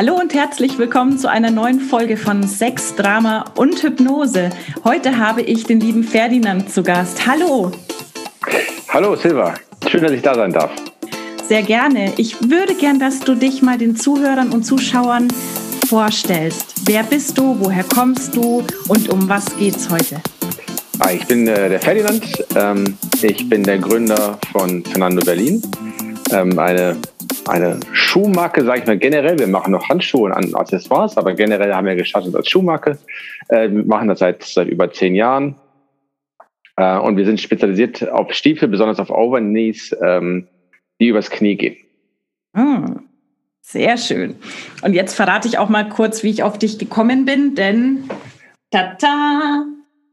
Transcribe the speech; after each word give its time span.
Hallo 0.00 0.14
und 0.14 0.32
herzlich 0.32 0.78
willkommen 0.78 1.18
zu 1.18 1.28
einer 1.28 1.50
neuen 1.50 1.78
Folge 1.78 2.16
von 2.16 2.42
Sex, 2.42 2.94
Drama 2.94 3.44
und 3.54 3.82
Hypnose. 3.82 4.48
Heute 4.82 5.18
habe 5.18 5.42
ich 5.42 5.64
den 5.64 5.78
lieben 5.78 6.04
Ferdinand 6.04 6.72
zu 6.72 6.82
Gast. 6.82 7.26
Hallo. 7.26 7.70
Hallo 8.88 9.14
Silva, 9.14 9.52
schön, 9.86 10.02
dass 10.02 10.12
ich 10.12 10.22
da 10.22 10.34
sein 10.34 10.54
darf. 10.54 10.70
Sehr 11.46 11.62
gerne. 11.62 12.14
Ich 12.16 12.40
würde 12.48 12.74
gern, 12.76 12.98
dass 12.98 13.20
du 13.20 13.34
dich 13.34 13.60
mal 13.60 13.76
den 13.76 13.94
Zuhörern 13.94 14.52
und 14.52 14.62
Zuschauern 14.62 15.28
vorstellst. 15.86 16.76
Wer 16.86 17.02
bist 17.02 17.36
du, 17.36 17.58
woher 17.60 17.84
kommst 17.84 18.34
du 18.34 18.64
und 18.88 19.10
um 19.10 19.28
was 19.28 19.54
geht's 19.58 19.90
heute? 19.90 20.22
Ah, 20.98 21.10
ich 21.12 21.26
bin 21.26 21.46
äh, 21.46 21.68
der 21.68 21.78
Ferdinand. 21.78 22.24
Ähm, 22.56 22.96
ich 23.20 23.46
bin 23.50 23.64
der 23.64 23.76
Gründer 23.76 24.38
von 24.50 24.82
Fernando 24.82 25.22
Berlin. 25.22 25.60
Ähm, 26.32 26.58
eine 26.58 26.96
eine 27.48 27.80
Schuhmarke, 27.92 28.64
sage 28.64 28.80
ich 28.80 28.86
mal 28.86 28.98
generell. 28.98 29.38
Wir 29.38 29.46
machen 29.46 29.72
noch 29.72 29.88
Handschuhe 29.88 30.32
und 30.34 30.54
Accessoires, 30.54 31.16
aber 31.16 31.34
generell 31.34 31.74
haben 31.74 31.86
wir 31.86 31.96
gestartet 31.96 32.34
als 32.34 32.48
Schuhmarke. 32.48 32.98
Äh, 33.48 33.70
wir 33.70 33.84
machen 33.84 34.08
das 34.08 34.20
seit, 34.20 34.42
seit 34.42 34.68
über 34.68 34.92
zehn 34.92 35.14
Jahren. 35.14 35.56
Äh, 36.76 36.98
und 36.98 37.16
wir 37.16 37.24
sind 37.24 37.40
spezialisiert 37.40 38.08
auf 38.10 38.32
Stiefel, 38.32 38.68
besonders 38.68 38.98
auf 38.98 39.10
Overknees, 39.10 39.96
ähm, 40.02 40.48
die 41.00 41.08
übers 41.08 41.30
Knie 41.30 41.56
gehen. 41.56 41.76
Hm, 42.54 43.08
sehr 43.60 43.96
schön. 43.96 44.36
Und 44.82 44.94
jetzt 44.94 45.14
verrate 45.14 45.46
ich 45.48 45.58
auch 45.58 45.68
mal 45.68 45.88
kurz, 45.88 46.22
wie 46.22 46.30
ich 46.30 46.42
auf 46.42 46.58
dich 46.58 46.78
gekommen 46.78 47.24
bin, 47.24 47.54
denn 47.54 48.08
tata! 48.70 49.66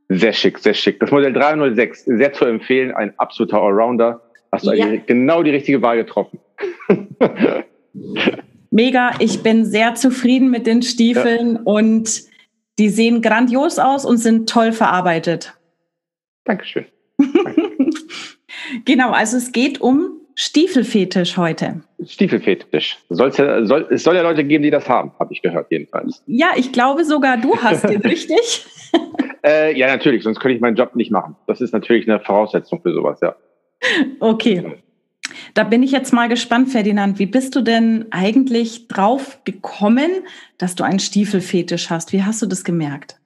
Sehr 0.10 0.32
schick, 0.32 0.60
sehr 0.60 0.74
schick. 0.74 1.00
Das 1.00 1.12
Modell 1.12 1.34
306, 1.34 2.06
sehr 2.06 2.32
zu 2.32 2.46
empfehlen, 2.46 2.94
ein 2.94 3.14
absoluter 3.18 3.62
Allrounder. 3.62 4.22
Hast 4.52 4.66
du 4.66 4.72
ja. 4.72 4.96
genau 5.06 5.44
die 5.44 5.52
richtige 5.52 5.82
Wahl 5.82 5.98
getroffen. 5.98 6.40
Mega, 8.72 9.12
ich 9.20 9.44
bin 9.44 9.66
sehr 9.66 9.96
zufrieden 9.96 10.50
mit 10.50 10.68
den 10.68 10.82
Stiefeln 10.82 11.56
ja. 11.56 11.62
und 11.64 12.24
die 12.80 12.90
sehen 12.90 13.22
grandios 13.22 13.80
aus 13.80 14.06
und 14.06 14.18
sind 14.18 14.50
toll 14.50 14.72
verarbeitet. 14.72 15.54
Dankeschön. 16.44 16.86
genau, 18.86 19.12
also 19.12 19.38
es 19.38 19.52
geht 19.52 19.82
um 19.82 20.18
Stiefelfetisch 20.40 21.36
heute. 21.36 21.82
Stiefelfetisch. 22.06 23.00
Soll's 23.10 23.38
ja, 23.38 23.66
soll, 23.66 23.88
es 23.90 24.04
soll 24.04 24.16
ja 24.16 24.22
Leute 24.22 24.44
geben, 24.44 24.64
die 24.64 24.70
das 24.70 24.88
haben, 24.88 25.12
habe 25.18 25.34
ich 25.34 25.42
gehört, 25.42 25.72
jedenfalls. 25.72 26.22
Ja, 26.28 26.52
ich 26.56 26.72
glaube 26.72 27.06
sogar, 27.06 27.38
du 27.38 27.58
hast 27.58 27.90
den, 27.90 28.02
richtig? 28.04 28.68
äh, 29.44 29.76
ja, 29.76 29.88
natürlich, 29.88 30.22
sonst 30.22 30.40
könnte 30.40 30.54
ich 30.54 30.62
meinen 30.62 30.76
Job 30.76 30.96
nicht 30.96 31.10
machen. 31.10 31.36
Das 31.48 31.60
ist 31.60 31.74
natürlich 31.74 32.08
eine 32.08 32.20
Voraussetzung 32.20 32.84
für 32.84 32.94
sowas, 32.94 33.20
ja. 33.22 33.36
Okay. 34.20 34.82
Da 35.54 35.64
bin 35.64 35.84
ich 35.84 35.92
jetzt 35.92 36.14
mal 36.14 36.30
gespannt, 36.30 36.70
Ferdinand. 36.70 37.20
Wie 37.20 37.26
bist 37.26 37.56
du 37.56 37.62
denn 37.62 38.06
eigentlich 38.12 38.88
drauf 38.88 39.40
gekommen, 39.44 40.10
dass 40.58 40.76
du 40.76 40.84
einen 40.84 41.00
Stiefelfetisch 41.00 41.90
hast? 41.90 42.14
Wie 42.14 42.24
hast 42.24 42.42
du 42.42 42.46
das 42.46 42.64
gemerkt? 42.64 43.20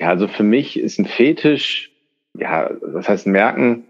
Ja, 0.00 0.08
also 0.08 0.28
für 0.28 0.42
mich 0.42 0.78
ist 0.78 0.98
ein 0.98 1.06
Fetisch, 1.06 1.90
ja, 2.38 2.70
das 2.92 3.08
heißt 3.08 3.26
merken. 3.26 3.84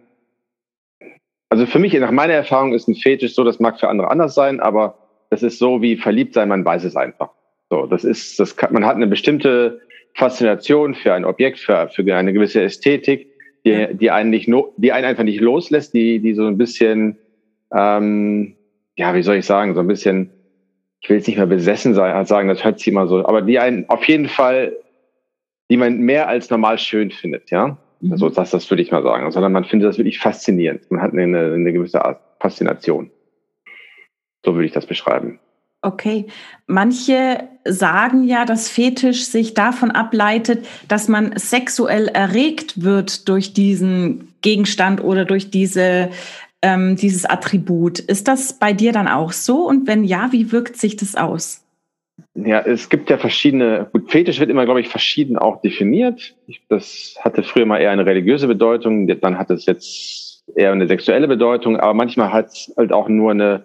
Also 1.48 1.67
für 1.67 1.78
mich, 1.78 1.95
nach 1.95 2.11
meiner 2.11 2.34
Erfahrung, 2.34 2.75
ist 2.75 2.89
ein 2.89 2.95
Fetisch 2.95 3.34
so, 3.34 3.45
das 3.45 3.61
mag 3.61 3.78
für 3.80 3.89
andere 3.89 4.11
anders 4.11 4.34
sein, 4.34 4.61
aber 4.61 4.98
das 5.30 5.42
ist 5.42 5.58
so 5.58 5.80
wie 5.83 5.97
verliebt 5.97 6.34
sein, 6.34 6.48
man 6.48 6.64
weiß 6.64 6.84
es 6.84 6.97
einfach. 6.97 7.30
So, 7.70 7.86
das 7.86 8.05
ist, 8.05 8.39
das 8.39 8.56
kann, 8.56 8.72
man 8.72 8.84
hat 8.84 8.97
eine 8.97 9.06
bestimmte 9.06 9.80
Faszination 10.14 10.95
für 10.95 11.14
ein 11.14 11.25
Objekt, 11.25 11.58
für, 11.58 11.89
für 11.89 12.02
eine 12.14 12.33
gewisse 12.33 12.62
Ästhetik 12.62 13.33
die, 13.64 13.94
die 13.94 14.10
einen 14.10 14.30
nicht, 14.30 14.50
die 14.76 14.92
einen 14.92 15.06
einfach 15.06 15.24
nicht 15.24 15.40
loslässt, 15.40 15.94
die, 15.94 16.20
die 16.20 16.34
so 16.34 16.46
ein 16.46 16.58
bisschen, 16.58 17.16
ähm, 17.72 18.56
ja, 18.96 19.14
wie 19.14 19.22
soll 19.22 19.36
ich 19.36 19.46
sagen, 19.46 19.74
so 19.74 19.80
ein 19.80 19.86
bisschen, 19.86 20.30
ich 21.00 21.08
will 21.08 21.16
jetzt 21.16 21.26
nicht 21.26 21.36
mehr 21.36 21.46
besessen 21.46 21.94
sein, 21.94 22.24
sagen, 22.26 22.48
das 22.48 22.64
hört 22.64 22.78
sich 22.78 22.88
immer 22.88 23.06
so, 23.06 23.26
aber 23.26 23.42
die 23.42 23.58
einen 23.58 23.88
auf 23.88 24.04
jeden 24.04 24.28
Fall, 24.28 24.76
die 25.70 25.76
man 25.76 25.98
mehr 25.98 26.28
als 26.28 26.50
normal 26.50 26.78
schön 26.78 27.11
findet, 27.11 27.50
ja. 27.50 27.78
Mhm. 28.00 28.12
Also 28.12 28.28
das, 28.28 28.50
das 28.50 28.70
würde 28.70 28.83
ich 28.83 28.90
mal 28.90 29.02
sagen, 29.02 29.30
sondern 29.30 29.52
man 29.52 29.64
findet 29.64 29.89
das 29.89 29.98
wirklich 29.98 30.18
faszinierend. 30.18 30.90
Man 30.90 31.00
hat 31.00 31.12
eine, 31.12 31.52
eine 31.55 31.72
gewisse 31.72 32.05
Art 32.05 32.20
Faszination. 32.40 33.10
So 34.44 34.55
würde 34.55 34.66
ich 34.66 34.72
das 34.72 34.86
beschreiben. 34.86 35.40
Okay. 35.84 36.28
Manche 36.67 37.46
sagen 37.67 38.24
ja, 38.24 38.46
dass 38.46 38.70
Fetisch 38.70 39.27
sich 39.27 39.52
davon 39.52 39.90
ableitet, 39.90 40.67
dass 40.89 41.08
man 41.08 41.36
sexuell 41.36 42.08
erregt 42.08 42.83
wird 42.83 43.28
durch 43.28 43.52
diesen 43.52 44.33
Gegenstand 44.40 45.05
oder 45.05 45.27
durch 45.27 45.50
diese, 45.50 46.08
ähm, 46.62 46.96
dieses 46.96 47.27
Attribut. 47.27 47.98
Ist 47.98 48.28
das 48.28 48.58
bei 48.58 48.72
dir 48.72 48.92
dann 48.92 49.08
auch 49.08 49.33
so? 49.33 49.68
Und 49.68 49.86
wenn 49.86 50.05
ja, 50.05 50.33
wie 50.33 50.52
wirkt 50.52 50.78
sich 50.78 50.96
das 50.96 51.17
aus? 51.17 51.62
Ja, 52.34 52.61
es 52.61 52.89
gibt 52.89 53.11
ja 53.11 53.18
verschiedene, 53.18 53.86
gut, 53.92 54.11
Fetisch 54.11 54.40
wird 54.40 54.48
immer, 54.48 54.64
glaube 54.64 54.80
ich, 54.80 54.89
verschieden 54.89 55.36
auch 55.36 55.61
definiert. 55.61 56.34
Das 56.70 57.14
hatte 57.20 57.42
früher 57.42 57.66
mal 57.66 57.78
eher 57.78 57.90
eine 57.90 58.06
religiöse 58.06 58.48
Bedeutung, 58.48 59.06
dann 59.06 59.36
hat 59.36 59.51
es 59.51 59.66
jetzt 59.66 60.45
eher 60.56 60.72
eine 60.72 60.89
sexuelle 60.89 61.28
Bedeutung, 61.28 61.78
aber 61.78 61.92
manchmal 61.92 62.33
hat 62.33 62.46
es 62.46 62.72
halt 62.77 62.92
auch 62.92 63.08
nur 63.08 63.33
eine 63.33 63.64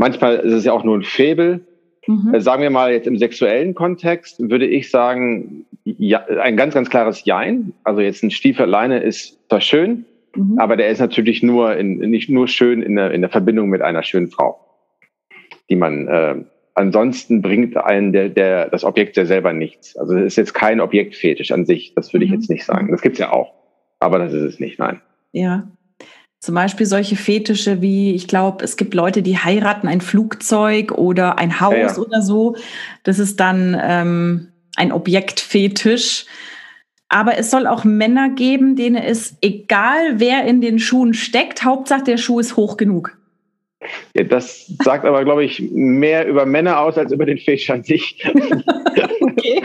Manchmal 0.00 0.36
ist 0.36 0.54
es 0.54 0.64
ja 0.64 0.72
auch 0.72 0.82
nur 0.82 0.96
ein 0.96 1.02
Faible. 1.02 1.60
Mhm. 2.06 2.32
Äh, 2.32 2.40
sagen 2.40 2.62
wir 2.62 2.70
mal 2.70 2.90
jetzt 2.90 3.06
im 3.06 3.18
sexuellen 3.18 3.74
Kontext, 3.74 4.40
würde 4.40 4.66
ich 4.66 4.90
sagen, 4.90 5.66
ja, 5.84 6.24
ein 6.24 6.56
ganz, 6.56 6.72
ganz 6.72 6.88
klares 6.88 7.26
Jein. 7.26 7.74
Also 7.84 8.00
jetzt 8.00 8.22
ein 8.22 8.30
Stiefel 8.30 8.62
alleine 8.62 9.00
ist 9.00 9.38
zwar 9.50 9.60
schön, 9.60 10.06
mhm. 10.34 10.58
aber 10.58 10.78
der 10.78 10.88
ist 10.88 11.00
natürlich 11.00 11.42
nur 11.42 11.76
in, 11.76 11.98
nicht 11.98 12.30
nur 12.30 12.48
schön 12.48 12.80
in 12.80 12.96
der, 12.96 13.10
in 13.10 13.20
der 13.20 13.28
Verbindung 13.28 13.68
mit 13.68 13.82
einer 13.82 14.02
schönen 14.02 14.28
Frau, 14.28 14.58
die 15.68 15.76
man 15.76 16.08
äh, 16.08 16.36
ansonsten 16.72 17.42
bringt 17.42 17.76
einen 17.76 18.14
der, 18.14 18.30
der 18.30 18.70
das 18.70 18.84
Objekt 18.84 19.18
ja 19.18 19.26
selber 19.26 19.52
nichts. 19.52 19.98
Also 19.98 20.16
es 20.16 20.28
ist 20.28 20.36
jetzt 20.36 20.54
kein 20.54 20.80
Objektfetisch 20.80 21.52
an 21.52 21.66
sich, 21.66 21.92
das 21.94 22.14
würde 22.14 22.24
ich 22.24 22.30
mhm. 22.30 22.38
jetzt 22.38 22.48
nicht 22.48 22.64
sagen. 22.64 22.90
Das 22.90 23.02
gibt's 23.02 23.18
ja 23.18 23.34
auch, 23.34 23.52
aber 23.98 24.18
das 24.18 24.32
ist 24.32 24.44
es 24.44 24.60
nicht, 24.60 24.78
nein. 24.78 25.02
Ja, 25.32 25.70
zum 26.40 26.54
Beispiel 26.54 26.86
solche 26.86 27.16
Fetische 27.16 27.82
wie, 27.82 28.14
ich 28.14 28.26
glaube, 28.26 28.64
es 28.64 28.78
gibt 28.78 28.94
Leute, 28.94 29.22
die 29.22 29.36
heiraten 29.36 29.86
ein 29.86 30.00
Flugzeug 30.00 30.92
oder 30.92 31.38
ein 31.38 31.60
Haus 31.60 31.74
ja, 31.74 31.86
ja. 31.88 31.98
oder 31.98 32.22
so. 32.22 32.56
Das 33.02 33.18
ist 33.18 33.38
dann 33.40 33.78
ähm, 33.80 34.48
ein 34.76 34.90
Objektfetisch. 34.90 36.24
Aber 37.10 37.36
es 37.36 37.50
soll 37.50 37.66
auch 37.66 37.84
Männer 37.84 38.30
geben, 38.30 38.74
denen 38.74 38.96
es 38.96 39.36
egal, 39.42 40.18
wer 40.18 40.44
in 40.44 40.62
den 40.62 40.78
Schuhen 40.78 41.12
steckt, 41.12 41.62
Hauptsache 41.64 42.04
der 42.04 42.16
Schuh 42.16 42.38
ist 42.38 42.56
hoch 42.56 42.78
genug. 42.78 43.18
Ja, 44.14 44.24
das 44.24 44.66
sagt 44.82 45.04
aber, 45.04 45.24
glaube 45.24 45.44
ich, 45.44 45.60
mehr 45.72 46.26
über 46.26 46.46
Männer 46.46 46.80
aus 46.80 46.96
als 46.96 47.12
über 47.12 47.26
den 47.26 47.36
Fetisch 47.36 47.68
an 47.68 47.82
sich. 47.82 48.24
okay. 49.20 49.62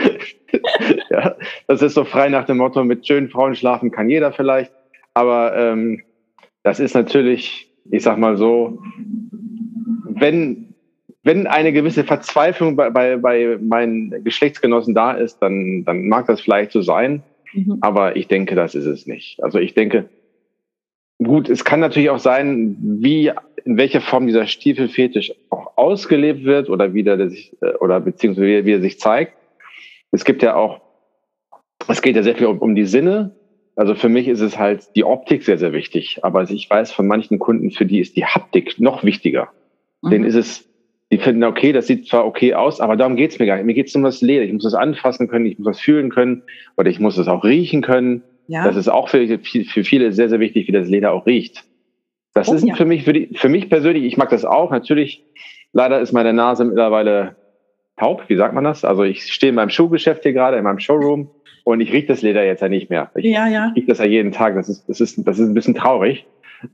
ja, 1.08 1.36
das 1.68 1.80
ist 1.80 1.94
so 1.94 2.04
frei 2.04 2.28
nach 2.28 2.44
dem 2.44 2.58
Motto, 2.58 2.84
mit 2.84 3.06
schönen 3.06 3.30
Frauen 3.30 3.54
schlafen 3.54 3.90
kann 3.90 4.10
jeder 4.10 4.32
vielleicht. 4.32 4.72
Aber 5.14 5.56
ähm, 5.56 6.02
das 6.66 6.80
ist 6.80 6.94
natürlich, 6.94 7.70
ich 7.92 8.02
sag 8.02 8.18
mal 8.18 8.36
so, 8.36 8.82
wenn, 10.08 10.74
wenn 11.22 11.46
eine 11.46 11.72
gewisse 11.72 12.02
Verzweiflung 12.02 12.74
bei, 12.74 12.90
bei, 12.90 13.16
bei 13.18 13.56
meinen 13.62 14.24
Geschlechtsgenossen 14.24 14.92
da 14.92 15.12
ist, 15.12 15.38
dann, 15.38 15.84
dann 15.84 16.08
mag 16.08 16.26
das 16.26 16.40
vielleicht 16.40 16.72
so 16.72 16.82
sein. 16.82 17.22
Mhm. 17.52 17.78
Aber 17.82 18.16
ich 18.16 18.26
denke, 18.26 18.56
das 18.56 18.74
ist 18.74 18.86
es 18.86 19.06
nicht. 19.06 19.40
Also 19.44 19.60
ich 19.60 19.74
denke, 19.74 20.08
gut, 21.22 21.48
es 21.48 21.64
kann 21.64 21.78
natürlich 21.78 22.10
auch 22.10 22.18
sein, 22.18 22.76
wie, 22.80 23.30
in 23.64 23.76
welcher 23.76 24.00
Form 24.00 24.26
dieser 24.26 24.48
Stiefelfetisch 24.48 25.32
auch 25.50 25.76
ausgelebt 25.76 26.42
wird 26.42 26.68
oder 26.68 26.94
wie 26.94 27.04
der 27.04 27.30
sich, 27.30 27.56
oder 27.78 28.00
beziehungsweise 28.00 28.64
wie 28.64 28.72
er 28.72 28.80
sich 28.80 28.98
zeigt. 28.98 29.34
Es 30.10 30.24
gibt 30.24 30.42
ja 30.42 30.56
auch, 30.56 30.80
es 31.86 32.02
geht 32.02 32.16
ja 32.16 32.24
sehr 32.24 32.34
viel 32.34 32.48
um, 32.48 32.58
um 32.58 32.74
die 32.74 32.86
Sinne 32.86 33.36
also 33.76 33.94
für 33.94 34.08
mich 34.08 34.26
ist 34.26 34.40
es 34.40 34.58
halt 34.58 34.96
die 34.96 35.04
Optik 35.04 35.44
sehr, 35.44 35.58
sehr 35.58 35.72
wichtig. 35.72 36.20
Aber 36.22 36.42
ich 36.50 36.68
weiß 36.68 36.92
von 36.92 37.06
manchen 37.06 37.38
Kunden, 37.38 37.70
für 37.70 37.84
die 37.84 38.00
ist 38.00 38.16
die 38.16 38.24
Haptik 38.24 38.80
noch 38.80 39.04
wichtiger. 39.04 39.50
Mhm. 40.00 40.10
Denen 40.10 40.24
ist 40.24 40.34
es, 40.34 40.68
die 41.12 41.18
finden, 41.18 41.44
okay, 41.44 41.72
das 41.72 41.86
sieht 41.86 42.08
zwar 42.08 42.26
okay 42.26 42.54
aus, 42.54 42.80
aber 42.80 42.96
darum 42.96 43.16
geht's 43.16 43.38
mir 43.38 43.46
gar 43.46 43.56
nicht. 43.56 43.66
Mir 43.66 43.74
geht's 43.74 43.94
um 43.94 44.02
das 44.02 44.22
Leder. 44.22 44.44
Ich 44.44 44.52
muss 44.52 44.64
das 44.64 44.74
anfassen 44.74 45.28
können, 45.28 45.44
ich 45.44 45.58
muss 45.58 45.66
das 45.66 45.80
fühlen 45.80 46.10
können 46.10 46.42
oder 46.78 46.88
ich 46.88 46.98
muss 46.98 47.18
es 47.18 47.28
auch 47.28 47.44
riechen 47.44 47.82
können. 47.82 48.22
Ja. 48.48 48.64
Das 48.64 48.76
ist 48.76 48.88
auch 48.88 49.10
für, 49.10 49.38
für 49.38 49.84
viele 49.84 50.12
sehr, 50.12 50.30
sehr 50.30 50.40
wichtig, 50.40 50.68
wie 50.68 50.72
das 50.72 50.88
Leder 50.88 51.12
auch 51.12 51.26
riecht. 51.26 51.64
Das 52.32 52.48
oh, 52.48 52.54
ist 52.54 52.66
ja. 52.66 52.74
für 52.74 52.86
mich, 52.86 53.04
für, 53.04 53.12
die, 53.12 53.34
für 53.34 53.50
mich 53.50 53.68
persönlich, 53.68 54.04
ich 54.04 54.16
mag 54.16 54.30
das 54.30 54.46
auch. 54.46 54.70
Natürlich, 54.70 55.22
leider 55.72 56.00
ist 56.00 56.12
meine 56.12 56.32
Nase 56.32 56.64
mittlerweile 56.64 57.36
taub, 57.98 58.24
wie 58.28 58.36
sagt 58.36 58.54
man 58.54 58.64
das? 58.64 58.84
Also 58.84 59.02
ich 59.02 59.32
stehe 59.32 59.50
in 59.50 59.56
meinem 59.56 59.70
Schuhgeschäft 59.70 60.22
hier 60.22 60.32
gerade, 60.32 60.56
in 60.56 60.64
meinem 60.64 60.78
Showroom 60.78 61.30
und 61.66 61.80
ich 61.80 61.92
rieche 61.92 62.06
das 62.06 62.22
Leder 62.22 62.44
jetzt 62.44 62.62
ja 62.62 62.68
nicht 62.68 62.90
mehr. 62.90 63.10
Ich 63.16 63.24
ja, 63.24 63.48
ja. 63.48 63.72
rieche 63.74 63.88
das 63.88 63.98
ja 63.98 64.04
jeden 64.04 64.30
Tag. 64.30 64.54
Das 64.54 64.68
ist, 64.68 64.88
das 64.88 65.00
ist, 65.00 65.26
das 65.26 65.40
ist 65.40 65.48
ein 65.48 65.54
bisschen 65.54 65.74
traurig. 65.74 66.24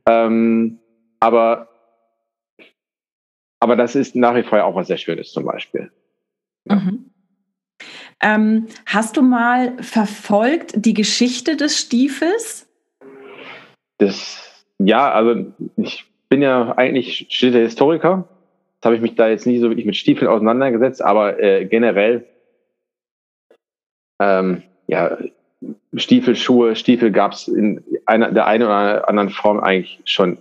Ähm, 0.06 0.80
aber, 1.18 1.68
aber 3.58 3.74
das 3.76 3.96
ist 3.96 4.14
nach 4.14 4.34
wie 4.34 4.42
vor 4.42 4.62
auch 4.62 4.74
was 4.74 4.88
sehr 4.88 4.98
Schönes 4.98 5.32
zum 5.32 5.46
Beispiel. 5.46 5.90
Ja. 6.66 6.76
Mhm. 6.76 7.10
Ähm, 8.22 8.66
hast 8.84 9.16
du 9.16 9.22
mal 9.22 9.82
verfolgt 9.82 10.74
die 10.76 10.94
Geschichte 10.94 11.56
des 11.56 11.78
Stiefels? 11.78 12.68
Das, 13.96 14.66
ja, 14.78 15.10
also 15.10 15.46
ich 15.78 16.04
bin 16.28 16.42
ja 16.42 16.76
eigentlich 16.76 17.28
studierter 17.30 17.64
Historiker 17.64 18.28
habe 18.84 18.96
ich 18.96 19.00
mich 19.00 19.14
da 19.14 19.28
jetzt 19.28 19.46
nicht 19.46 19.60
so 19.60 19.68
wirklich 19.68 19.86
mit 19.86 19.96
Stiefeln 19.96 20.28
auseinandergesetzt, 20.28 21.02
aber 21.02 21.40
äh, 21.40 21.66
generell, 21.66 22.26
ähm, 24.20 24.64
ja, 24.92 25.16
Stiefel, 25.94 26.36
Schuhe, 26.36 26.76
Stiefel 26.76 27.10
gab 27.10 27.32
es 27.32 27.48
in 27.48 27.82
einer, 28.04 28.30
der 28.30 28.46
einen 28.46 28.64
oder 28.64 29.08
anderen 29.08 29.30
Form 29.30 29.60
eigentlich 29.60 30.00
schon 30.04 30.38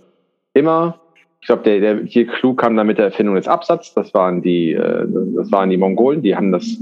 immer. 0.52 1.00
Ich 1.40 1.46
glaube, 1.46 1.62
der, 1.62 1.80
der 1.80 2.04
hier 2.04 2.26
Clou 2.26 2.54
kam 2.54 2.76
dann 2.76 2.86
mit 2.86 2.98
der 2.98 3.06
Erfindung 3.06 3.34
des 3.36 3.48
Absatzes. 3.48 3.94
Das 3.94 4.14
waren 4.14 4.42
die, 4.42 4.72
äh, 4.72 5.06
das 5.36 5.50
waren 5.50 5.70
die 5.70 5.76
Mongolen. 5.76 6.22
Die 6.22 6.36
haben 6.36 6.52
das, 6.52 6.76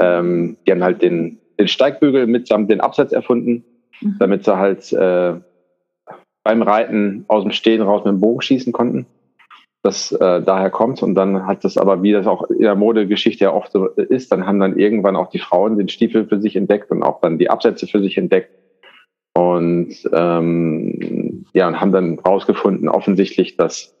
ähm, 0.00 0.56
die 0.66 0.72
haben 0.72 0.82
halt 0.82 1.02
den, 1.02 1.38
den 1.58 1.68
Steigbügel 1.68 2.26
mitsamt 2.26 2.70
den 2.70 2.80
Absatz 2.80 3.12
erfunden, 3.12 3.64
mhm. 4.00 4.16
damit 4.18 4.44
sie 4.44 4.56
halt 4.56 4.92
äh, 4.92 5.34
beim 6.42 6.62
Reiten 6.62 7.24
aus 7.28 7.42
dem 7.42 7.52
Stehen 7.52 7.82
raus 7.82 8.04
mit 8.04 8.14
dem 8.14 8.20
Bogen 8.20 8.40
schießen 8.40 8.72
konnten. 8.72 9.06
Das 9.84 10.12
äh, 10.12 10.40
daher 10.40 10.70
kommt 10.70 11.02
und 11.02 11.14
dann 11.14 11.46
hat 11.46 11.62
das 11.62 11.76
aber, 11.76 12.02
wie 12.02 12.12
das 12.12 12.26
auch 12.26 12.48
in 12.48 12.62
der 12.62 12.74
Modegeschichte 12.74 13.44
ja 13.44 13.52
oft 13.52 13.70
so 13.70 13.86
ist, 13.88 14.32
dann 14.32 14.46
haben 14.46 14.58
dann 14.58 14.78
irgendwann 14.78 15.14
auch 15.14 15.28
die 15.28 15.38
Frauen 15.38 15.76
den 15.76 15.90
Stiefel 15.90 16.26
für 16.26 16.40
sich 16.40 16.56
entdeckt 16.56 16.90
und 16.90 17.02
auch 17.02 17.20
dann 17.20 17.36
die 17.36 17.50
Absätze 17.50 17.86
für 17.86 18.00
sich 18.00 18.16
entdeckt 18.16 18.48
und 19.34 19.94
ähm, 20.10 21.44
ja 21.52 21.68
und 21.68 21.82
haben 21.82 21.92
dann 21.92 22.18
rausgefunden 22.18 22.88
offensichtlich, 22.88 23.58
dass 23.58 23.94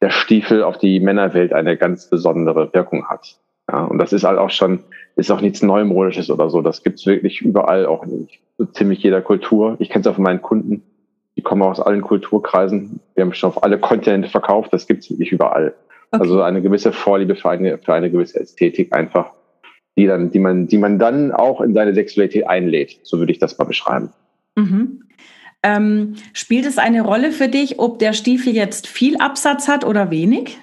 der 0.00 0.10
Stiefel 0.10 0.62
auf 0.62 0.78
die 0.78 1.00
Männerwelt 1.00 1.52
eine 1.52 1.76
ganz 1.76 2.08
besondere 2.08 2.72
Wirkung 2.72 3.08
hat. 3.08 3.40
Ja, 3.68 3.86
und 3.86 3.98
das 3.98 4.12
ist 4.12 4.22
halt 4.22 4.38
auch 4.38 4.50
schon, 4.50 4.84
ist 5.16 5.32
auch 5.32 5.40
nichts 5.40 5.62
Neumodisches 5.62 6.30
oder 6.30 6.48
so. 6.48 6.62
Das 6.62 6.84
gibt's 6.84 7.06
wirklich 7.06 7.40
überall, 7.40 7.86
auch 7.86 8.04
in 8.04 8.28
ziemlich 8.72 9.02
jeder 9.02 9.20
Kultur. 9.20 9.74
Ich 9.80 9.88
kenne 9.88 10.02
es 10.02 10.06
auch 10.06 10.14
von 10.14 10.22
meinen 10.24 10.42
Kunden 10.42 10.84
die 11.36 11.42
kommen 11.42 11.62
aus 11.62 11.80
allen 11.80 12.02
Kulturkreisen. 12.02 13.00
Wir 13.14 13.24
haben 13.24 13.32
schon 13.32 13.50
auf 13.50 13.62
alle 13.62 13.78
Kontinente 13.78 14.28
verkauft. 14.28 14.72
Das 14.72 14.86
gibt 14.86 15.04
es 15.04 15.10
wirklich 15.10 15.32
überall. 15.32 15.74
Okay. 16.10 16.22
Also 16.22 16.42
eine 16.42 16.62
gewisse 16.62 16.92
Vorliebe 16.92 17.36
für 17.36 17.50
eine, 17.50 17.78
für 17.78 17.94
eine 17.94 18.10
gewisse 18.10 18.40
Ästhetik 18.40 18.94
einfach, 18.94 19.32
die 19.96 20.06
dann, 20.06 20.30
die 20.30 20.38
man, 20.38 20.66
die 20.66 20.78
man 20.78 20.98
dann 20.98 21.32
auch 21.32 21.60
in 21.60 21.74
seine 21.74 21.94
Sexualität 21.94 22.46
einlädt. 22.46 22.98
So 23.02 23.18
würde 23.18 23.32
ich 23.32 23.38
das 23.38 23.58
mal 23.58 23.64
beschreiben. 23.64 24.12
Mhm. 24.56 25.04
Ähm, 25.62 26.16
spielt 26.34 26.66
es 26.66 26.76
eine 26.76 27.02
Rolle 27.02 27.32
für 27.32 27.48
dich, 27.48 27.78
ob 27.78 27.98
der 27.98 28.12
Stiefel 28.12 28.54
jetzt 28.54 28.86
viel 28.86 29.16
Absatz 29.16 29.66
hat 29.66 29.84
oder 29.84 30.10
wenig? 30.10 30.58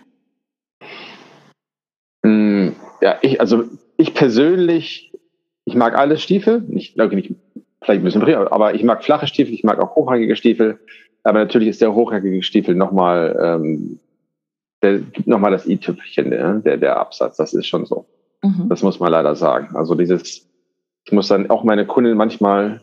Mm, 2.22 2.70
ja, 3.02 3.18
ich, 3.22 3.42
also 3.42 3.64
ich 3.98 4.14
persönlich, 4.14 5.12
ich 5.66 5.74
mag 5.74 5.98
alle 5.98 6.18
Stiefel. 6.18 6.64
Ich 6.70 6.94
glaube 6.94 7.16
nicht 7.16 7.34
vielleicht 7.82 8.02
ein 8.02 8.04
bisschen 8.04 8.22
früher, 8.22 8.54
aber 8.54 8.76
ich 8.76 8.84
mag 8.84 9.04
flache 9.04 9.26
Stiefel, 9.26 9.56
ich 9.56 9.64
mag 9.64 9.80
auch 9.80 9.96
hochhackige 9.96 10.36
Stiefel. 10.36 10.80
Aber 11.24 11.40
natürlich 11.40 11.70
ist 11.70 11.82
der 11.82 11.94
hochhackige 11.94 12.42
Stiefel 12.44 12.76
nochmal, 12.76 13.38
ähm, 13.42 14.00
der 14.82 15.00
gibt 15.00 15.28
nochmal 15.28 15.52
das 15.52 15.68
i-Tüpfelchen, 15.68 16.30
ne? 16.30 16.62
der, 16.66 16.78
der 16.78 16.98
Absatz. 16.98 17.38
Das 17.38 17.54
ist 17.54 17.68
schon 17.68 17.86
so. 17.86 18.06
Mhm. 18.42 18.70
Das 18.70 18.82
muss 18.82 19.00
man 19.00 19.12
leider 19.12 19.36
sagen. 19.36 19.76
Also 19.76 19.96
dieses, 19.96 20.48
ich 21.06 21.12
muss 21.12 21.28
dann 21.28 21.50
auch 21.50 21.64
meine 21.64 21.86
Kunden 21.86 22.18
manchmal, 22.18 22.82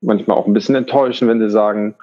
manchmal 0.00 0.36
auch 0.36 0.46
ein 0.46 0.52
bisschen 0.52 0.74
enttäuschen, 0.74 1.28
wenn 1.28 1.40
sie 1.40 1.50
sagen, 1.50 1.94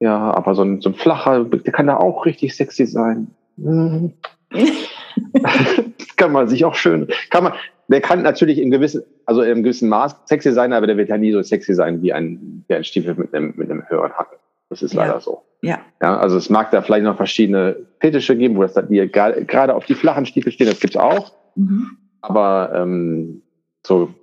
ja, 0.00 0.32
aber 0.32 0.54
so 0.54 0.62
ein, 0.62 0.80
so 0.80 0.90
ein 0.90 0.94
flacher, 0.94 1.44
der 1.44 1.72
kann 1.72 1.86
da 1.86 1.96
auch 1.96 2.26
richtig 2.26 2.54
sexy 2.54 2.86
sein. 2.86 3.28
Mhm. 3.56 4.12
kann 6.16 6.32
man 6.32 6.48
sich 6.48 6.64
auch 6.64 6.74
schön, 6.74 7.08
kann 7.30 7.44
man, 7.44 7.52
der 7.88 8.00
kann 8.00 8.22
natürlich 8.22 8.58
in 8.58 8.70
gewissen, 8.70 9.02
also 9.26 9.42
in 9.42 9.62
gewissen 9.62 9.88
Maß 9.88 10.16
sexy 10.26 10.52
sein, 10.52 10.72
aber 10.72 10.86
der 10.86 10.96
wird 10.96 11.08
ja 11.08 11.18
nie 11.18 11.32
so 11.32 11.42
sexy 11.42 11.74
sein 11.74 12.02
wie 12.02 12.12
ein, 12.12 12.64
wie 12.68 12.74
ein 12.74 12.84
Stiefel 12.84 13.14
mit 13.14 13.34
einem, 13.34 13.54
mit 13.56 13.70
einem 13.70 13.88
höheren 13.88 14.12
Hacken. 14.12 14.38
Das 14.68 14.82
ist 14.82 14.94
leider 14.94 15.14
ja. 15.14 15.20
so. 15.20 15.42
Ja. 15.62 15.80
ja. 16.02 16.18
Also 16.18 16.36
es 16.36 16.50
mag 16.50 16.70
da 16.70 16.82
vielleicht 16.82 17.04
noch 17.04 17.16
verschiedene 17.16 17.86
Fetische 18.00 18.36
geben, 18.36 18.56
wo 18.56 18.62
das 18.62 18.74
dann 18.74 18.88
die 18.88 19.06
gerade 19.08 19.74
auf 19.74 19.86
die 19.86 19.94
flachen 19.94 20.26
Stiefel 20.26 20.52
stehen, 20.52 20.68
das 20.68 20.80
gibt's 20.80 20.96
auch. 20.96 21.32
Mhm. 21.54 21.98
Aber 22.20 22.72
ähm, 22.74 23.42
so 23.86 24.14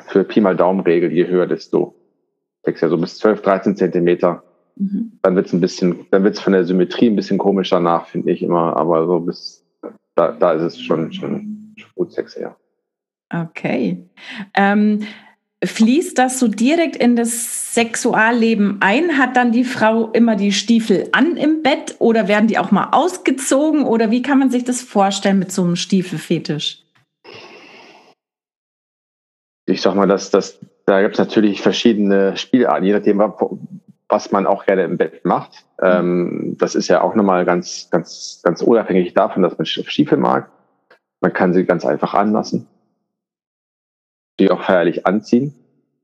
für 0.00 0.24
Pi 0.24 0.40
mal 0.40 0.56
Daumenregel, 0.56 1.12
je 1.12 1.26
höher, 1.26 1.46
desto 1.46 1.94
sexy. 2.64 2.88
So 2.88 2.98
bis 2.98 3.18
12, 3.18 3.42
13 3.42 3.76
Zentimeter. 3.76 4.42
Mhm. 4.76 5.18
Dann 5.22 5.36
wird's 5.36 5.52
ein 5.52 5.60
bisschen, 5.60 6.06
dann 6.10 6.24
wird's 6.24 6.40
von 6.40 6.52
der 6.52 6.64
Symmetrie 6.64 7.08
ein 7.08 7.16
bisschen 7.16 7.38
komischer 7.38 7.80
nach, 7.80 8.06
finde 8.06 8.32
ich 8.32 8.42
immer. 8.42 8.76
Aber 8.76 9.06
so 9.06 9.20
bis 9.20 9.66
da, 10.14 10.32
da 10.32 10.52
ist 10.52 10.62
es 10.62 10.80
schon, 10.80 11.12
schon 11.12 11.74
gut 11.94 12.12
sexy, 12.12 12.42
ja. 12.42 12.56
Okay. 13.32 14.08
Ähm, 14.54 15.00
fließt 15.64 16.16
das 16.16 16.38
so 16.38 16.48
direkt 16.48 16.96
in 16.96 17.16
das 17.16 17.74
Sexualleben 17.74 18.78
ein? 18.80 19.18
Hat 19.18 19.36
dann 19.36 19.52
die 19.52 19.64
Frau 19.64 20.10
immer 20.12 20.36
die 20.36 20.52
Stiefel 20.52 21.08
an 21.12 21.36
im 21.36 21.62
Bett 21.62 21.96
oder 21.98 22.28
werden 22.28 22.46
die 22.46 22.58
auch 22.58 22.70
mal 22.70 22.88
ausgezogen? 22.92 23.84
Oder 23.84 24.10
wie 24.10 24.22
kann 24.22 24.38
man 24.38 24.50
sich 24.50 24.64
das 24.64 24.80
vorstellen 24.80 25.38
mit 25.38 25.52
so 25.52 25.62
einem 25.62 25.76
Stiefelfetisch? 25.76 26.82
Ich 29.66 29.82
sag 29.82 29.94
mal, 29.94 30.08
dass 30.08 30.30
das, 30.30 30.58
da 30.86 31.02
gibt 31.02 31.14
es 31.14 31.18
natürlich 31.18 31.60
verschiedene 31.60 32.36
Spielarten, 32.36 32.84
je 32.84 32.92
nachdem, 32.92 33.22
was 34.08 34.32
man 34.32 34.46
auch 34.46 34.64
gerne 34.64 34.84
im 34.84 34.96
Bett 34.96 35.24
macht. 35.24 35.64
Ähm, 35.80 36.56
das 36.58 36.74
ist 36.74 36.88
ja 36.88 37.02
auch 37.02 37.14
nochmal 37.14 37.44
ganz, 37.44 37.88
ganz, 37.90 38.40
ganz 38.42 38.62
unabhängig 38.62 39.14
davon, 39.14 39.42
dass 39.42 39.56
man 39.56 39.66
Stiefel 39.66 40.18
mag. 40.18 40.50
Man 41.20 41.32
kann 41.32 41.52
sie 41.52 41.64
ganz 41.64 41.84
einfach 41.84 42.14
anlassen. 42.14 42.66
Die 44.40 44.50
auch 44.50 44.62
feierlich 44.62 45.06
anziehen. 45.06 45.54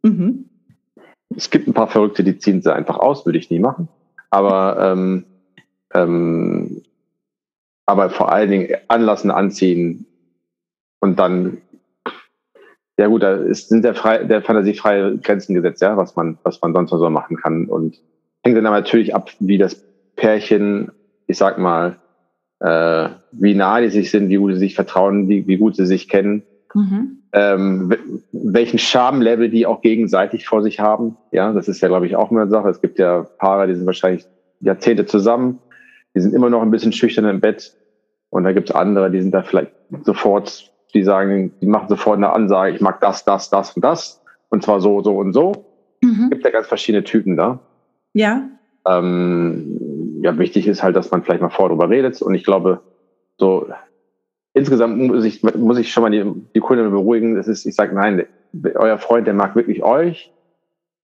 Mhm. 0.02 0.44
Es 1.34 1.50
gibt 1.50 1.66
ein 1.66 1.74
paar 1.74 1.88
Verrückte, 1.88 2.22
die 2.22 2.38
ziehen 2.38 2.60
sie 2.62 2.72
einfach 2.72 2.98
aus, 2.98 3.24
würde 3.24 3.38
ich 3.38 3.50
nie 3.50 3.58
machen. 3.58 3.88
Aber, 4.30 4.76
ähm, 4.78 5.24
ähm, 5.94 6.82
aber 7.86 8.10
vor 8.10 8.30
allen 8.30 8.50
Dingen 8.50 8.76
anlassen, 8.88 9.30
anziehen 9.30 10.06
und 11.00 11.18
dann, 11.18 11.58
ja 12.98 13.06
gut, 13.06 13.22
da 13.22 13.36
ist, 13.36 13.70
sind 13.70 13.84
der, 13.84 13.94
frei, 13.94 14.24
der 14.24 14.42
Fantasie 14.42 14.74
freie 14.74 15.16
Grenzen 15.16 15.54
gesetzt, 15.54 15.80
ja, 15.80 15.96
was 15.96 16.14
man, 16.14 16.38
was 16.42 16.60
man 16.60 16.74
sonst 16.74 16.92
noch 16.92 16.98
so 16.98 17.08
machen 17.08 17.36
kann. 17.36 17.66
Und 17.66 17.98
hängt 18.44 18.56
dann 18.56 18.64
natürlich 18.64 19.14
ab, 19.14 19.30
wie 19.38 19.56
das 19.56 19.82
Pärchen, 20.14 20.92
ich 21.26 21.38
sag 21.38 21.58
mal, 21.58 21.96
äh, 22.60 23.08
wie 23.32 23.54
nah 23.54 23.80
die 23.80 23.88
sich 23.88 24.10
sind, 24.10 24.28
wie 24.28 24.36
gut 24.36 24.52
sie 24.52 24.58
sich 24.58 24.74
vertrauen, 24.74 25.28
wie, 25.28 25.46
wie 25.46 25.56
gut 25.56 25.76
sie 25.76 25.86
sich 25.86 26.08
kennen, 26.08 26.42
mhm. 26.76 27.22
ähm, 27.32 27.92
welchen 28.32 28.78
Charme-Level 28.78 29.50
die 29.50 29.66
auch 29.66 29.80
gegenseitig 29.80 30.46
vor 30.46 30.62
sich 30.62 30.78
haben. 30.78 31.16
Ja, 31.32 31.52
das 31.52 31.68
ist 31.68 31.80
ja, 31.80 31.88
glaube 31.88 32.06
ich, 32.06 32.16
auch 32.16 32.30
immer 32.30 32.42
eine 32.42 32.50
Sache. 32.50 32.68
Es 32.68 32.80
gibt 32.80 32.98
ja 32.98 33.22
Paare, 33.38 33.66
die 33.66 33.74
sind 33.74 33.86
wahrscheinlich 33.86 34.26
Jahrzehnte 34.60 35.06
zusammen, 35.06 35.58
die 36.14 36.20
sind 36.20 36.34
immer 36.34 36.50
noch 36.50 36.62
ein 36.62 36.70
bisschen 36.70 36.92
schüchtern 36.92 37.24
im 37.24 37.40
Bett. 37.40 37.74
Und 38.30 38.44
da 38.44 38.52
gibt 38.52 38.70
es 38.70 38.76
andere, 38.76 39.10
die 39.10 39.22
sind 39.22 39.32
da 39.32 39.42
vielleicht 39.42 39.72
sofort, 40.02 40.72
die 40.94 41.02
sagen, 41.02 41.52
die 41.60 41.66
machen 41.66 41.88
sofort 41.88 42.18
eine 42.18 42.32
Ansage, 42.32 42.74
ich 42.74 42.80
mag 42.80 43.00
das, 43.00 43.24
das, 43.24 43.50
das 43.50 43.72
und 43.72 43.84
das. 43.84 44.22
Und 44.48 44.62
zwar 44.62 44.80
so, 44.80 45.02
so 45.02 45.16
und 45.16 45.32
so. 45.32 45.52
Mhm. 46.02 46.24
Es 46.24 46.30
gibt 46.30 46.44
ja 46.44 46.50
ganz 46.50 46.66
verschiedene 46.66 47.04
Typen 47.04 47.36
da. 47.36 47.60
Ja. 48.12 48.42
Ähm, 48.86 50.20
ja, 50.22 50.38
wichtig 50.38 50.66
ist 50.66 50.82
halt, 50.82 50.96
dass 50.96 51.10
man 51.10 51.22
vielleicht 51.22 51.42
mal 51.42 51.50
vor 51.50 51.68
drüber 51.68 51.88
redet. 51.88 52.20
Und 52.22 52.34
ich 52.34 52.44
glaube, 52.44 52.80
so 53.38 53.68
insgesamt 54.56 54.98
muss 54.98 55.24
ich, 55.24 55.42
muss 55.42 55.78
ich 55.78 55.92
schon 55.92 56.02
mal 56.02 56.10
die, 56.10 56.24
die 56.54 56.60
Kunden 56.60 56.90
beruhigen. 56.90 57.34
Das 57.34 57.46
ist, 57.46 57.66
ich 57.66 57.74
sage, 57.74 57.94
nein, 57.94 58.26
euer 58.74 58.98
Freund, 58.98 59.26
der 59.26 59.34
mag 59.34 59.54
wirklich 59.54 59.82
euch 59.82 60.32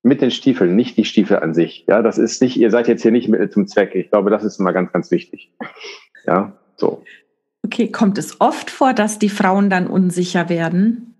mit 0.02 0.20
den 0.20 0.30
Stiefeln, 0.30 0.74
nicht 0.74 0.96
die 0.96 1.04
Stiefel 1.04 1.38
an 1.38 1.54
sich. 1.54 1.84
Ja, 1.86 2.02
das 2.02 2.18
ist 2.18 2.40
nicht, 2.42 2.56
ihr 2.56 2.70
seid 2.70 2.88
jetzt 2.88 3.02
hier 3.02 3.12
nicht 3.12 3.28
Mittel 3.28 3.50
zum 3.50 3.68
Zweck. 3.68 3.94
Ich 3.94 4.10
glaube, 4.10 4.30
das 4.30 4.42
ist 4.42 4.58
immer 4.58 4.72
ganz, 4.72 4.90
ganz 4.90 5.10
wichtig. 5.10 5.52
Ja, 6.26 6.52
so. 6.76 7.04
Okay, 7.64 7.92
kommt 7.92 8.18
es 8.18 8.40
oft 8.40 8.70
vor, 8.70 8.94
dass 8.94 9.18
die 9.18 9.28
Frauen 9.28 9.70
dann 9.70 9.86
unsicher 9.86 10.48
werden, 10.48 11.14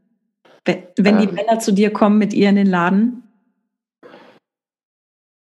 wenn 0.64 1.18
die 1.18 1.28
ähm, 1.28 1.34
Männer 1.34 1.58
zu 1.60 1.72
dir 1.72 1.92
kommen 1.92 2.18
mit 2.18 2.32
ihr 2.32 2.48
in 2.48 2.56
den 2.56 2.66
Laden? 2.66 3.22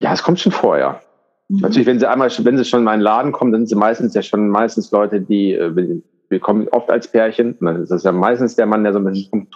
Ja, 0.02 0.12
es 0.12 0.22
kommt 0.22 0.40
schon 0.40 0.52
vor, 0.52 0.78
ja. 0.78 1.00
Mhm. 1.48 1.60
Natürlich, 1.60 1.86
wenn 1.86 1.98
sie 2.00 2.10
einmal, 2.10 2.30
wenn 2.38 2.56
sie 2.58 2.64
schon 2.64 2.80
in 2.80 2.84
meinen 2.84 3.00
Laden 3.00 3.32
kommen, 3.32 3.52
dann 3.52 3.62
sind 3.62 3.68
sie 3.68 3.80
meistens 3.80 4.14
ja 4.14 4.22
schon 4.22 4.48
meistens 4.48 4.90
Leute, 4.90 5.20
die, 5.20 5.52
äh, 5.52 6.00
wir 6.30 6.40
kommen 6.40 6.68
oft 6.68 6.90
als 6.90 7.08
Pärchen, 7.08 7.58
dann 7.60 7.82
ist 7.82 7.90
das 7.90 8.04
ja 8.04 8.12
meistens 8.12 8.56
der 8.56 8.66
Mann, 8.66 8.84
der 8.84 8.92
so 8.92 9.00
ein 9.00 9.04
bisschen, 9.04 9.48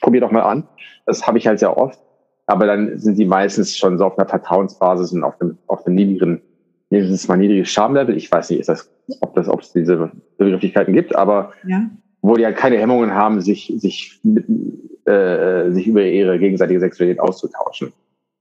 probier 0.00 0.20
doch 0.20 0.30
mal 0.30 0.42
an. 0.42 0.68
Das 1.06 1.26
habe 1.26 1.38
ich 1.38 1.46
halt 1.46 1.58
sehr 1.58 1.76
oft. 1.76 1.98
Aber 2.46 2.66
dann 2.66 2.98
sind 2.98 3.18
die 3.18 3.24
meistens 3.24 3.76
schon 3.76 3.98
so 3.98 4.04
auf 4.04 4.18
einer 4.18 4.28
Vertrauensbasis 4.28 5.12
und 5.12 5.24
auf 5.24 5.40
einem, 5.40 5.58
auf 5.68 5.86
einem 5.86 5.94
niedrigen, 5.94 6.42
mindestens 6.90 7.26
mal 7.28 7.38
niedriges 7.38 7.70
Schamlevel. 7.70 8.16
Ich 8.16 8.30
weiß 8.30 8.50
nicht, 8.50 8.60
ist 8.60 8.68
das, 8.68 8.90
ob 9.20 9.34
das, 9.34 9.48
ob 9.48 9.62
es 9.62 9.72
diese 9.72 10.12
Begrifflichkeiten 10.36 10.92
gibt, 10.92 11.16
aber 11.16 11.52
ja. 11.66 11.88
wo 12.20 12.34
die 12.36 12.44
halt 12.44 12.56
keine 12.56 12.76
Hemmungen 12.76 13.14
haben, 13.14 13.40
sich, 13.40 13.72
sich, 13.76 14.20
mit, 14.22 14.44
äh, 15.06 15.70
sich 15.70 15.86
über 15.86 16.04
ihre 16.04 16.38
gegenseitige 16.38 16.80
Sexualität 16.80 17.20
auszutauschen. 17.20 17.92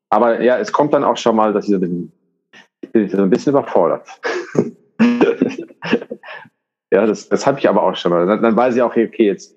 Aber 0.09 0.41
ja, 0.41 0.57
es 0.57 0.73
kommt 0.73 0.93
dann 0.93 1.05
auch 1.05 1.17
schon 1.17 1.37
mal, 1.37 1.53
dass 1.53 1.65
ich 1.65 1.71
so 1.71 1.77
ein 1.77 2.11
bisschen, 2.91 3.09
so 3.09 3.23
ein 3.23 3.29
bisschen 3.29 3.51
überfordert. 3.51 4.05
ja, 6.91 7.05
das, 7.05 7.29
das 7.29 7.47
habe 7.47 7.59
ich 7.59 7.69
aber 7.69 7.83
auch 7.83 7.95
schon 7.95 8.11
mal. 8.11 8.25
Dann, 8.25 8.41
dann 8.41 8.55
weiß 8.55 8.75
ich 8.75 8.81
auch, 8.81 8.91
okay, 8.91 9.25
jetzt, 9.25 9.55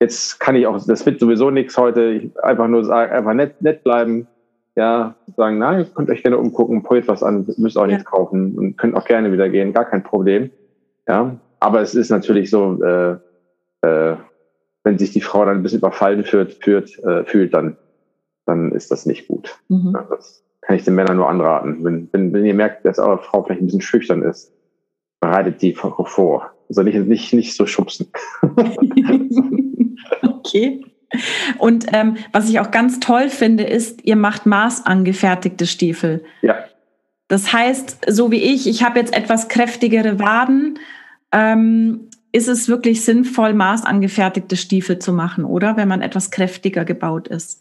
jetzt 0.00 0.40
kann 0.40 0.56
ich 0.56 0.66
auch, 0.66 0.84
das 0.84 1.06
wird 1.06 1.20
sowieso 1.20 1.50
nichts 1.50 1.76
heute. 1.76 2.04
Ich 2.12 2.44
einfach 2.44 2.68
nur 2.68 2.84
sagen, 2.84 3.12
einfach 3.12 3.34
nett, 3.34 3.60
nett 3.62 3.84
bleiben. 3.84 4.26
ja, 4.74 5.14
sagen, 5.36 5.58
nein, 5.58 5.86
könnt 5.94 6.10
euch 6.10 6.22
gerne 6.22 6.38
umgucken, 6.38 6.82
probiert 6.82 7.08
was 7.08 7.22
an, 7.22 7.46
müsst 7.58 7.76
auch 7.76 7.82
ja. 7.82 7.88
nichts 7.88 8.04
kaufen 8.04 8.58
und 8.58 8.76
könnt 8.78 8.96
auch 8.96 9.04
gerne 9.04 9.32
wieder 9.32 9.48
gehen, 9.48 9.72
gar 9.72 9.84
kein 9.84 10.02
Problem. 10.02 10.50
Ja, 11.06 11.36
aber 11.60 11.80
es 11.80 11.94
ist 11.94 12.10
natürlich 12.10 12.50
so, 12.50 12.82
äh, 12.82 13.18
äh, 13.82 14.16
wenn 14.84 14.98
sich 14.98 15.12
die 15.12 15.20
Frau 15.20 15.44
dann 15.44 15.58
ein 15.58 15.62
bisschen 15.62 15.78
überfallen 15.78 16.24
fühlt, 16.24 16.54
fühlt, 16.62 16.98
äh, 17.04 17.24
fühlt 17.24 17.54
dann, 17.54 17.76
dann 18.46 18.72
ist 18.72 18.90
das 18.90 19.06
nicht 19.06 19.28
gut. 19.28 19.58
Mhm. 19.68 19.92
Ja, 19.94 20.06
das 20.10 20.44
kann 20.72 20.78
ich 20.78 20.84
den 20.86 20.94
Männern 20.94 21.18
nur 21.18 21.28
anraten. 21.28 21.84
Wenn, 21.84 22.08
wenn, 22.12 22.32
wenn 22.32 22.46
ihr 22.46 22.54
merkt, 22.54 22.86
dass 22.86 22.98
eure 22.98 23.18
Frau 23.18 23.42
vielleicht 23.42 23.60
ein 23.60 23.66
bisschen 23.66 23.82
schüchtern 23.82 24.22
ist, 24.22 24.50
bereitet 25.20 25.60
die 25.60 25.74
vor. 25.74 26.50
Also 26.70 26.82
nicht, 26.82 26.96
nicht, 26.96 27.34
nicht 27.34 27.54
so 27.54 27.66
schubsen. 27.66 28.10
okay. 30.22 30.82
Und 31.58 31.84
ähm, 31.92 32.16
was 32.32 32.48
ich 32.48 32.58
auch 32.58 32.70
ganz 32.70 33.00
toll 33.00 33.28
finde, 33.28 33.64
ist, 33.64 34.02
ihr 34.06 34.16
macht 34.16 34.46
maßangefertigte 34.46 35.66
Stiefel. 35.66 36.24
Ja. 36.40 36.64
Das 37.28 37.52
heißt, 37.52 38.06
so 38.08 38.30
wie 38.30 38.42
ich, 38.42 38.66
ich 38.66 38.82
habe 38.82 38.98
jetzt 38.98 39.14
etwas 39.14 39.48
kräftigere 39.48 40.18
Waden, 40.18 40.78
ähm, 41.32 42.08
ist 42.32 42.48
es 42.48 42.66
wirklich 42.66 43.04
sinnvoll, 43.04 43.52
maßangefertigte 43.52 44.56
Stiefel 44.56 44.98
zu 44.98 45.12
machen, 45.12 45.44
oder? 45.44 45.76
Wenn 45.76 45.88
man 45.88 46.00
etwas 46.00 46.30
kräftiger 46.30 46.86
gebaut 46.86 47.28
ist. 47.28 47.60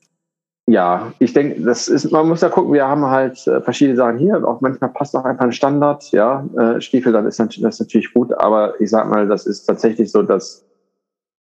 Ja, 0.67 1.11
ich 1.19 1.33
denke, 1.33 1.61
das 1.61 1.87
ist, 1.87 2.11
man 2.11 2.27
muss 2.27 2.41
ja 2.41 2.49
gucken, 2.49 2.73
wir 2.73 2.87
haben 2.87 3.05
halt 3.05 3.45
äh, 3.47 3.61
verschiedene 3.61 3.97
Sachen 3.97 4.19
hier. 4.19 4.47
Auch 4.47 4.61
manchmal 4.61 4.91
passt 4.91 5.15
auch 5.15 5.25
einfach 5.25 5.45
ein 5.45 5.51
Standard, 5.51 6.11
ja, 6.11 6.45
äh, 6.57 6.79
Stiefel, 6.79 7.11
dann 7.11 7.25
ist 7.25 7.39
das, 7.39 7.59
das 7.59 7.79
natürlich 7.79 8.13
gut. 8.13 8.33
Aber 8.33 8.79
ich 8.79 8.89
sag 8.89 9.09
mal, 9.09 9.27
das 9.27 9.47
ist 9.47 9.65
tatsächlich 9.65 10.11
so, 10.11 10.21
dass 10.21 10.63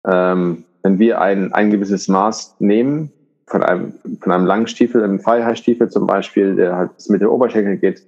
ähm, 0.06 0.64
wenn 0.82 0.98
wir 0.98 1.20
ein, 1.20 1.52
ein 1.52 1.70
gewisses 1.70 2.08
Maß 2.08 2.56
nehmen, 2.60 3.10
von 3.48 3.62
einem, 3.62 3.94
von 4.20 4.32
einem 4.32 4.46
langen 4.46 4.66
Stiefel, 4.66 5.02
einem 5.02 5.20
Freiheitsstiefel 5.20 5.88
zum 5.88 6.06
Beispiel, 6.06 6.56
der 6.56 6.76
halt 6.76 6.90
mit 7.08 7.20
der 7.20 7.32
Oberschenkel 7.32 7.76
geht, 7.76 8.06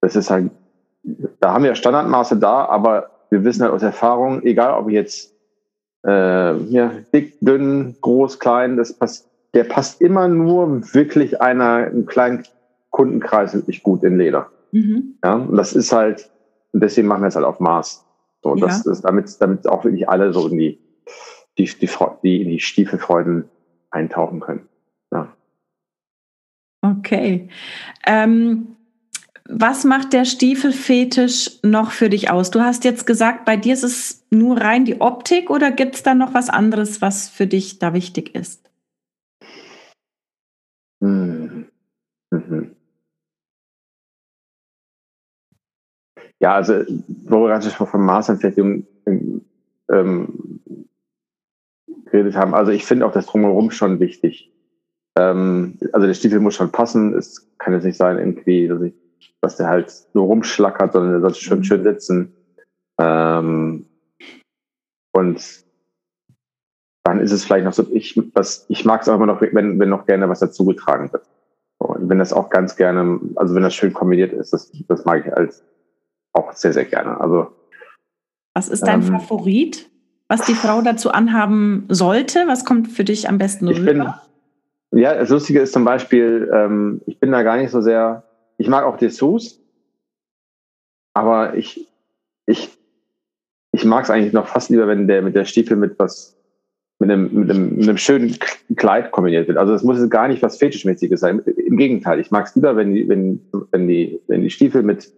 das 0.00 0.16
ist 0.16 0.30
halt, 0.30 0.50
da 1.40 1.52
haben 1.52 1.64
wir 1.64 1.74
Standardmaße 1.74 2.38
da, 2.38 2.64
aber 2.66 3.10
wir 3.30 3.44
wissen 3.44 3.62
halt 3.62 3.72
aus 3.72 3.82
Erfahrung, 3.82 4.42
egal 4.42 4.78
ob 4.78 4.90
jetzt 4.90 5.32
äh, 6.06 6.56
ja, 6.56 6.92
dick, 7.12 7.36
dünn, 7.40 7.96
groß, 8.00 8.38
klein, 8.38 8.76
das 8.76 8.92
passt 8.92 9.28
der 9.54 9.64
passt 9.64 10.00
immer 10.00 10.28
nur 10.28 10.94
wirklich 10.94 11.40
einer, 11.40 11.86
einem 11.86 12.06
kleinen 12.06 12.44
Kundenkreis 12.90 13.54
wirklich 13.54 13.82
gut 13.82 14.02
in 14.02 14.18
Leder. 14.18 14.50
Mhm. 14.72 15.14
Ja, 15.24 15.34
und 15.34 15.56
das 15.56 15.72
ist 15.72 15.92
halt, 15.92 16.30
und 16.72 16.82
deswegen 16.82 17.08
machen 17.08 17.22
wir 17.22 17.28
es 17.28 17.36
halt 17.36 17.46
auf 17.46 17.60
Maß. 17.60 18.04
So, 18.42 18.56
ja. 18.56 18.66
das, 18.66 18.82
das, 18.82 19.00
damit, 19.00 19.34
damit 19.40 19.66
auch 19.68 19.84
wirklich 19.84 20.08
alle 20.08 20.32
so 20.32 20.48
in 20.48 20.58
die, 20.58 20.78
die, 21.56 21.64
die, 21.64 21.88
die, 22.22 22.44
die 22.44 22.60
Stiefelfreuden 22.60 23.48
eintauchen 23.90 24.40
können. 24.40 24.68
Ja. 25.12 25.32
Okay. 26.82 27.48
Ähm, 28.06 28.76
was 29.48 29.84
macht 29.84 30.12
der 30.12 30.24
Stiefelfetisch 30.24 31.58
noch 31.62 31.90
für 31.90 32.08
dich 32.08 32.30
aus? 32.30 32.50
Du 32.50 32.60
hast 32.60 32.84
jetzt 32.84 33.06
gesagt, 33.06 33.44
bei 33.44 33.56
dir 33.56 33.74
ist 33.74 33.84
es 33.84 34.26
nur 34.30 34.60
rein 34.60 34.84
die 34.84 35.00
Optik 35.00 35.50
oder 35.50 35.70
gibt 35.70 35.96
es 35.96 36.02
da 36.02 36.14
noch 36.14 36.34
was 36.34 36.48
anderes, 36.48 37.00
was 37.02 37.28
für 37.28 37.46
dich 37.46 37.78
da 37.78 37.92
wichtig 37.92 38.34
ist? 38.34 38.63
Mhm. 41.04 41.66
Mhm. 42.30 42.76
Ja, 46.40 46.54
also 46.54 46.72
wo 47.26 47.42
wir 47.42 47.48
gerade 47.48 47.70
schon 47.70 47.86
von 47.86 48.04
Maßanfertigung 48.04 48.86
ähm, 49.90 50.60
geredet 52.06 52.36
haben, 52.36 52.54
also 52.54 52.72
ich 52.72 52.84
finde 52.86 53.06
auch 53.06 53.12
das 53.12 53.26
Drumherum 53.26 53.70
schon 53.70 54.00
wichtig. 54.00 54.50
Ähm, 55.16 55.78
also 55.92 56.06
der 56.06 56.14
Stiefel 56.14 56.40
muss 56.40 56.54
schon 56.54 56.72
passen. 56.72 57.14
Es 57.14 57.50
kann 57.58 57.74
jetzt 57.74 57.84
nicht 57.84 57.98
sein, 57.98 58.18
irgendwie, 58.18 58.66
dass, 58.66 58.82
ich, 58.82 58.94
dass 59.42 59.56
der 59.56 59.68
halt 59.68 59.92
nur 60.14 60.24
rumschlackert, 60.24 60.92
sondern 60.92 61.12
der 61.12 61.20
sollte 61.20 61.40
schön, 61.40 61.58
mhm. 61.58 61.64
schön 61.64 61.84
sitzen. 61.84 62.34
Ähm, 62.98 63.86
und 65.12 65.63
dann 67.04 67.20
ist 67.20 67.32
es 67.32 67.44
vielleicht 67.44 67.64
noch 67.64 67.74
so, 67.74 67.86
ich, 67.92 68.20
was, 68.32 68.64
ich 68.68 68.84
mag 68.84 69.02
es 69.02 69.08
auch 69.08 69.16
immer 69.16 69.26
noch, 69.26 69.40
wenn, 69.40 69.78
wenn 69.78 69.88
noch 69.90 70.06
gerne 70.06 70.28
was 70.28 70.40
dazugetragen 70.40 71.12
wird. 71.12 71.24
Und 71.78 72.08
wenn 72.08 72.18
das 72.18 72.32
auch 72.32 72.48
ganz 72.48 72.76
gerne, 72.76 73.20
also 73.36 73.54
wenn 73.54 73.62
das 73.62 73.74
schön 73.74 73.92
kombiniert 73.92 74.32
ist, 74.32 74.52
das, 74.52 74.72
das 74.88 75.04
mag 75.04 75.26
ich 75.26 75.32
als 75.36 75.62
auch 76.32 76.52
sehr, 76.52 76.72
sehr 76.72 76.86
gerne. 76.86 77.20
Also, 77.20 77.52
was 78.54 78.68
ist 78.68 78.86
dein 78.86 79.02
ähm, 79.02 79.20
Favorit, 79.20 79.90
was 80.28 80.46
die 80.46 80.54
Frau 80.54 80.80
dazu 80.80 81.10
anhaben 81.10 81.86
sollte? 81.90 82.44
Was 82.46 82.64
kommt 82.64 82.88
für 82.88 83.04
dich 83.04 83.28
am 83.28 83.36
besten 83.36 83.68
rüber? 83.68 84.22
Bin, 84.90 85.00
ja, 85.00 85.14
das 85.14 85.28
Lustige 85.28 85.60
ist 85.60 85.72
zum 85.72 85.84
Beispiel, 85.84 86.50
ähm, 86.54 87.02
ich 87.06 87.20
bin 87.20 87.32
da 87.32 87.42
gar 87.42 87.58
nicht 87.58 87.70
so 87.70 87.82
sehr, 87.82 88.24
ich 88.56 88.68
mag 88.68 88.84
auch 88.84 88.96
Dessous, 88.96 89.60
aber 91.12 91.54
ich, 91.54 91.86
ich, 92.46 92.70
ich 93.72 93.84
mag 93.84 94.04
es 94.04 94.10
eigentlich 94.10 94.32
noch 94.32 94.48
fast 94.48 94.70
lieber, 94.70 94.88
wenn 94.88 95.06
der 95.06 95.20
mit 95.20 95.34
der 95.34 95.44
Stiefel 95.44 95.76
mit 95.76 95.98
was 95.98 96.33
mit 96.98 97.10
einem, 97.10 97.34
mit 97.34 97.50
einem, 97.50 97.76
mit 97.76 97.88
einem 97.88 97.98
schönen 97.98 98.36
Kleid 98.76 99.10
kombiniert 99.10 99.48
wird. 99.48 99.58
Also 99.58 99.74
es 99.74 99.82
muss 99.82 100.08
gar 100.10 100.28
nicht 100.28 100.42
was 100.42 100.58
Fetischmäßiges 100.58 101.20
sein. 101.20 101.40
Im 101.40 101.76
Gegenteil, 101.76 102.20
ich 102.20 102.30
mag 102.30 102.46
es 102.46 102.54
lieber, 102.54 102.76
wenn 102.76 102.94
die, 102.94 103.08
wenn, 103.08 103.40
wenn 103.72 103.88
die, 103.88 104.20
wenn 104.28 104.42
die 104.42 104.50
Stiefel 104.50 104.82
mit, 104.82 105.12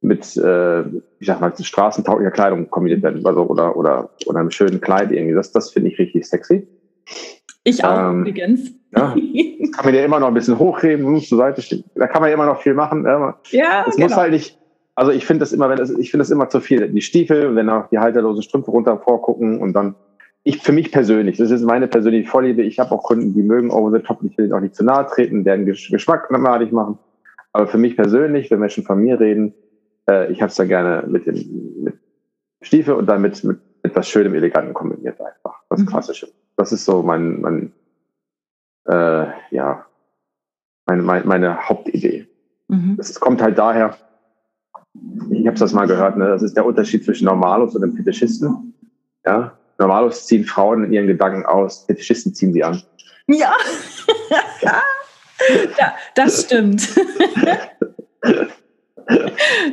mit 0.00 0.36
äh, 0.36 0.80
ich 0.80 1.26
sag 1.26 1.40
mal, 1.40 1.52
straßentauglicher 1.56 2.32
Kleidung 2.32 2.68
kombiniert 2.70 3.02
werden. 3.02 3.24
Also, 3.24 3.42
oder, 3.42 3.76
oder, 3.76 4.10
oder 4.26 4.40
einem 4.40 4.50
schönen 4.50 4.80
Kleid 4.80 5.12
irgendwie. 5.12 5.34
Das, 5.34 5.52
das 5.52 5.70
finde 5.70 5.90
ich 5.90 5.98
richtig 5.98 6.26
sexy. 6.26 6.66
Ich 7.64 7.84
auch 7.84 8.10
ähm, 8.10 8.22
übrigens. 8.22 8.72
Ja, 8.94 9.14
kann 9.72 9.84
man 9.84 9.94
ja 9.94 10.04
immer 10.04 10.20
noch 10.20 10.28
ein 10.28 10.34
bisschen 10.34 10.58
hochheben, 10.58 11.06
hm, 11.06 11.20
zur 11.20 11.38
Seite 11.38 11.62
stehen. 11.62 11.84
Da 11.94 12.08
kann 12.08 12.20
man 12.20 12.28
ja 12.28 12.34
immer 12.34 12.46
noch 12.46 12.60
viel 12.60 12.74
machen. 12.74 13.04
Ja, 13.04 13.84
es 13.88 13.94
genau. 13.94 14.08
muss 14.08 14.16
halt 14.16 14.32
nicht, 14.32 14.58
also 14.94 15.12
ich 15.12 15.24
finde 15.24 15.40
das 15.40 15.52
immer, 15.52 15.70
wenn 15.70 15.78
das, 15.78 15.90
ich 15.90 16.10
finde 16.10 16.22
das 16.22 16.30
immer 16.30 16.48
zu 16.48 16.60
viel. 16.60 16.88
Die 16.88 17.00
Stiefel, 17.00 17.54
wenn 17.54 17.70
auch 17.70 17.88
die 17.88 17.98
halterlosen 17.98 18.42
Strümpfe 18.42 18.70
runter 18.70 18.98
vorgucken 18.98 19.60
und 19.60 19.72
dann 19.72 19.94
ich 20.44 20.62
für 20.62 20.72
mich 20.72 20.90
persönlich, 20.90 21.36
das 21.36 21.50
ist 21.50 21.62
meine 21.62 21.86
persönliche 21.86 22.28
Vorliebe. 22.28 22.62
Ich 22.62 22.78
habe 22.78 22.92
auch 22.92 23.02
Kunden, 23.02 23.32
die 23.32 23.42
mögen 23.42 23.70
Over 23.70 23.96
the 23.96 24.04
Top. 24.04 24.18
Ich 24.24 24.36
will 24.36 24.52
auch 24.52 24.60
nicht 24.60 24.74
zu 24.74 24.84
nahe 24.84 25.06
treten, 25.06 25.44
deren 25.44 25.66
Geschmack 25.66 26.30
madig 26.30 26.72
machen. 26.72 26.98
Aber 27.52 27.66
für 27.66 27.78
mich 27.78 27.96
persönlich, 27.96 28.50
wenn 28.50 28.60
wir 28.60 28.68
schon 28.68 28.84
von 28.84 28.98
mir 28.98 29.20
reden, 29.20 29.54
äh, 30.10 30.32
ich 30.32 30.40
habe 30.40 30.50
es 30.50 30.56
da 30.56 30.64
gerne 30.64 31.06
mit 31.06 31.26
dem 31.26 31.82
mit 31.84 31.94
Stiefel 32.62 32.94
und 32.94 33.06
damit 33.06 33.42
mit 33.44 33.60
etwas 33.82 34.08
Schönem, 34.08 34.34
Eleganten 34.34 34.74
kombiniert 34.74 35.20
einfach. 35.20 35.62
Das 35.68 35.80
mhm. 35.80 35.86
Klassische. 35.86 36.28
Das 36.56 36.72
ist 36.72 36.84
so 36.84 37.02
mein, 37.02 37.40
mein 37.40 37.72
äh, 38.86 39.26
ja, 39.50 39.84
meine, 40.86 41.02
meine, 41.02 41.24
meine 41.24 41.68
Hauptidee. 41.68 42.26
Mhm. 42.68 42.96
Das 42.96 43.18
kommt 43.18 43.42
halt 43.42 43.58
daher, 43.58 43.96
ich 45.30 45.46
habe 45.46 45.58
das 45.58 45.72
mal 45.72 45.86
gehört, 45.86 46.16
ne, 46.16 46.28
das 46.28 46.42
ist 46.42 46.56
der 46.56 46.66
Unterschied 46.66 47.04
zwischen 47.04 47.26
Normalos 47.26 47.74
und 47.74 47.82
einem 47.82 47.96
Fetischisten. 47.96 48.74
Ja, 49.24 49.56
Normalos 49.78 50.26
ziehen 50.26 50.44
Frauen 50.44 50.84
in 50.84 50.92
ihren 50.92 51.06
Gedanken 51.06 51.44
aus, 51.44 51.84
Fetischisten 51.86 52.34
ziehen 52.34 52.52
sie 52.52 52.64
an. 52.64 52.82
Ja, 53.26 53.54
ja 55.78 55.94
das 56.14 56.42
stimmt. 56.44 56.88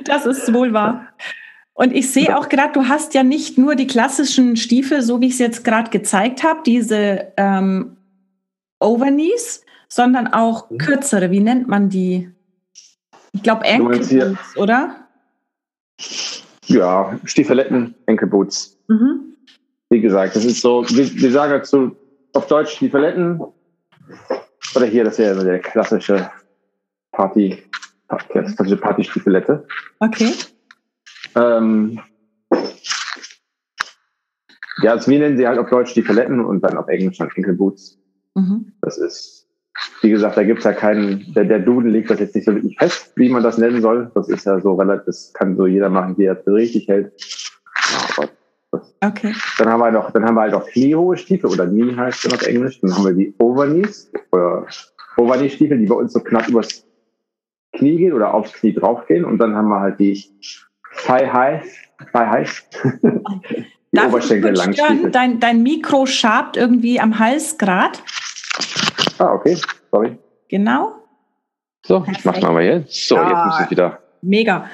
das 0.05 0.25
ist 0.25 0.53
wohl 0.53 0.73
wahr. 0.73 1.07
Und 1.73 1.93
ich 1.93 2.11
sehe 2.11 2.37
auch 2.37 2.49
gerade, 2.49 2.73
du 2.73 2.87
hast 2.87 3.13
ja 3.13 3.23
nicht 3.23 3.57
nur 3.57 3.75
die 3.75 3.87
klassischen 3.87 4.57
Stiefel, 4.57 5.01
so 5.01 5.21
wie 5.21 5.27
ich 5.27 5.33
es 5.33 5.39
jetzt 5.39 5.63
gerade 5.63 5.89
gezeigt 5.89 6.43
habe, 6.43 6.59
diese 6.65 7.31
ähm, 7.37 7.97
Overknees, 8.79 9.63
sondern 9.87 10.27
auch 10.27 10.69
mhm. 10.69 10.77
kürzere. 10.77 11.31
Wie 11.31 11.39
nennt 11.39 11.67
man 11.67 11.89
die? 11.89 12.29
Ich 13.31 13.43
glaube 13.43 13.63
Enkelboots, 13.63 14.57
oder? 14.57 15.07
Ja, 16.65 17.17
Stiefeletten, 17.23 17.95
Enkelboots. 18.07 18.77
Mhm 18.87 19.28
wie 19.89 20.01
gesagt, 20.01 20.35
das 20.35 20.45
ist 20.45 20.61
so, 20.61 20.83
wir, 20.89 21.21
wir 21.21 21.31
sagen 21.31 21.51
dazu 21.51 21.95
auf 22.33 22.47
Deutsch 22.47 22.77
die 22.79 22.89
Paletten. 22.89 23.41
Oder 24.75 24.85
hier, 24.85 25.03
das 25.03 25.17
wäre 25.17 25.43
der 25.43 25.59
klassische 25.59 26.29
Party, 27.11 27.63
klassische 28.29 28.77
Party-Stiefelette. 28.77 29.65
Okay. 29.99 30.33
Ähm, 31.35 31.99
ja, 34.81 34.91
also 34.91 35.09
wir 35.09 35.19
nennen 35.19 35.37
sie 35.37 35.47
halt 35.47 35.59
auf 35.59 35.69
Deutsch 35.69 35.93
die 35.93 36.03
Paletten 36.03 36.39
und 36.43 36.61
dann 36.61 36.77
auf 36.77 36.87
Englisch 36.87 37.17
dann 37.17 37.57
Boots. 37.57 37.97
Mhm. 38.35 38.73
Das 38.81 38.97
ist, 38.97 39.47
wie 40.01 40.11
gesagt, 40.11 40.37
da 40.37 40.43
gibt 40.43 40.59
es 40.59 40.65
ja 40.65 40.73
keinen, 40.73 41.33
der, 41.33 41.45
der 41.45 41.59
Duden 41.59 41.89
legt 41.89 42.11
das 42.11 42.19
jetzt 42.19 42.35
nicht 42.35 42.45
so 42.45 42.53
wirklich 42.53 42.77
fest, 42.77 43.11
wie 43.15 43.29
man 43.29 43.43
das 43.43 43.57
nennen 43.57 43.81
soll. 43.81 44.11
Das 44.13 44.29
ist 44.29 44.45
ja 44.45 44.59
so 44.61 44.75
relativ, 44.75 45.05
das 45.05 45.33
kann 45.33 45.57
so 45.57 45.65
jeder 45.65 45.89
machen, 45.89 46.17
wie 46.17 46.25
er 46.25 46.37
es 46.37 46.43
für 46.43 46.53
richtig 46.53 46.87
hält. 46.87 47.11
Ja, 47.91 47.99
aber 48.17 48.29
Okay. 48.71 49.33
Dann 49.57 49.69
haben 49.69 49.79
wir 49.79 49.91
noch, 49.91 50.11
dann 50.11 50.25
haben 50.25 50.35
wir 50.35 50.41
halt 50.41 50.53
auch 50.53 50.67
kniehohe 50.67 51.17
Stiefel 51.17 51.49
oder 51.49 51.67
Knee 51.67 51.95
heißt 51.95 52.25
es 52.25 52.33
auf 52.33 52.41
Englisch. 52.45 52.79
Dann 52.81 52.93
haben 52.93 53.05
wir 53.05 53.13
die 53.13 53.33
Overknees 53.39 54.11
oder 54.31 54.67
Overknee-Stiefel, 55.17 55.77
die 55.79 55.87
bei 55.87 55.95
uns 55.95 56.13
so 56.13 56.19
knapp 56.19 56.47
übers 56.47 56.85
Knie 57.73 57.97
gehen 57.97 58.13
oder 58.13 58.33
aufs 58.33 58.53
Knie 58.53 58.73
draufgehen. 58.73 59.25
Und 59.25 59.39
dann 59.39 59.55
haben 59.55 59.69
wir 59.69 59.79
halt 59.79 59.99
die 59.99 60.23
Thigh 61.05 61.31
High, 61.31 61.89
Thigh 62.13 62.29
High. 62.29 62.69
die 63.43 63.65
Darf 63.91 64.09
Oberschenkel 64.09 64.53
Langstiefel. 64.53 65.11
Dein, 65.11 65.39
dein 65.39 65.63
Mikro 65.63 66.05
schabt 66.05 66.57
irgendwie 66.57 66.99
am 66.99 67.17
Hals 67.17 67.57
grad. 67.57 68.03
Ah, 69.17 69.33
okay. 69.33 69.57
Sorry. 69.91 70.17
Genau. 70.47 70.95
So, 71.85 72.01
Perfekt. 72.01 72.19
ich 72.19 72.25
mach's 72.25 72.41
mal 72.41 72.63
jetzt. 72.63 73.07
So, 73.07 73.15
ja, 73.15 73.29
jetzt 73.29 73.45
muss 73.45 73.61
ich 73.65 73.71
wieder. 73.71 73.99
Mega. 74.21 74.69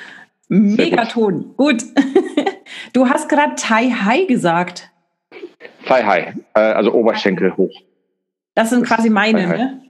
Mega 0.47 1.05
Ton. 1.05 1.53
Gut. 1.55 1.83
Du 2.95 3.09
hast 3.09 3.27
gerade 3.27 3.55
Thai 3.57 3.89
High 3.89 4.25
gesagt. 4.25 4.89
Thai 5.85 6.03
High, 6.05 6.35
äh, 6.53 6.59
also 6.61 6.93
Oberschenkel 6.93 7.57
hoch. 7.57 7.81
Das 8.53 8.69
sind 8.69 8.85
quasi 8.85 9.09
meine, 9.09 9.47
ne? 9.47 9.81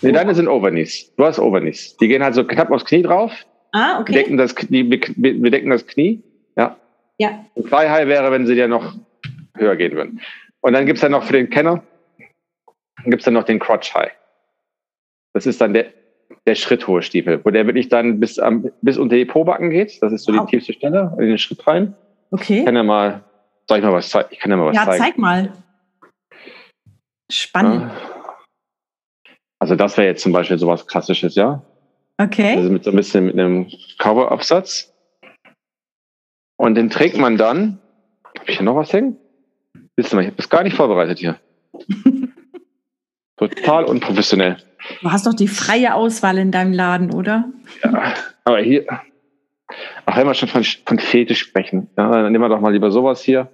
Nee, 0.00 0.12
deine 0.12 0.32
sind 0.36 0.46
Overknees. 0.46 1.12
Du 1.16 1.24
hast 1.24 1.40
Overknees. 1.40 1.96
Die 1.96 2.06
gehen 2.06 2.22
halt 2.22 2.36
so 2.36 2.46
knapp 2.46 2.70
aufs 2.70 2.84
Knie 2.84 3.02
drauf. 3.02 3.32
Ah, 3.72 3.98
okay. 4.00 4.12
Decken 4.12 4.36
das 4.36 4.54
Knie, 4.54 4.88
wir 4.88 5.50
decken 5.50 5.70
das 5.70 5.84
Knie. 5.84 6.22
Ja. 6.56 6.76
Ja. 7.18 7.44
Und 7.54 7.68
Thigh 7.68 7.90
High 7.90 8.06
wäre, 8.06 8.30
wenn 8.30 8.46
sie 8.46 8.54
dir 8.54 8.68
noch 8.68 8.94
höher 9.56 9.74
gehen 9.74 9.96
würden. 9.96 10.20
Und 10.60 10.74
dann 10.74 10.86
gibt 10.86 10.98
es 10.98 11.00
dann 11.00 11.10
noch 11.10 11.24
für 11.24 11.32
den 11.32 11.50
Kenner, 11.50 11.82
gibt 13.06 13.22
es 13.22 13.24
dann 13.24 13.34
noch 13.34 13.42
den 13.44 13.58
Crotch 13.58 13.92
High. 13.92 14.12
Das 15.32 15.46
ist 15.46 15.60
dann 15.60 15.74
der, 15.74 15.86
der 16.46 16.54
schritthohe 16.54 17.02
Stiefel, 17.02 17.40
wo 17.44 17.50
der 17.50 17.66
wirklich 17.66 17.88
dann 17.88 18.20
bis, 18.20 18.38
am, 18.38 18.70
bis 18.82 18.98
unter 18.98 19.16
die 19.16 19.24
Pobacken 19.24 19.70
geht. 19.70 20.02
Das 20.02 20.12
ist 20.12 20.24
so 20.24 20.32
wow. 20.32 20.46
die 20.46 20.56
tiefste 20.56 20.72
Stelle 20.72 21.14
in 21.18 21.26
den 21.26 21.38
Schritt 21.38 21.66
rein. 21.66 21.94
Okay. 22.30 22.60
Ich 22.60 22.64
kann 22.64 22.76
ja 22.76 22.82
mal, 22.82 23.24
soll 23.68 23.78
ich 23.78 23.84
mal 23.84 23.92
was 23.92 24.08
zeigen? 24.08 24.28
Ich 24.30 24.38
kann 24.38 24.50
ja 24.50 24.56
mal 24.56 24.66
was 24.66 24.76
ja, 24.76 24.84
zeigen. 24.84 24.98
Ja, 24.98 25.04
zeig 25.04 25.18
mal. 25.18 25.52
Spannend. 27.30 27.90
Also 29.58 29.76
das 29.76 29.96
wäre 29.96 30.08
jetzt 30.08 30.22
zum 30.22 30.32
Beispiel 30.32 30.58
sowas 30.58 30.86
Klassisches, 30.86 31.34
ja. 31.34 31.62
Okay. 32.18 32.56
Also 32.56 32.70
mit 32.70 32.84
so 32.84 32.90
ein 32.90 32.96
bisschen 32.96 33.26
mit 33.26 33.38
einem 33.38 33.68
Coverabsatz. 33.98 34.92
Und 36.56 36.74
den 36.74 36.90
trägt 36.90 37.16
man 37.16 37.36
dann. 37.36 37.78
Habe 38.24 38.50
ich 38.50 38.56
hier 38.56 38.64
noch 38.64 38.76
was 38.76 38.92
hängen? 38.92 39.18
Wisst 39.96 40.12
ihr 40.12 40.16
mal, 40.16 40.22
ich 40.22 40.28
habe 40.28 40.36
das 40.36 40.48
gar 40.48 40.62
nicht 40.62 40.76
vorbereitet 40.76 41.18
hier. 41.18 41.38
Total 43.36 43.84
unprofessionell. 43.84 44.56
Du 45.00 45.10
hast 45.10 45.26
doch 45.26 45.34
die 45.34 45.48
freie 45.48 45.94
Auswahl 45.94 46.38
in 46.38 46.50
deinem 46.50 46.72
Laden, 46.72 47.12
oder? 47.12 47.44
Ja, 47.82 48.14
aber 48.44 48.60
hier. 48.60 48.86
Ach, 50.06 50.16
wenn 50.16 50.26
wir 50.26 50.34
schon 50.34 50.48
von, 50.48 50.64
von 50.64 50.98
Fetisch 50.98 51.40
sprechen, 51.40 51.88
ja, 51.96 52.10
dann 52.10 52.32
nehmen 52.32 52.44
wir 52.44 52.48
doch 52.48 52.60
mal 52.60 52.72
lieber 52.72 52.90
sowas 52.90 53.22
hier. 53.22 53.48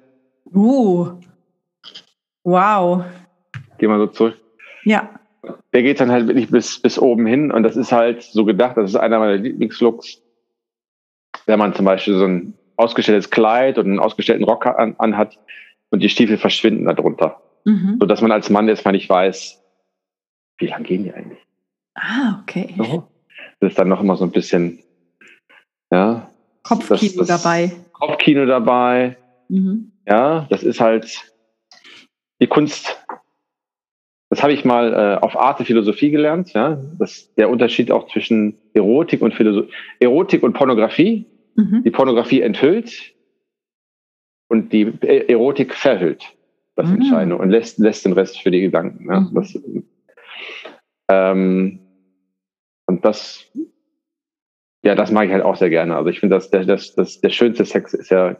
Uh. 0.53 1.13
Wow. 2.45 3.05
Gehen 3.79 3.91
wir 3.91 3.99
so 3.99 4.07
zurück. 4.07 4.39
Ja. 4.85 5.11
Der 5.73 5.83
geht 5.83 6.01
dann 6.01 6.11
halt 6.11 6.27
wirklich 6.27 6.51
bis, 6.51 6.81
bis 6.81 6.99
oben 6.99 7.27
hin 7.27 7.53
und 7.53 7.63
das 7.63 7.77
ist 7.77 7.93
halt 7.93 8.23
so 8.23 8.45
gedacht, 8.45 8.77
das 8.77 8.91
ist 8.91 8.97
einer 8.97 9.19
meiner 9.19 9.37
Lieblingslooks. 9.37 10.23
Wenn 11.47 11.59
man 11.59 11.75
zum 11.75 11.85
Beispiel 11.85 12.15
so 12.15 12.25
ein 12.25 12.55
ausgestelltes 12.77 13.31
Kleid 13.31 13.79
und 13.79 13.87
einen 13.87 13.99
ausgestellten 13.99 14.45
Rock 14.45 14.67
an, 14.67 14.95
anhat 14.99 15.39
und 15.91 16.03
die 16.03 16.09
Stiefel 16.09 16.39
verschwinden 16.39 16.87
darunter. 16.87 17.41
Mhm. 17.65 17.97
Sodass 18.01 18.21
man 18.21 18.33
als 18.33 18.51
Mann 18.51 18.69
jetzt 18.69 18.85
mal 18.85 18.93
nicht 18.93 19.09
weiß, 19.09 19.63
wie 20.59 20.67
lang 20.67 20.83
gehen 20.83 21.05
die 21.05 21.13
eigentlich? 21.13 21.39
Ah, 21.95 22.41
okay. 22.43 22.75
So. 22.77 23.09
Das 23.61 23.71
ist 23.71 23.79
dann 23.79 23.89
noch 23.89 24.01
immer 24.01 24.17
so 24.17 24.25
ein 24.25 24.31
bisschen, 24.31 24.79
ja. 25.91 26.31
Kopfkino 26.63 27.19
das, 27.19 27.29
das 27.29 27.43
dabei. 27.43 27.73
Kopfkino 27.93 28.47
dabei. 28.47 29.17
Mhm. 29.49 29.93
Ja, 30.07 30.47
das 30.51 30.63
ist 30.63 30.81
halt 30.81 31.33
die 32.41 32.47
Kunst. 32.47 33.05
Das 34.31 34.43
habe 34.43 34.53
ich 34.53 34.65
mal 34.65 34.93
äh, 34.93 35.25
auf 35.25 35.37
Arte 35.37 35.65
Philosophie 35.65 36.11
gelernt. 36.11 36.53
Ja, 36.53 36.81
das 36.99 37.35
der 37.35 37.49
Unterschied 37.49 37.91
auch 37.91 38.09
zwischen 38.09 38.59
Erotik 38.75 39.23
und 39.23 39.35
Philosophie, 39.35 39.73
Erotik 40.01 40.43
und 40.43 40.53
Pornografie. 40.53 41.27
Mhm. 41.57 41.83
Die 41.83 41.91
Pornografie 41.91 42.43
enthüllt 42.43 43.15
und 44.49 44.73
die 44.73 44.93
Erotik 45.03 45.75
verhüllt. 45.75 46.25
Das 46.77 46.87
mhm. 46.87 46.97
Entscheidende 46.97 47.37
und 47.37 47.51
lässt, 47.51 47.79
lässt 47.79 48.05
den 48.05 48.13
Rest 48.13 48.41
für 48.41 48.51
die 48.51 48.61
Gedanken. 48.61 49.11
Ja? 49.11 49.21
Mhm. 49.21 49.35
Das, 49.35 49.59
ähm, 51.09 51.81
und 52.87 53.05
das, 53.05 53.45
ja, 54.83 54.95
das 54.95 55.11
mag 55.11 55.27
ich 55.27 55.33
halt 55.33 55.45
auch 55.45 55.57
sehr 55.57 55.71
gerne. 55.71 55.97
Also 55.97 56.09
ich 56.11 56.21
finde, 56.21 56.37
das, 56.37 56.51
das, 56.51 56.95
das, 56.95 57.21
der 57.21 57.31
schönste 57.31 57.65
Sex 57.65 57.95
ist 57.95 58.11
ja, 58.11 58.37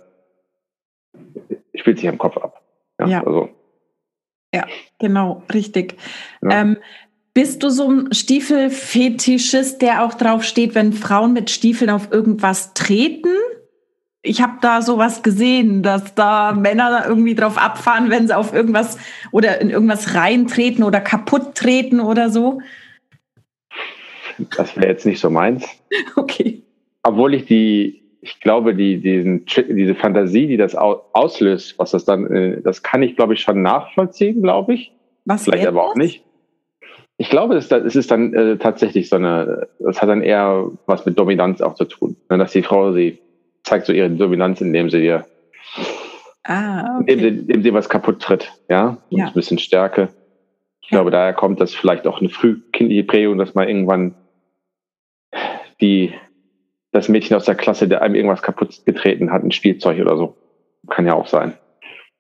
spielt 1.75 1.99
sich 1.99 2.09
am 2.09 2.19
Kopf 2.19 2.37
ab. 2.39 2.63
Ja, 2.99 3.07
ja. 3.07 3.25
Also. 3.25 3.51
ja 4.55 4.67
genau, 4.99 5.43
richtig. 5.53 5.97
Ja. 6.43 6.63
Ähm, 6.63 6.79
bist 7.35 7.63
du 7.63 7.71
so 7.71 7.89
ein 7.89 8.13
Stiefelfetischist, 8.13 9.81
der 9.81 10.05
auch 10.05 10.15
drauf 10.15 10.43
steht, 10.43 10.75
wenn 10.75 10.93
Frauen 10.93 11.33
mit 11.33 11.51
Stiefeln 11.51 11.91
auf 11.91 12.11
irgendwas 12.11 12.75
treten? 12.75 13.29
Ich 14.29 14.43
habe 14.43 14.59
da 14.61 14.83
sowas 14.83 15.23
gesehen, 15.23 15.83
dass 15.83 16.15
da 16.15 16.53
Männer 16.53 17.05
irgendwie 17.09 17.35
drauf 17.35 17.57
abfahren, 17.57 18.11
wenn 18.11 18.27
sie 18.27 18.37
auf 18.37 18.53
irgendwas 18.53 18.99
oder 19.33 19.61
in 19.61 19.71
irgendwas 19.71 20.15
reintreten 20.15 20.85
oder 20.85 21.01
kaputt 21.01 21.55
treten 21.55 22.01
oder 22.01 22.29
so. 22.29 22.61
Das 24.57 24.77
wäre 24.77 24.89
jetzt 24.89 25.07
nicht 25.07 25.21
so 25.21 25.31
meins. 25.31 25.67
Okay. 26.17 26.63
Obwohl 27.03 27.33
ich 27.33 27.47
die, 27.47 28.03
ich 28.21 28.41
glaube, 28.41 28.75
die, 28.75 29.01
diesen, 29.01 29.47
diese 29.47 29.95
Fantasie, 29.95 30.47
die 30.47 30.57
das 30.57 30.75
auslöst, 30.75 31.79
was 31.79 31.93
das 31.93 32.05
dann, 32.05 32.27
äh, 32.31 32.61
das 32.61 32.83
kann 32.83 33.03
ich, 33.03 33.17
glaube 33.17 33.35
ich, 33.35 33.41
schon 33.41 33.63
nachvollziehen, 33.63 34.43
glaube 34.43 34.75
ich. 34.75 34.93
Was 35.25 35.45
Vielleicht 35.45 35.67
aber 35.67 35.85
auch 35.85 35.95
nicht. 35.95 36.25
Ich 37.17 37.31
glaube, 37.31 37.57
es 37.57 37.71
ist 37.71 38.11
dann 38.11 38.35
äh, 38.35 38.59
tatsächlich 38.59 39.09
so 39.09 39.17
eine, 39.17 39.69
das 39.79 40.03
hat 40.03 40.09
dann 40.09 40.23
eher 40.23 40.71
was 40.87 41.07
mit 41.07 41.19
Dominanz 41.19 41.61
auch 41.61 41.75
zu 41.75 41.85
tun, 41.87 42.17
ne, 42.29 42.37
dass 42.37 42.53
die 42.53 42.63
Frau 42.63 42.93
sie 42.93 43.19
zeigt 43.69 43.87
so 43.87 43.93
ihre 43.93 44.11
Dominanz, 44.11 44.61
indem 44.61 44.91
sie 44.91 45.01
dir, 45.01 45.27
ah, 46.45 46.99
okay. 47.01 47.13
indem, 47.13 47.39
indem 47.41 47.63
sie 47.63 47.75
was 47.75 47.89
kaputt 47.89 48.21
tritt, 48.21 48.53
ja, 48.69 48.99
und 49.11 49.19
ja. 49.19 49.27
ein 49.27 49.35
bisschen 49.35 49.59
Stärke. 49.59 50.09
Ich 50.81 50.89
glaube, 50.89 51.11
daher 51.11 51.35
kommt 51.35 51.61
das 51.61 51.75
vielleicht 51.75 52.07
auch 52.07 52.21
eine 52.21 52.31
frühkindliche 52.31 53.05
Prägung, 53.05 53.37
dass 53.37 53.55
man 53.55 53.69
irgendwann 53.69 54.15
die, 55.83 56.15
das 56.93 57.09
Mädchen 57.09 57.37
aus 57.37 57.45
der 57.45 57.55
Klasse, 57.55 57.89
der 57.89 58.01
einem 58.01 58.15
irgendwas 58.15 58.43
kaputt 58.43 58.87
getreten 58.87 59.31
hat, 59.31 59.45
ein 59.45 59.53
Spielzeug 59.53 60.01
oder 60.01 60.17
so. 60.17 60.37
Kann 60.89 61.07
ja 61.07 61.13
auch 61.13 61.27
sein. 61.27 61.53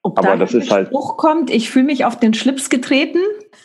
Ob 0.03 0.19
Aber 0.19 0.37
das 0.37 0.53
ist 0.53 0.71
halt. 0.71 0.89
Spruch 0.89 1.17
kommt, 1.17 1.51
ich 1.51 1.71
fühle 1.71 1.87
mich 1.87 2.05
auf 2.05 2.19
den 2.19 2.35
Schlips 2.35 2.69
getreten? 2.69 3.19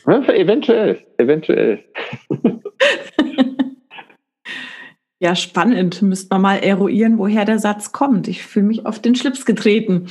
Ja, 0.08 0.24
eventuell, 0.30 1.02
eventuell. 1.18 1.84
Ja, 5.24 5.38
spannend. 5.38 6.02
Müsste 6.02 6.28
man 6.32 6.42
mal 6.42 6.56
eruieren, 6.58 7.18
woher 7.18 7.46
der 7.46 7.58
Satz 7.58 7.94
kommt. 7.94 8.28
Ich 8.28 8.44
fühle 8.44 8.66
mich 8.66 8.86
auf 8.86 9.00
den 9.00 9.16
Schlips 9.16 9.46
getreten. 9.46 10.08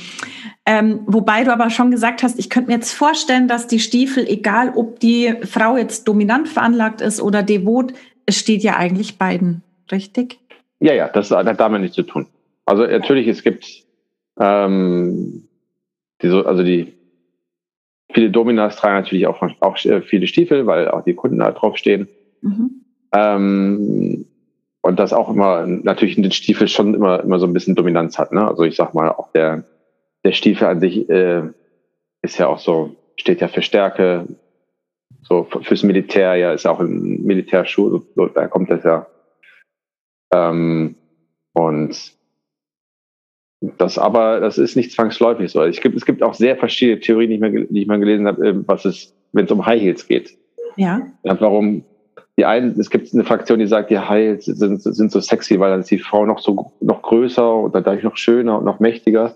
Ähm, 0.65 1.01
wobei 1.05 1.43
du 1.43 1.53
aber 1.53 1.69
schon 1.69 1.91
gesagt 1.91 2.23
hast, 2.23 2.39
ich 2.39 2.49
könnte 2.49 2.71
mir 2.71 2.77
jetzt 2.77 2.93
vorstellen, 2.93 3.47
dass 3.47 3.67
die 3.67 3.77
Stiefel, 3.77 4.25
egal 4.27 4.73
ob 4.75 4.99
die 4.99 5.35
Frau 5.43 5.77
jetzt 5.77 6.07
dominant 6.07 6.49
veranlagt 6.49 6.99
ist 6.99 7.21
oder 7.21 7.43
devot, 7.43 7.93
es 8.25 8.39
steht 8.39 8.63
ja 8.63 8.75
eigentlich 8.75 9.19
beiden, 9.19 9.61
richtig? 9.91 10.39
Ja, 10.79 10.95
ja, 10.95 11.07
das 11.09 11.29
hat 11.29 11.59
damit 11.59 11.81
nichts 11.81 11.95
zu 11.95 12.01
tun. 12.01 12.25
Also 12.65 12.87
natürlich, 12.87 13.27
es 13.27 13.43
gibt 13.43 13.67
ähm, 14.39 15.47
die, 16.23 16.27
also 16.27 16.63
die 16.63 16.91
viele 18.11 18.31
Dominas 18.31 18.77
tragen 18.77 18.95
natürlich 18.95 19.27
auch, 19.27 19.43
auch 19.59 19.77
viele 19.77 20.25
Stiefel, 20.25 20.65
weil 20.65 20.87
auch 20.87 21.03
die 21.03 21.13
Kunden 21.13 21.37
da 21.37 21.51
draufstehen. 21.51 22.07
Mhm. 22.41 22.81
Ähm, 23.13 24.25
und 24.83 24.99
das 24.99 25.13
auch 25.13 25.29
immer 25.29 25.65
natürlich 25.65 26.17
in 26.17 26.23
den 26.23 26.33
Stiefel 26.33 26.67
schon 26.67 26.93
immer, 26.93 27.23
immer 27.23 27.39
so 27.39 27.47
ein 27.47 27.53
bisschen 27.53 27.73
Dominanz 27.73 28.19
hat. 28.19 28.33
Ne? 28.33 28.45
Also 28.45 28.63
ich 28.63 28.75
sag 28.75 28.93
mal, 28.93 29.09
auch 29.09 29.31
der, 29.31 29.63
der 30.25 30.33
Stiefel 30.33 30.67
an 30.67 30.81
sich 30.81 31.09
äh, 31.09 31.43
ist 32.21 32.37
ja 32.37 32.47
auch 32.47 32.59
so, 32.59 32.95
steht 33.15 33.39
ja 33.39 33.47
für 33.47 33.61
Stärke, 33.61 34.27
so 35.21 35.45
fürs 35.45 35.83
Militär, 35.83 36.35
ja, 36.35 36.51
ist 36.51 36.65
ja 36.65 36.71
auch 36.71 36.81
ein 36.81 37.23
Militärschuh, 37.23 38.01
so, 38.13 38.25
da 38.27 38.47
kommt 38.49 38.69
das 38.69 38.83
ja. 38.83 39.07
Ähm, 40.33 40.95
und 41.53 42.11
das 43.77 43.97
aber, 43.97 44.41
das 44.41 44.57
ist 44.57 44.75
nicht 44.75 44.91
zwangsläufig 44.91 45.49
so. 45.49 45.63
Ich 45.63 45.79
gibt, 45.79 45.95
es 45.95 46.05
gibt 46.05 46.21
auch 46.21 46.33
sehr 46.33 46.57
verschiedene 46.57 46.99
Theorien, 46.99 47.29
die 47.29 47.35
ich 47.35 47.41
mal, 47.41 47.51
die 47.51 47.81
ich 47.81 47.87
mal 47.87 47.99
gelesen 47.99 48.27
habe, 48.27 48.49
äh, 48.49 48.67
was 48.67 48.83
es, 48.83 49.15
wenn 49.31 49.45
es 49.45 49.51
um 49.51 49.65
High 49.65 49.81
Heels 49.81 50.09
geht. 50.09 50.37
Ja. 50.75 51.07
ja 51.23 51.39
warum 51.39 51.85
die 52.37 52.45
einen, 52.45 52.79
es 52.79 52.89
gibt 52.89 53.13
eine 53.13 53.23
Fraktion, 53.23 53.59
die 53.59 53.67
sagt, 53.67 53.91
die 53.91 53.99
Heils 53.99 54.45
sind, 54.45 54.81
sind 54.81 55.11
so 55.11 55.19
sexy, 55.19 55.59
weil 55.59 55.69
dann 55.69 55.81
ist 55.81 55.91
die 55.91 55.99
Frau 55.99 56.25
noch 56.25 56.39
so 56.39 56.73
noch 56.81 57.01
größer 57.03 57.55
und 57.55 57.75
dadurch 57.75 58.03
noch 58.03 58.17
schöner 58.17 58.57
und 58.57 58.65
noch 58.65 58.79
mächtiger. 58.79 59.35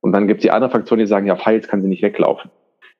Und 0.00 0.12
dann 0.12 0.26
gibt 0.26 0.38
es 0.38 0.42
die 0.42 0.50
andere 0.50 0.70
Fraktion, 0.70 0.98
die 0.98 1.06
sagen, 1.06 1.26
ja, 1.26 1.44
Heils 1.44 1.68
kann 1.68 1.82
sie 1.82 1.88
nicht 1.88 2.02
weglaufen. 2.02 2.50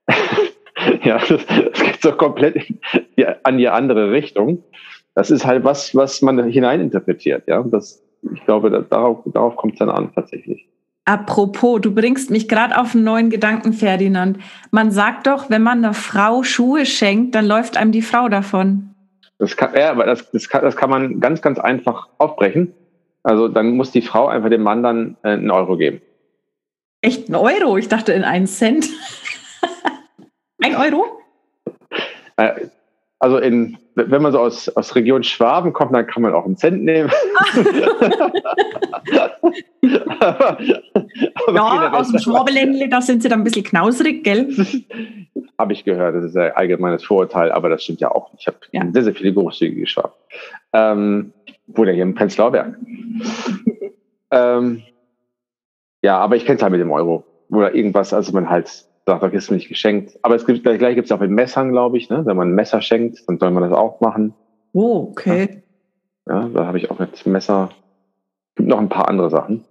ja, 1.03 1.19
das, 1.19 1.45
das 1.47 1.83
geht 1.83 2.03
so 2.03 2.13
komplett 2.13 2.69
die, 3.17 3.27
an 3.43 3.59
die 3.59 3.69
andere 3.69 4.13
Richtung. 4.13 4.63
Das 5.15 5.31
ist 5.31 5.45
halt 5.45 5.65
was, 5.65 5.95
was 5.97 6.23
man 6.23 6.45
hineininterpretiert. 6.45 7.49
Ja, 7.49 7.63
das, 7.63 8.05
ich 8.33 8.45
glaube, 8.45 8.71
darauf, 8.89 9.25
darauf 9.27 9.57
kommt 9.57 9.75
es 9.75 9.79
dann 9.81 9.91
an, 9.91 10.13
tatsächlich. 10.15 10.69
Apropos, 11.05 11.81
du 11.81 11.95
bringst 11.95 12.31
mich 12.31 12.49
gerade 12.49 12.79
auf 12.79 12.95
einen 12.95 13.05
neuen 13.05 13.31
Gedanken, 13.31 13.73
Ferdinand. 13.73 14.39
Man 14.73 14.91
sagt 14.91 15.27
doch, 15.29 15.51
wenn 15.51 15.63
man 15.63 15.79
einer 15.79 15.95
Frau 15.95 16.43
Schuhe 16.43 16.85
schenkt, 16.85 17.35
dann 17.35 17.47
läuft 17.47 17.77
einem 17.77 17.93
die 17.93 18.03
Frau 18.03 18.29
davon. 18.29 18.96
Das 19.39 19.57
kann, 19.57 19.75
ja, 19.75 19.91
aber 19.91 20.07
das, 20.07 20.31
das, 20.31 20.49
kann, 20.49 20.63
das 20.63 20.77
kann 20.77 20.91
man 20.91 21.21
ganz, 21.21 21.43
ganz 21.43 21.59
einfach 21.59 22.09
aufbrechen. 22.19 22.75
Also 23.23 23.49
dann 23.49 23.77
muss 23.77 23.91
die 23.91 24.03
Frau 24.03 24.29
einfach 24.29 24.51
dem 24.51 24.63
Mann 24.63 24.83
dann 24.83 25.17
äh, 25.23 25.31
einen 25.31 25.51
Euro 25.51 25.77
geben. 25.77 26.01
Echt 27.01 27.29
ein 27.29 27.35
Euro? 27.35 27.77
Ich 27.77 27.89
dachte 27.89 28.13
in 28.13 28.25
einen 28.25 28.47
Cent. 28.47 28.89
ein 30.63 30.77
Euro? 30.77 31.21
Äh, 32.37 32.69
also 33.19 33.39
in, 33.39 33.79
wenn 33.95 34.21
man 34.21 34.33
so 34.33 34.41
aus, 34.41 34.69
aus 34.69 34.95
Region 34.95 35.23
Schwaben 35.23 35.73
kommt, 35.73 35.95
dann 35.95 36.07
kann 36.07 36.23
man 36.23 36.35
auch 36.35 36.45
einen 36.45 36.57
Cent 36.57 36.83
nehmen. 36.83 37.11
aber, 40.35 40.59
aber 41.47 41.55
ja, 41.55 41.93
aus 41.95 42.11
dem 42.11 42.19
Schwabeländle, 42.19 42.89
da 42.89 43.01
sind 43.01 43.23
sie 43.23 43.29
dann 43.29 43.41
ein 43.41 43.45
bisschen 43.45 43.65
knausrig, 43.65 44.23
gell? 44.23 44.49
habe 45.59 45.73
ich 45.73 45.85
gehört, 45.85 46.15
das 46.15 46.25
ist 46.25 46.37
ein 46.37 46.53
allgemeines 46.53 47.05
Vorurteil, 47.05 47.51
aber 47.51 47.69
das 47.69 47.83
stimmt 47.83 48.01
ja 48.01 48.11
auch. 48.11 48.33
Ich 48.39 48.47
habe 48.47 48.59
ja. 48.73 48.83
sehr, 48.93 49.05
sehr 49.05 49.15
viele 49.15 49.33
großzügige 49.33 49.87
Schwaben. 49.87 50.13
Ähm, 50.73 51.33
wohne 51.67 51.93
hier 51.93 52.03
im 52.03 52.15
Prenzlauer 52.15 52.53
Berg. 52.53 52.77
ähm, 54.31 54.83
ja, 56.03 56.19
aber 56.19 56.37
ich 56.37 56.45
kenne 56.45 56.57
es 56.57 56.63
halt 56.63 56.73
mit 56.73 56.81
dem 56.81 56.93
Euro. 56.93 57.25
Oder 57.49 57.75
irgendwas, 57.75 58.13
also 58.13 58.33
man 58.33 58.51
halt 58.51 58.85
ist 59.07 59.51
mir 59.51 59.57
nicht 59.57 59.69
geschenkt. 59.69 60.19
Aber 60.23 60.35
es 60.35 60.47
gibt 60.47 60.63
gleich, 60.63 60.79
gleich 60.79 60.95
gibt 60.95 61.07
es 61.07 61.13
auch 61.13 61.21
mit 61.21 61.31
Messern, 61.31 61.71
glaube 61.71 61.97
ich, 61.97 62.11
ne? 62.11 62.27
Wenn 62.27 62.37
man 62.37 62.51
ein 62.51 62.55
Messer 62.55 62.83
schenkt, 62.83 63.23
dann 63.29 63.39
soll 63.39 63.51
man 63.51 63.63
das 63.63 63.73
auch 63.73 64.01
machen. 64.01 64.35
Oh, 64.73 65.09
okay. 65.11 65.63
Ja, 66.27 66.43
ja 66.43 66.49
da 66.49 66.67
habe 66.67 66.79
ich 66.79 66.91
auch 66.91 66.99
mit 66.99 67.25
Messer. 67.27 67.71
Gibt 68.57 68.69
noch 68.69 68.79
ein 68.79 68.89
paar 68.89 69.09
andere 69.09 69.31
Sachen. 69.31 69.65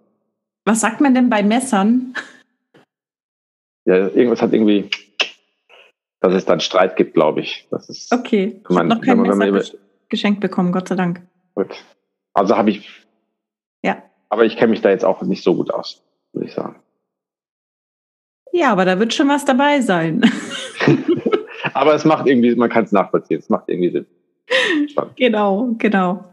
Was 0.64 0.82
sagt 0.82 1.02
man 1.02 1.14
denn 1.14 1.30
bei 1.30 1.44
Messern? 1.44 2.14
Ja, 3.86 4.08
irgendwas 4.08 4.42
hat 4.42 4.54
irgendwie, 4.54 4.90
dass 6.20 6.34
es 6.34 6.46
dann 6.46 6.60
Streit 6.60 6.96
gibt, 6.96 7.14
glaube 7.14 7.42
ich. 7.42 7.68
Das 7.70 7.90
ist, 7.90 8.12
okay. 8.14 8.62
Ich 8.68 8.76
habe 8.76 8.88
noch 8.88 9.02
kein 9.02 9.22
Messer 9.22 9.52
man, 9.52 9.64
geschenkt 10.10 10.40
bekommen, 10.40 10.72
Gott 10.72 10.88
sei 10.88 10.96
Dank. 10.96 11.22
Gut. 11.56 11.76
Also 12.34 12.58
habe 12.58 12.72
ich. 12.72 13.06
Ja. 13.84 14.02
Aber 14.30 14.46
ich 14.46 14.58
kenne 14.58 14.72
mich 14.72 14.82
da 14.82 14.90
jetzt 14.90 15.06
auch 15.06 15.22
nicht 15.22 15.44
so 15.44 15.56
gut 15.56 15.72
aus, 15.72 16.04
würde 16.34 16.48
ich 16.48 16.54
sagen. 16.54 16.78
Ja, 18.56 18.72
aber 18.72 18.86
da 18.86 18.98
wird 19.00 19.14
schon 19.14 19.28
was 19.28 19.44
dabei 19.44 19.82
sein. 19.82 20.22
aber 21.74 21.94
es 21.94 22.06
macht 22.06 22.26
irgendwie, 22.26 22.56
man 22.56 22.70
kann 22.70 22.86
es 22.86 22.94
nachvollziehen, 22.94 23.40
es 23.40 23.50
macht 23.50 23.68
irgendwie 23.68 23.92
Sinn. 23.92 24.06
Spannend. 24.90 25.18
Genau, 25.18 25.76
genau. 25.78 26.24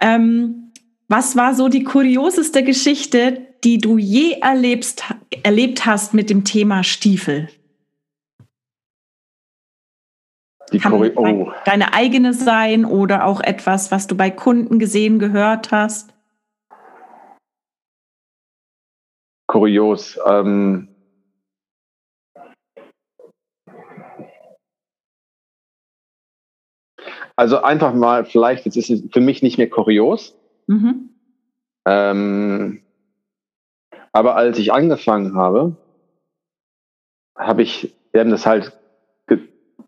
Ähm, 0.00 0.70
was 1.08 1.34
war 1.34 1.54
so 1.54 1.66
die 1.66 1.82
kurioseste 1.82 2.62
Geschichte, 2.62 3.48
die 3.64 3.78
du 3.78 3.98
je 3.98 4.38
erlebst, 4.40 5.02
erlebt 5.42 5.84
hast 5.84 6.14
mit 6.14 6.30
dem 6.30 6.44
Thema 6.44 6.84
Stiefel? 6.84 7.48
Die 10.72 10.78
Kann 10.78 10.92
oh. 10.92 11.50
deine 11.64 11.92
eigene 11.92 12.34
sein 12.34 12.84
oder 12.84 13.24
auch 13.24 13.40
etwas, 13.40 13.90
was 13.90 14.06
du 14.06 14.16
bei 14.16 14.30
Kunden 14.30 14.78
gesehen, 14.78 15.18
gehört 15.18 15.72
hast? 15.72 16.14
Kurios. 19.48 20.20
Ähm, 20.24 20.87
Also 27.38 27.62
einfach 27.62 27.94
mal, 27.94 28.24
vielleicht, 28.24 28.64
jetzt 28.64 28.76
ist 28.76 28.90
es 28.90 29.04
für 29.12 29.20
mich 29.20 29.44
nicht 29.44 29.58
mehr 29.58 29.70
kurios. 29.70 30.36
Mhm. 30.66 31.10
Ähm, 31.86 32.80
aber 34.10 34.34
als 34.34 34.58
ich 34.58 34.72
angefangen 34.72 35.36
habe, 35.36 35.76
habe 37.36 37.62
ich, 37.62 37.94
wir 38.10 38.22
haben 38.22 38.32
das 38.32 38.44
halt 38.44 38.72
ge 39.28 39.38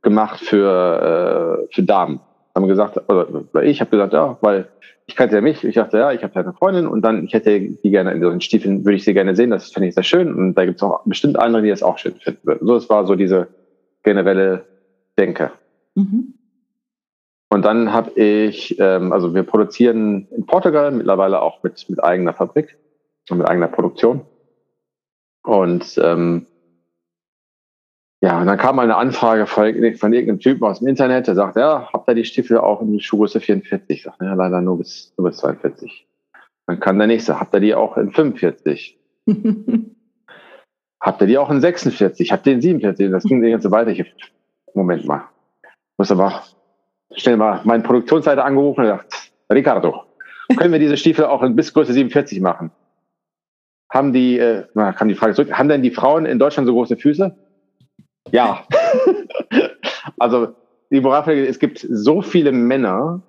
gemacht 0.00 0.38
für, 0.38 1.66
äh, 1.68 1.74
für 1.74 1.82
Damen. 1.82 2.20
Haben 2.54 2.68
gesagt, 2.68 3.10
oder, 3.10 3.64
ich 3.64 3.80
habe 3.80 3.90
gesagt, 3.90 4.12
ja, 4.12 4.38
weil 4.42 4.68
ich 5.06 5.16
kannte 5.16 5.34
ja 5.34 5.40
mich, 5.40 5.64
ich 5.64 5.74
dachte, 5.74 5.98
ja, 5.98 6.12
ich 6.12 6.22
habe 6.22 6.32
ja 6.36 6.42
eine 6.42 6.52
Freundin 6.52 6.86
und 6.86 7.02
dann, 7.02 7.24
ich 7.24 7.34
hätte 7.34 7.58
die 7.58 7.90
gerne 7.90 8.12
in 8.12 8.20
den 8.20 8.40
Stiefeln, 8.40 8.84
würde 8.84 8.94
ich 8.94 9.04
sie 9.04 9.12
gerne 9.12 9.34
sehen, 9.34 9.50
das 9.50 9.72
fände 9.72 9.88
ich 9.88 9.94
sehr 9.96 10.04
schön 10.04 10.32
und 10.32 10.54
da 10.54 10.64
gibt 10.66 10.76
es 10.76 10.84
auch 10.84 11.02
bestimmt 11.04 11.36
andere, 11.36 11.62
die 11.62 11.70
das 11.70 11.82
auch 11.82 11.98
schön 11.98 12.14
finden 12.14 12.46
würden. 12.46 12.64
So, 12.64 12.76
es 12.76 12.88
war 12.88 13.06
so 13.06 13.16
diese 13.16 13.48
generelle 14.04 14.66
Denke. 15.18 15.50
Mhm. 15.96 16.34
Und 17.52 17.64
dann 17.64 17.92
habe 17.92 18.12
ich, 18.12 18.78
ähm, 18.78 19.12
also 19.12 19.34
wir 19.34 19.42
produzieren 19.42 20.28
in 20.30 20.46
Portugal 20.46 20.92
mittlerweile 20.92 21.42
auch 21.42 21.62
mit, 21.64 21.90
mit 21.90 22.02
eigener 22.02 22.32
Fabrik 22.32 22.78
und 23.28 23.38
mit 23.38 23.48
eigener 23.48 23.66
Produktion. 23.66 24.22
Und 25.42 25.98
ähm, 26.02 26.46
ja, 28.22 28.38
und 28.40 28.46
dann 28.46 28.58
kam 28.58 28.76
mal 28.76 28.82
eine 28.82 28.96
Anfrage 28.96 29.46
von, 29.46 29.74
von 29.94 30.12
irgendeinem 30.12 30.38
Typen 30.38 30.64
aus 30.64 30.78
dem 30.78 30.88
Internet, 30.88 31.26
der 31.26 31.34
sagt, 31.34 31.56
ja, 31.56 31.88
habt 31.92 32.08
ihr 32.08 32.14
die 32.14 32.24
Stiefel 32.24 32.58
auch 32.58 32.82
in 32.82 33.00
Schuhgröße 33.00 33.40
44? 33.40 33.84
Ich 33.88 34.02
sage, 34.04 34.24
ja, 34.24 34.34
leider 34.34 34.60
nur 34.60 34.78
bis, 34.78 35.12
nur 35.16 35.28
bis 35.28 35.38
42. 35.38 36.06
Dann 36.66 36.78
kam 36.78 36.98
der 36.98 37.08
nächste, 37.08 37.40
habt 37.40 37.54
ihr 37.54 37.60
die 37.60 37.74
auch 37.74 37.96
in 37.96 38.12
45? 38.12 38.96
habt 41.00 41.20
ihr 41.20 41.26
die 41.26 41.38
auch 41.38 41.50
in 41.50 41.60
46? 41.60 42.30
Habt 42.30 42.46
ihr 42.46 42.52
in 42.52 42.60
47? 42.60 43.10
Das 43.10 43.24
ging 43.24 43.42
die 43.42 43.50
ganze 43.50 43.72
weiter. 43.72 43.90
Ich, 43.90 44.04
Moment 44.74 45.04
mal. 45.06 45.24
Muss 45.96 46.12
aber 46.12 46.44
schnell 47.16 47.36
mal 47.36 47.60
meinen 47.64 47.82
Produktionsleiter 47.82 48.44
angerufen 48.44 48.80
und 48.80 48.86
gesagt, 48.86 49.32
Ricardo, 49.52 50.04
können 50.56 50.72
wir 50.72 50.78
diese 50.78 50.96
Stiefel 50.96 51.26
auch 51.26 51.42
in 51.42 51.56
bis 51.56 51.72
Größe 51.72 51.92
47 51.92 52.40
machen? 52.40 52.70
Haben 53.88 54.12
die, 54.12 54.38
äh, 54.38 54.64
na, 54.74 54.92
kam 54.92 55.08
die 55.08 55.14
Frage 55.14 55.34
zurück, 55.34 55.52
haben 55.52 55.68
denn 55.68 55.82
die 55.82 55.90
Frauen 55.90 56.26
in 56.26 56.38
Deutschland 56.38 56.66
so 56.66 56.72
große 56.72 56.96
Füße? 56.96 57.36
Ja. 58.30 58.64
also, 60.18 60.54
die 60.90 61.00
Moralfrage, 61.00 61.46
es 61.46 61.58
gibt 61.58 61.86
so 61.88 62.22
viele 62.22 62.52
Männer, 62.52 63.22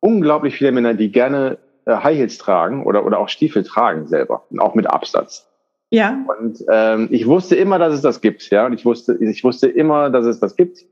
unglaublich 0.00 0.56
viele 0.56 0.72
Männer, 0.72 0.94
die 0.94 1.10
gerne 1.10 1.58
äh, 1.86 1.96
High 1.96 2.18
Heels 2.18 2.38
tragen 2.38 2.84
oder, 2.84 3.04
oder 3.04 3.18
auch 3.18 3.28
Stiefel 3.28 3.64
tragen 3.64 4.06
selber, 4.06 4.44
auch 4.58 4.74
mit 4.74 4.86
Absatz. 4.86 5.48
Ja. 5.90 6.24
Und 6.38 6.64
ähm, 6.70 7.08
ich 7.10 7.26
wusste 7.26 7.56
immer, 7.56 7.78
dass 7.78 7.94
es 7.94 8.00
das 8.00 8.20
gibt, 8.20 8.50
ja. 8.50 8.66
Und 8.66 8.72
ich 8.72 8.84
wusste, 8.84 9.16
ich 9.20 9.44
wusste 9.44 9.68
immer, 9.68 10.10
dass 10.10 10.26
es 10.26 10.40
das 10.40 10.56
gibt. 10.56 10.84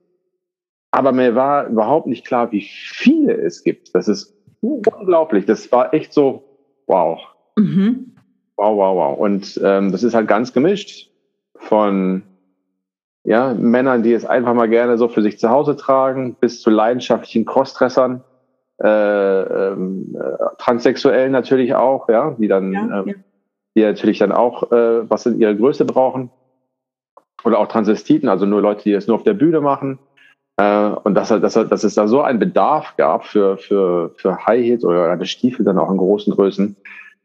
Aber 0.92 1.12
mir 1.12 1.34
war 1.34 1.66
überhaupt 1.66 2.06
nicht 2.06 2.26
klar, 2.26 2.52
wie 2.52 2.60
viele 2.62 3.32
es 3.34 3.64
gibt. 3.64 3.94
Das 3.94 4.08
ist 4.08 4.36
unglaublich. 4.60 5.46
Das 5.46 5.72
war 5.72 5.92
echt 5.94 6.12
so, 6.12 6.44
wow. 6.86 7.18
Mhm. 7.56 8.14
Wow, 8.56 8.76
wow, 8.76 8.96
wow. 8.96 9.18
Und 9.18 9.60
ähm, 9.64 9.90
das 9.90 10.02
ist 10.02 10.14
halt 10.14 10.28
ganz 10.28 10.52
gemischt 10.52 11.10
von 11.56 12.22
ja, 13.24 13.54
Männern, 13.54 14.02
die 14.02 14.12
es 14.12 14.26
einfach 14.26 14.52
mal 14.52 14.68
gerne 14.68 14.98
so 14.98 15.08
für 15.08 15.22
sich 15.22 15.38
zu 15.38 15.48
Hause 15.48 15.76
tragen, 15.76 16.34
bis 16.34 16.60
zu 16.60 16.70
leidenschaftlichen 16.70 17.46
Crossdressern, 17.46 18.22
äh, 18.82 18.88
ähm, 18.88 20.16
äh, 20.16 20.56
Transsexuellen 20.58 21.32
natürlich 21.32 21.74
auch, 21.74 22.08
ja, 22.08 22.36
die 22.38 22.48
dann, 22.48 22.72
ja, 22.72 23.02
äh, 23.02 23.08
ja. 23.08 23.14
die 23.76 23.82
natürlich 23.82 24.18
dann 24.18 24.32
auch 24.32 24.70
äh, 24.72 25.08
was 25.08 25.24
in 25.24 25.40
ihrer 25.40 25.54
Größe 25.54 25.84
brauchen. 25.84 26.30
Oder 27.44 27.58
auch 27.58 27.66
Transvestiten, 27.66 28.28
also 28.28 28.46
nur 28.46 28.60
Leute, 28.60 28.84
die 28.84 28.92
es 28.92 29.06
nur 29.06 29.16
auf 29.16 29.24
der 29.24 29.34
Bühne 29.34 29.60
machen. 29.60 29.98
Äh, 30.56 30.88
und 31.04 31.14
dass, 31.14 31.28
dass, 31.28 31.54
dass 31.54 31.84
es 31.84 31.94
da 31.94 32.06
so 32.06 32.22
einen 32.22 32.38
Bedarf 32.38 32.96
gab 32.96 33.26
für, 33.26 33.56
für, 33.56 34.12
für 34.16 34.46
High 34.46 34.64
Heels 34.64 34.84
oder 34.84 35.10
eine 35.10 35.26
Stiefel 35.26 35.64
dann 35.64 35.78
auch 35.78 35.90
in 35.90 35.96
großen 35.96 36.32
Größen, 36.34 36.76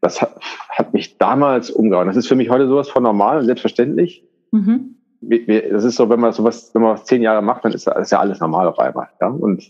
das 0.02 0.22
hat, 0.22 0.40
hat 0.70 0.94
mich 0.94 1.18
damals 1.18 1.70
umgehauen. 1.70 2.08
Das 2.08 2.18
ist 2.18 2.28
für 2.28 2.36
mich 2.36 2.50
heute 2.50 2.68
sowas 2.68 2.90
von 2.90 3.04
normal 3.04 3.40
und 3.40 3.46
selbstverständlich. 3.46 4.24
Mhm. 4.52 4.96
Das 5.22 5.84
ist 5.84 5.96
so, 5.96 6.10
wenn 6.10 6.20
man 6.20 6.32
sowas, 6.32 6.72
wenn 6.74 6.84
man 6.84 6.94
was 6.94 7.06
zehn 7.06 7.22
Jahre 7.22 7.42
macht, 7.42 7.66
dann 7.66 7.74
ist 7.74 7.88
das 7.88 8.12
ja 8.12 8.20
alles 8.20 8.40
normal 8.40 8.68
auf 8.68 8.80
einmal. 8.80 9.10
Ja? 9.20 9.28
Und 9.28 9.64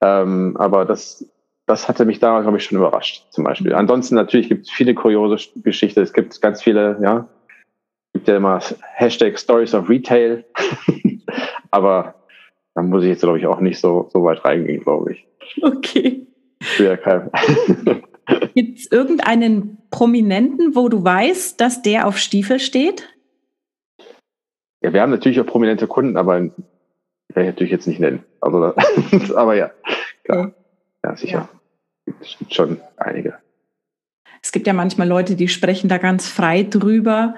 ähm, 0.00 0.56
aber 0.56 0.84
das, 0.84 1.28
das 1.66 1.88
hatte 1.88 2.04
mich 2.04 2.20
damals, 2.20 2.44
glaube 2.44 2.58
ich, 2.58 2.64
schon 2.64 2.78
überrascht, 2.78 3.26
zum 3.30 3.44
Beispiel. 3.44 3.74
Ansonsten 3.74 4.14
natürlich 4.14 4.48
gibt 4.48 4.66
es 4.66 4.70
viele 4.70 4.94
kuriose 4.94 5.48
Geschichten. 5.56 6.00
Es 6.00 6.12
gibt 6.12 6.40
ganz 6.40 6.62
viele, 6.62 6.98
ja, 7.02 7.26
gibt 8.12 8.28
ja 8.28 8.36
immer 8.36 8.60
Hashtag 8.94 9.38
Stories 9.38 9.74
of 9.74 9.88
Retail. 9.88 10.44
aber 11.70 12.14
da 12.78 12.82
muss 12.82 13.02
ich 13.02 13.08
jetzt, 13.08 13.22
glaube 13.22 13.40
ich, 13.40 13.46
auch 13.48 13.58
nicht 13.58 13.80
so, 13.80 14.08
so 14.12 14.22
weit 14.22 14.44
reingehen, 14.44 14.84
glaube 14.84 15.12
ich. 15.12 15.26
Okay. 15.60 16.28
Ja 16.78 16.96
kein 16.96 17.28
Gibt 18.54 18.78
es 18.78 18.92
irgendeinen 18.92 19.78
Prominenten, 19.90 20.76
wo 20.76 20.88
du 20.88 21.02
weißt, 21.02 21.60
dass 21.60 21.82
der 21.82 22.06
auf 22.06 22.18
Stiefel 22.18 22.60
steht? 22.60 23.08
Ja, 24.80 24.92
wir 24.92 25.02
haben 25.02 25.10
natürlich 25.10 25.40
auch 25.40 25.46
prominente 25.46 25.88
Kunden, 25.88 26.16
aber 26.16 26.34
werde 26.34 26.52
ich 27.34 27.46
natürlich 27.46 27.72
jetzt 27.72 27.88
nicht 27.88 27.98
nennen. 27.98 28.22
Also, 28.40 28.74
aber 29.34 29.56
ja, 29.56 29.72
klar. 30.22 30.52
Ja, 31.04 31.16
sicher. 31.16 31.48
Ja. 32.06 32.14
Es 32.20 32.38
gibt 32.38 32.54
schon 32.54 32.80
einige. 32.96 33.38
Es 34.40 34.52
gibt 34.52 34.68
ja 34.68 34.72
manchmal 34.72 35.08
Leute, 35.08 35.34
die 35.34 35.48
sprechen 35.48 35.88
da 35.88 35.98
ganz 35.98 36.28
frei 36.28 36.62
drüber. 36.62 37.34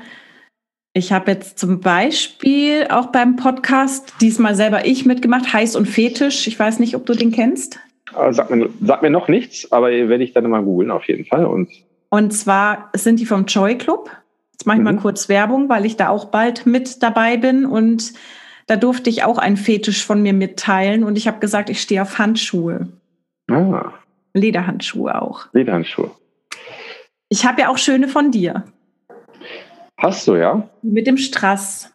Ich 0.93 1.13
habe 1.13 1.31
jetzt 1.31 1.59
zum 1.59 1.81
Beispiel 1.81 2.89
auch 2.91 3.07
beim 3.07 3.37
Podcast 3.37 4.15
diesmal 4.21 4.57
selber 4.57 4.87
ich 4.87 5.07
mitgemacht, 5.07 5.53
Heiß 5.53 5.77
und 5.77 5.87
Fetisch. 5.87 6.49
Ich 6.49 6.59
weiß 6.59 6.81
nicht, 6.81 6.97
ob 6.97 7.07
du 7.07 7.15
den 7.15 7.31
kennst. 7.31 7.79
Ah, 8.13 8.33
sag 8.33 8.51
mir, 8.51 8.69
sag 8.83 9.03
mir 9.03 9.11
noch 9.11 9.29
nichts, 9.29 9.71
aber 9.71 9.91
werde 9.91 10.25
ich 10.25 10.33
dann 10.33 10.51
mal 10.51 10.65
googeln 10.65 10.91
auf 10.91 11.05
jeden 11.05 11.25
Fall. 11.27 11.47
Und, 11.47 11.71
und 12.09 12.33
zwar 12.33 12.91
sind 12.95 13.21
die 13.21 13.27
vom 13.27 13.47
Joy 13.47 13.79
Club. 13.79 14.11
Jetzt 14.53 14.67
mache 14.67 14.79
ich 14.79 14.81
mhm. 14.81 14.85
mal 14.85 14.97
kurz 14.97 15.29
Werbung, 15.29 15.69
weil 15.69 15.87
ich 15.87 15.97
da 15.97 16.09
auch 16.09 16.25
bald 16.25 16.67
mit 16.67 17.03
dabei 17.05 17.37
bin 17.37 17.67
und 17.67 18.13
da 18.67 18.77
durfte 18.77 19.11
ich 19.11 19.23
auch 19.23 19.39
einen 19.39 19.57
Fetisch 19.57 20.05
von 20.05 20.23
mir 20.23 20.33
mitteilen 20.33 21.05
und 21.05 21.17
ich 21.17 21.29
habe 21.29 21.39
gesagt, 21.39 21.71
ich 21.71 21.81
stehe 21.81 22.03
auf 22.03 22.19
Handschuhe. 22.19 22.89
Ah. 23.49 23.93
Lederhandschuhe 24.35 25.21
auch. 25.21 25.47
Lederhandschuhe. 25.53 26.11
Ich 27.29 27.47
habe 27.47 27.63
ja 27.63 27.69
auch 27.69 27.79
schöne 27.79 28.09
von 28.09 28.33
dir. 28.33 28.65
Hast 30.03 30.27
du, 30.27 30.37
ja? 30.37 30.69
Mit 30.83 31.07
dem 31.07 31.19
Strass. 31.19 31.93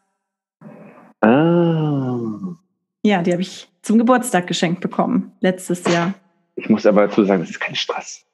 Ah. 1.21 2.55
Ja, 3.03 3.23
die 3.23 3.31
habe 3.31 3.41
ich 3.41 3.67
zum 3.81 3.97
Geburtstag 3.97 4.45
geschenkt 4.47 4.81
bekommen, 4.81 5.31
letztes 5.39 5.83
Jahr. 5.91 6.13
Ich 6.55 6.69
muss 6.69 6.85
aber 6.85 7.07
dazu 7.07 7.23
sagen, 7.25 7.41
das 7.41 7.49
ist 7.49 7.59
kein 7.59 7.75
Stress. 7.75 8.25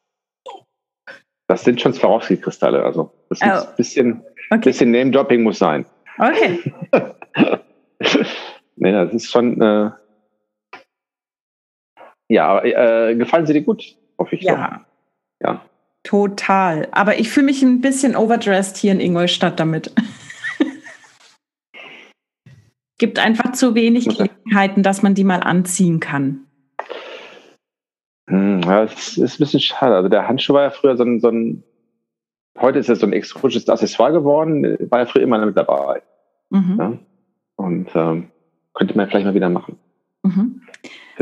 Das 1.47 1.63
sind 1.63 1.81
schon 1.81 1.93
Swarovski-Kristalle. 1.93 2.83
Also 2.83 3.13
das 3.29 3.41
ist 3.41 3.47
oh. 3.47 3.69
ein 3.69 3.75
bisschen, 3.77 4.23
okay. 4.49 4.61
bisschen 4.61 4.91
Name-Dropping 4.91 5.41
muss 5.41 5.59
sein. 5.59 5.85
Okay. 6.17 6.59
nee, 8.75 8.91
das 8.91 9.13
ist 9.13 9.31
schon. 9.31 9.61
Äh, 9.61 9.91
ja, 12.29 12.63
äh, 12.63 13.15
gefallen 13.15 13.45
sie 13.45 13.53
dir 13.53 13.63
gut, 13.63 13.97
hoffe 14.17 14.35
ich. 14.35 14.43
Ja. 14.43 14.85
Doch. 15.41 15.47
Ja. 15.47 15.65
Total. 16.03 16.87
Aber 16.91 17.19
ich 17.19 17.29
fühle 17.29 17.47
mich 17.47 17.61
ein 17.61 17.81
bisschen 17.81 18.15
overdressed 18.15 18.77
hier 18.77 18.91
in 18.91 18.99
Ingolstadt 18.99 19.59
damit. 19.59 19.93
Gibt 22.97 23.19
einfach 23.19 23.53
zu 23.53 23.75
wenig 23.75 24.07
Gelegenheiten, 24.07 24.83
dass 24.83 25.01
man 25.01 25.15
die 25.15 25.23
mal 25.23 25.41
anziehen 25.41 25.99
kann. 25.99 26.45
Hm, 28.27 28.61
ja, 28.61 28.85
das 28.85 29.17
ist 29.17 29.35
ein 29.35 29.43
bisschen 29.43 29.59
schade. 29.59 29.95
Also 29.95 30.09
der 30.09 30.27
Handschuh 30.27 30.53
war 30.53 30.63
ja 30.63 30.69
früher 30.69 30.97
so 30.97 31.03
ein, 31.03 31.19
so 31.19 31.29
ein 31.29 31.63
heute 32.59 32.79
ist 32.79 32.89
es 32.89 32.99
so 32.99 33.05
ein 33.05 33.13
exotisches 33.13 33.69
Accessoire 33.69 34.11
geworden, 34.11 34.77
war 34.89 34.99
ja 34.99 35.05
früher 35.05 35.23
immer 35.23 35.43
mit 35.45 35.57
dabei. 35.57 36.01
Mhm. 36.49 36.75
Ja? 36.79 36.97
Und 37.55 37.89
ähm, 37.95 38.31
könnte 38.73 38.95
man 38.95 39.07
vielleicht 39.07 39.25
mal 39.25 39.33
wieder 39.33 39.49
machen. 39.49 39.77
Mhm. 40.23 40.61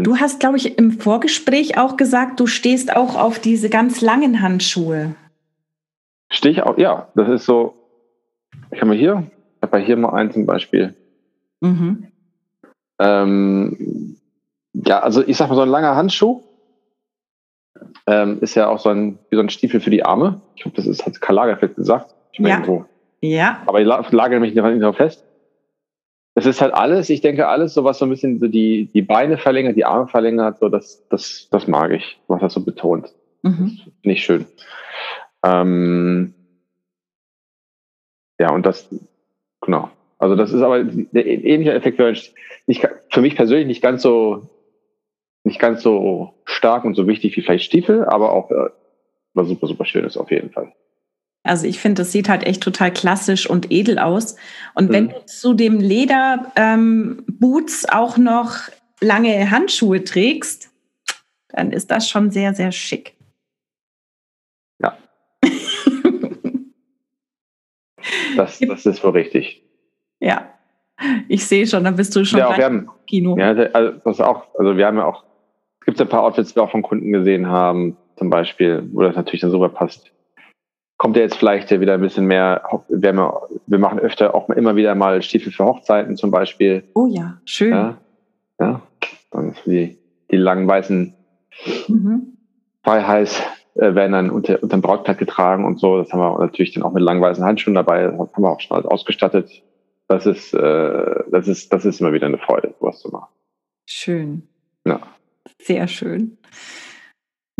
Du 0.01 0.17
hast, 0.17 0.39
glaube 0.39 0.57
ich, 0.57 0.77
im 0.77 0.91
Vorgespräch 0.91 1.77
auch 1.77 1.97
gesagt, 1.97 2.39
du 2.39 2.47
stehst 2.47 2.95
auch 2.95 3.15
auf 3.15 3.39
diese 3.39 3.69
ganz 3.69 4.01
langen 4.01 4.41
Handschuhe. 4.41 5.15
Stehe 6.31 6.51
ich 6.51 6.63
auch, 6.63 6.77
ja. 6.77 7.07
Das 7.15 7.29
ist 7.29 7.45
so, 7.45 7.73
ich 8.71 8.79
habe 8.79 8.89
mal 8.89 8.97
hier, 8.97 9.23
ich 9.57 9.61
habe 9.61 9.77
hier 9.79 9.97
mal 9.97 10.13
einen 10.13 10.31
zum 10.31 10.45
Beispiel. 10.45 10.95
Mhm. 11.61 12.07
Ähm, 12.99 14.17
ja, 14.73 14.99
also 14.99 15.25
ich 15.25 15.37
sag 15.37 15.49
mal, 15.49 15.55
so 15.55 15.61
ein 15.61 15.69
langer 15.69 15.95
Handschuh 15.95 16.43
ähm, 18.07 18.39
ist 18.41 18.55
ja 18.55 18.67
auch 18.67 18.79
so 18.79 18.89
ein, 18.89 19.17
wie 19.29 19.35
so 19.35 19.41
ein 19.41 19.49
Stiefel 19.49 19.79
für 19.79 19.89
die 19.89 20.03
Arme. 20.03 20.41
Ich 20.55 20.63
glaube, 20.63 20.75
das 20.75 20.87
ist, 20.87 21.05
hat 21.05 21.19
Karl 21.21 21.35
Lagerfeld 21.35 21.75
gesagt. 21.75 22.13
Ich 22.31 22.39
ja. 22.39 22.63
So. 22.63 22.85
ja. 23.21 23.61
Aber 23.65 23.81
ich 23.81 23.87
lagere 24.11 24.39
mich 24.39 24.53
nicht 24.53 24.81
darauf 24.81 24.97
fest. 24.97 25.23
Es 26.35 26.45
ist 26.45 26.61
halt 26.61 26.73
alles, 26.73 27.09
ich 27.09 27.21
denke, 27.21 27.47
alles, 27.47 27.73
so 27.73 27.83
was 27.83 27.99
so 27.99 28.05
ein 28.05 28.09
bisschen 28.09 28.39
so 28.39 28.47
die, 28.47 28.89
die 28.93 29.01
Beine 29.01 29.37
verlängert, 29.37 29.75
die 29.75 29.85
Arme 29.85 30.07
verlängert, 30.07 30.59
so 30.59 30.69
das, 30.69 31.05
das, 31.09 31.47
das 31.51 31.67
mag 31.67 31.91
ich, 31.91 32.19
was 32.27 32.41
das 32.41 32.53
so 32.53 32.63
betont. 32.63 33.13
Mhm. 33.41 33.79
Nicht 34.03 34.23
schön. 34.23 34.45
Ähm, 35.43 36.33
ja, 38.39 38.51
und 38.53 38.65
das, 38.65 38.89
genau. 39.61 39.89
Also 40.17 40.35
das 40.35 40.51
ist 40.51 40.61
aber 40.61 40.83
der 40.83 41.25
ähnliche 41.25 41.73
Effekt 41.73 41.97
für, 41.97 42.13
nicht, 42.67 42.87
für 43.09 43.21
mich 43.21 43.35
persönlich 43.35 43.67
nicht 43.67 43.81
ganz 43.81 44.01
so 44.01 44.49
nicht 45.43 45.59
ganz 45.59 45.81
so 45.81 46.33
stark 46.45 46.85
und 46.85 46.95
so 46.95 47.07
wichtig 47.07 47.35
wie 47.35 47.41
vielleicht 47.41 47.65
Stiefel, 47.65 48.05
aber 48.05 48.31
auch 48.31 48.51
äh, 48.51 48.69
was 49.33 49.47
super, 49.47 49.67
super 49.67 49.85
schön 49.85 50.05
ist 50.05 50.17
auf 50.17 50.31
jeden 50.31 50.51
Fall. 50.51 50.73
Also 51.43 51.67
ich 51.67 51.79
finde, 51.79 52.01
das 52.01 52.11
sieht 52.11 52.27
halt 52.29 52.45
echt 52.45 52.61
total 52.61 52.91
klassisch 52.91 53.49
und 53.49 53.71
edel 53.71 53.97
aus. 53.97 54.35
Und 54.75 54.91
wenn 54.91 55.05
mhm. 55.05 55.11
du 55.11 55.25
zu 55.25 55.53
dem 55.53 55.79
Lederboots 55.79 57.83
ähm, 57.83 57.89
auch 57.91 58.17
noch 58.17 58.57
lange 59.01 59.49
Handschuhe 59.49 60.03
trägst, 60.03 60.69
dann 61.49 61.71
ist 61.71 61.89
das 61.91 62.09
schon 62.09 62.31
sehr, 62.31 62.53
sehr 62.53 62.71
schick. 62.71 63.15
Ja. 64.81 64.97
das, 68.35 68.59
das 68.59 68.85
ist 68.85 69.03
wohl 69.03 69.11
richtig. 69.11 69.63
Ja. 70.19 70.53
Ich 71.29 71.45
sehe 71.45 71.65
schon, 71.65 71.85
dann 71.85 71.95
bist 71.95 72.13
du 72.15 72.25
schon 72.25 72.39
ja, 72.39 72.57
wir 72.57 72.65
haben, 72.65 72.89
Kino. 73.07 73.37
Ja, 73.37 73.51
also, 73.51 73.99
das 74.03 74.19
auch, 74.19 74.53
also 74.55 74.75
wir 74.75 74.85
haben 74.85 74.97
ja 74.97 75.05
auch 75.05 75.23
gibt 75.89 76.01
ein 76.01 76.07
paar 76.07 76.23
Outfits, 76.23 76.49
die 76.49 76.57
wir 76.57 76.63
auch 76.63 76.71
von 76.71 76.83
Kunden 76.83 77.11
gesehen 77.11 77.47
haben, 77.47 77.97
zum 78.15 78.29
Beispiel, 78.29 78.87
wo 78.93 79.01
das 79.01 79.15
natürlich 79.15 79.41
dann 79.41 79.51
super 79.51 79.69
passt. 79.69 80.11
Kommt 80.99 81.15
ja 81.15 81.23
jetzt 81.23 81.37
vielleicht 81.37 81.71
wieder 81.71 81.93
ein 81.93 82.01
bisschen 82.01 82.25
mehr, 82.25 82.61
wir, 82.89 83.41
wir 83.67 83.79
machen 83.79 83.99
öfter 83.99 84.35
auch 84.35 84.49
immer 84.49 84.75
wieder 84.75 84.95
mal 84.95 85.21
Stiefel 85.21 85.53
für 85.53 85.63
Hochzeiten 85.63 86.17
zum 86.17 86.29
Beispiel. 86.29 86.83
Oh 86.93 87.07
ja, 87.07 87.39
schön. 87.45 87.71
Ja, 87.71 87.97
ja. 88.59 88.81
dann 89.31 89.55
die, 89.65 89.97
die 90.29 90.35
langen 90.35 90.67
weißen 90.67 91.13
mhm. 91.87 92.37
Freiheit 92.83 93.29
äh, 93.75 93.95
werden 93.95 94.11
dann 94.11 94.29
unter, 94.29 94.61
unter 94.61 94.75
dem 94.75 94.81
Brautkleid 94.81 95.17
getragen 95.17 95.63
und 95.63 95.79
so. 95.79 95.99
Das 95.99 96.11
haben 96.11 96.19
wir 96.19 96.37
natürlich 96.37 96.73
dann 96.73 96.83
auch 96.83 96.91
mit 96.91 97.01
langen 97.01 97.21
weißen 97.21 97.45
Handschuhen 97.45 97.75
dabei. 97.75 98.03
Das 98.03 98.33
haben 98.33 98.43
wir 98.43 98.49
auch 98.49 98.59
schon 98.59 98.75
alles 98.75 98.85
ausgestattet. 98.85 99.63
Das 100.09 100.25
ist, 100.25 100.53
äh, 100.53 101.23
das 101.31 101.47
ist, 101.47 101.71
das 101.71 101.85
ist 101.85 102.01
immer 102.01 102.11
wieder 102.11 102.27
eine 102.27 102.39
Freude, 102.39 102.73
sowas 102.77 102.99
zu 102.99 103.07
machen. 103.07 103.29
Schön. 103.85 104.49
Ja. 104.85 104.99
Sehr 105.59 105.87
schön. 105.87 106.37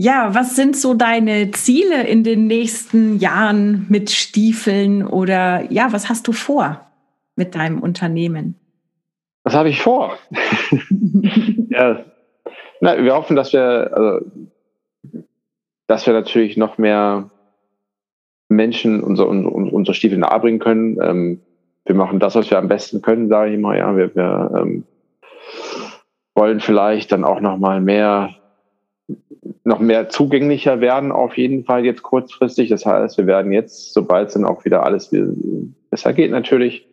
Ja, 0.02 0.34
was 0.34 0.56
sind 0.56 0.78
so 0.78 0.94
deine 0.94 1.52
Ziele 1.52 2.08
in 2.08 2.24
den 2.24 2.48
nächsten 2.48 3.18
Jahren 3.20 3.86
mit 3.90 4.10
Stiefeln 4.10 5.06
oder 5.06 5.70
ja, 5.74 5.92
was 5.92 6.08
hast 6.08 6.26
du 6.30 6.32
vor 6.32 6.88
mit 7.36 7.54
deinem 7.54 7.82
Unternehmen? 7.82 8.56
Was 9.44 9.56
habe 9.56 9.68
ich 9.68 9.82
vor? 9.82 10.18
ja, 11.70 12.06
na, 12.80 13.04
wir 13.04 13.14
hoffen, 13.14 13.36
dass 13.36 13.52
wir, 13.52 13.92
also, 13.92 14.26
dass 15.88 16.08
wir 16.08 16.14
natürlich 16.14 16.56
noch 16.56 16.78
mehr 16.78 17.30
Menschen 18.48 19.04
unsere, 19.04 19.28
unsere, 19.28 19.54
unsere 19.54 19.96
Stiefel 19.96 20.18
nahebringen 20.18 20.62
können. 20.62 20.98
Ähm, 21.02 21.42
wir 21.84 21.96
machen 21.96 22.20
das, 22.20 22.36
was 22.36 22.50
wir 22.50 22.58
am 22.58 22.70
besten 22.70 23.02
können, 23.02 23.28
sage 23.28 23.52
ich 23.52 23.60
mal. 23.60 23.78
Ja, 23.78 23.98
wir, 23.98 24.16
wir 24.16 24.62
ähm, 24.62 24.86
wollen 26.36 26.62
vielleicht 26.62 27.12
dann 27.12 27.26
auch 27.26 27.42
noch 27.42 27.58
mal 27.58 27.82
mehr 27.82 28.39
noch 29.64 29.80
mehr 29.80 30.10
zugänglicher 30.10 30.82
werden 30.82 31.12
auf 31.12 31.38
jeden 31.38 31.64
Fall 31.66 31.86
jetzt 31.86 32.02
kurzfristig. 32.02 32.70
Das 32.70 32.86
heißt, 32.86 33.18
wir 33.18 33.28
werden 33.28 33.52
jetzt, 33.52 33.94
sobald 33.94 34.30
es 34.30 34.34
dann 34.34 34.46
auch 34.46 34.66
wieder 34.66 34.84
alles 34.84 35.14
besser 35.90 36.14
geht 36.14 36.32
natürlich, 36.32 36.88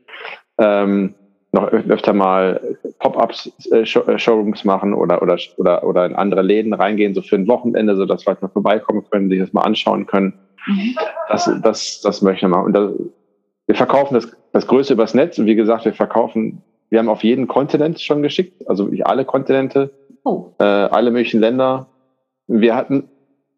ähm, 0.59 1.15
noch 1.53 1.69
öfter 1.69 2.13
mal 2.13 2.77
Pop-ups 2.99 3.51
äh, 3.71 3.81
äh, 3.81 4.19
Showrooms 4.19 4.65
machen 4.65 4.93
oder 4.93 5.23
oder 5.23 5.39
oder 5.57 5.85
oder 5.85 6.05
in 6.05 6.15
andere 6.15 6.43
Läden 6.43 6.75
reingehen, 6.75 7.15
so 7.15 7.23
für 7.23 7.37
ein 7.37 7.49
Wochenende, 7.49 7.97
so 7.97 8.05
dass 8.05 8.27
Leute 8.27 8.43
mal 8.43 8.49
vorbeikommen 8.49 9.05
können, 9.11 9.31
sich 9.31 9.39
das 9.39 9.53
mal 9.53 9.63
anschauen 9.63 10.07
können. 10.07 10.35
Mhm. 10.67 10.97
Das, 11.29 11.51
das, 11.63 12.01
das 12.03 12.21
möchte 12.23 12.45
ich 12.45 12.51
mal. 12.51 12.61
Und 12.61 12.73
das, 12.75 12.93
wir 13.67 13.75
verkaufen 13.75 14.15
das, 14.15 14.37
das 14.53 14.67
Größte 14.67 14.95
übers 14.95 15.15
Netz 15.15 15.39
und 15.39 15.47
wie 15.47 15.55
gesagt, 15.55 15.85
wir 15.85 15.95
verkaufen 15.95 16.63
wir 16.91 16.99
haben 16.99 17.09
auf 17.09 17.25
jeden 17.25 17.49
Kontinent 17.49 18.01
schon 18.01 18.23
geschickt, 18.23 18.69
also 18.69 18.87
wirklich 18.87 19.07
alle 19.07 19.25
Kontinente, 19.25 19.91
oh. 20.25 20.53
äh, 20.59 20.65
alle 20.65 21.11
möglichen 21.11 21.41
Länder. 21.41 21.89
Wir 22.47 22.75
hatten, 22.75 23.09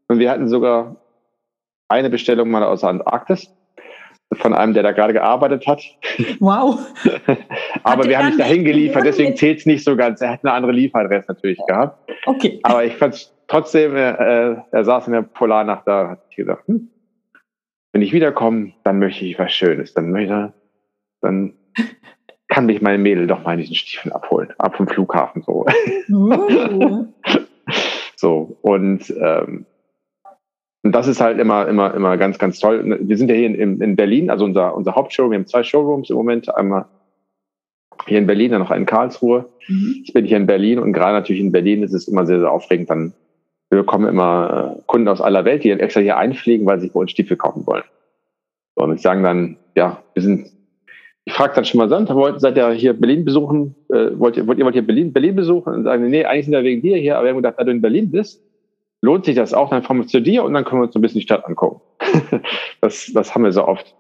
wir 0.09 0.31
hatten 0.31 0.49
sogar 0.49 0.97
eine 1.89 2.11
Bestellung 2.11 2.51
mal 2.51 2.63
aus 2.63 2.81
der 2.81 2.91
Antarktis 2.91 3.51
von 4.33 4.53
einem, 4.53 4.75
der 4.75 4.83
da 4.83 4.93
gerade 4.93 5.13
gearbeitet 5.13 5.67
hat. 5.67 5.83
Wow. 6.41 6.79
Aber 7.83 8.03
hat 8.03 8.09
wir 8.09 8.19
haben 8.19 8.27
nicht 8.27 8.41
dahin 8.41 8.65
geliefert, 8.65 9.05
deswegen 9.05 9.37
zählt 9.37 9.61
es 9.61 9.67
nicht 9.67 9.85
so 9.85 9.97
ganz. 9.97 10.21
Er 10.21 10.33
hat 10.33 10.45
eine 10.45 10.53
andere 10.53 10.73
Lieferadresse 10.73 11.27
natürlich 11.29 11.59
gehabt. 11.67 12.11
Okay. 12.27 12.61
Aber 12.63 12.85
ich 12.85 12.97
fand 12.97 13.15
es 13.15 13.35
trotzdem, 13.47 13.97
äh, 13.97 14.57
er 14.71 14.85
saß 14.85 15.07
in 15.07 15.15
der 15.15 15.23
Polarnacht 15.23 15.87
da, 15.87 16.11
hat 16.11 16.21
ich 16.31 16.37
gesagt, 16.37 16.69
hm, 16.69 16.91
wenn 17.93 18.03
ich 18.03 18.13
wiederkomme, 18.13 18.73
dann 18.85 18.99
möchte 18.99 19.25
ich 19.25 19.39
was 19.39 19.53
Schönes. 19.53 19.95
Dann 19.95 20.11
möchte 20.11 20.53
dann 21.21 21.55
kann 22.49 22.67
mich 22.67 22.81
mein 22.81 23.03
Mädel 23.03 23.27
doch 23.27 23.43
mal 23.43 23.53
in 23.53 23.61
diesen 23.61 23.75
Stiefeln 23.75 24.13
abholen, 24.13 24.53
ab 24.59 24.77
vom 24.77 24.89
Flughafen 24.89 25.43
so. 25.43 25.67
Uh. 26.11 27.07
so 28.19 28.59
und 28.63 29.15
ähm, 29.21 29.67
und 30.85 30.93
das 30.93 31.09
ist 31.09 31.21
halt 31.21 31.39
immer, 31.39 31.67
immer, 31.67 31.93
immer 31.93 32.17
ganz, 32.17 32.39
ganz 32.39 32.61
toll. 32.61 32.99
Wir 33.01 33.17
sind 33.19 33.29
ja 33.29 33.35
hier 33.35 33.47
in, 33.47 33.81
in 33.81 33.97
Berlin, 33.97 34.31
also 34.31 34.45
unser, 34.45 34.77
unser 34.77 34.95
Hauptshowroom. 34.95 35.33
Wir 35.33 35.39
haben 35.39 35.47
zwei 35.47 35.65
Showrooms 35.65 36.09
im 36.09 36.17
Moment. 36.17 36.55
Einmal 36.55 36.87
hier 38.07 38.19
in 38.19 38.29
Berlin, 38.29 38.53
dann 38.53 38.61
noch 38.61 38.71
in 38.71 38.87
Karlsruhe. 38.87 39.49
Mhm. 39.67 40.03
Ich 40.05 40.13
bin 40.13 40.25
hier 40.25 40.37
in 40.37 40.47
Berlin 40.47 40.79
und 40.79 40.93
gerade 40.93 41.15
natürlich 41.15 41.43
in 41.43 41.51
Berlin 41.51 41.83
ist 41.83 41.93
es 41.93 42.07
immer 42.07 42.27
sehr, 42.27 42.39
sehr 42.39 42.53
aufregend. 42.53 42.89
Dann 42.91 43.13
wir 43.71 43.81
bekommen 43.81 44.09
immer 44.09 44.77
äh, 44.79 44.83
Kunden 44.87 45.09
aus 45.09 45.21
aller 45.21 45.45
Welt, 45.45 45.65
die 45.65 45.69
dann 45.69 45.81
extra 45.81 46.01
hier 46.01 46.17
einfliegen, 46.17 46.65
weil 46.65 46.81
sie 46.81 46.89
bei 46.89 47.01
uns 47.01 47.11
Stiefel 47.11 47.37
kaufen 47.37 47.67
wollen. 47.67 47.85
So, 48.77 48.85
und 48.85 48.95
ich 48.95 49.03
sagen 49.03 49.25
dann, 49.25 49.57
ja, 49.75 50.03
wir 50.15 50.23
sind 50.23 50.53
ich 51.29 51.35
frage 51.35 51.55
dann 51.55 51.67
schon 51.67 51.77
mal 51.77 51.91
Sand, 51.91 52.09
wollt, 52.09 52.41
seid 52.41 52.57
ihr 52.57 52.71
hier 52.71 52.95
Berlin 52.95 53.27
besuchen? 53.27 53.75
Äh, 53.91 54.19
wollt, 54.19 54.37
ihr, 54.37 54.47
wollt 54.47 54.59
ihr 54.59 54.65
wollt 54.65 54.75
ihr 54.75 54.87
Berlin, 54.87 55.13
Berlin 55.13 55.37
besuchen? 55.37 55.75
Und 55.75 55.85
sagen, 55.85 56.09
nee, 56.09 56.25
eigentlich 56.25 56.47
sind 56.47 56.53
wir 56.53 56.65
wegen 56.65 56.83
dir 56.83 56.97
hier, 56.97 57.17
aber 57.17 57.25
wir 57.25 57.31
haben 57.31 57.39
gedacht, 57.39 57.55
da 57.59 57.65
du 57.65 57.71
in 57.71 57.81
Berlin 57.81 58.11
bist, 58.11 58.43
lohnt 59.01 59.25
sich 59.25 59.37
das 59.37 59.55
auch, 59.55 59.71
dann 59.71 59.83
fahren 59.83 59.99
wir 59.99 60.07
zu 60.07 60.21
dir 60.21 60.45
und 60.45 60.55
dann 60.55 60.65
können 60.65 60.83
wir 60.83 60.87
uns 60.87 60.97
ein 60.97 61.03
bisschen 61.03 61.21
die 61.21 61.25
Stadt 61.25 61.45
angucken. 61.47 61.81
das, 62.81 63.11
das 63.15 63.35
haben 63.35 63.45
wir 63.45 63.53
so 63.53 63.67
oft. 63.67 63.95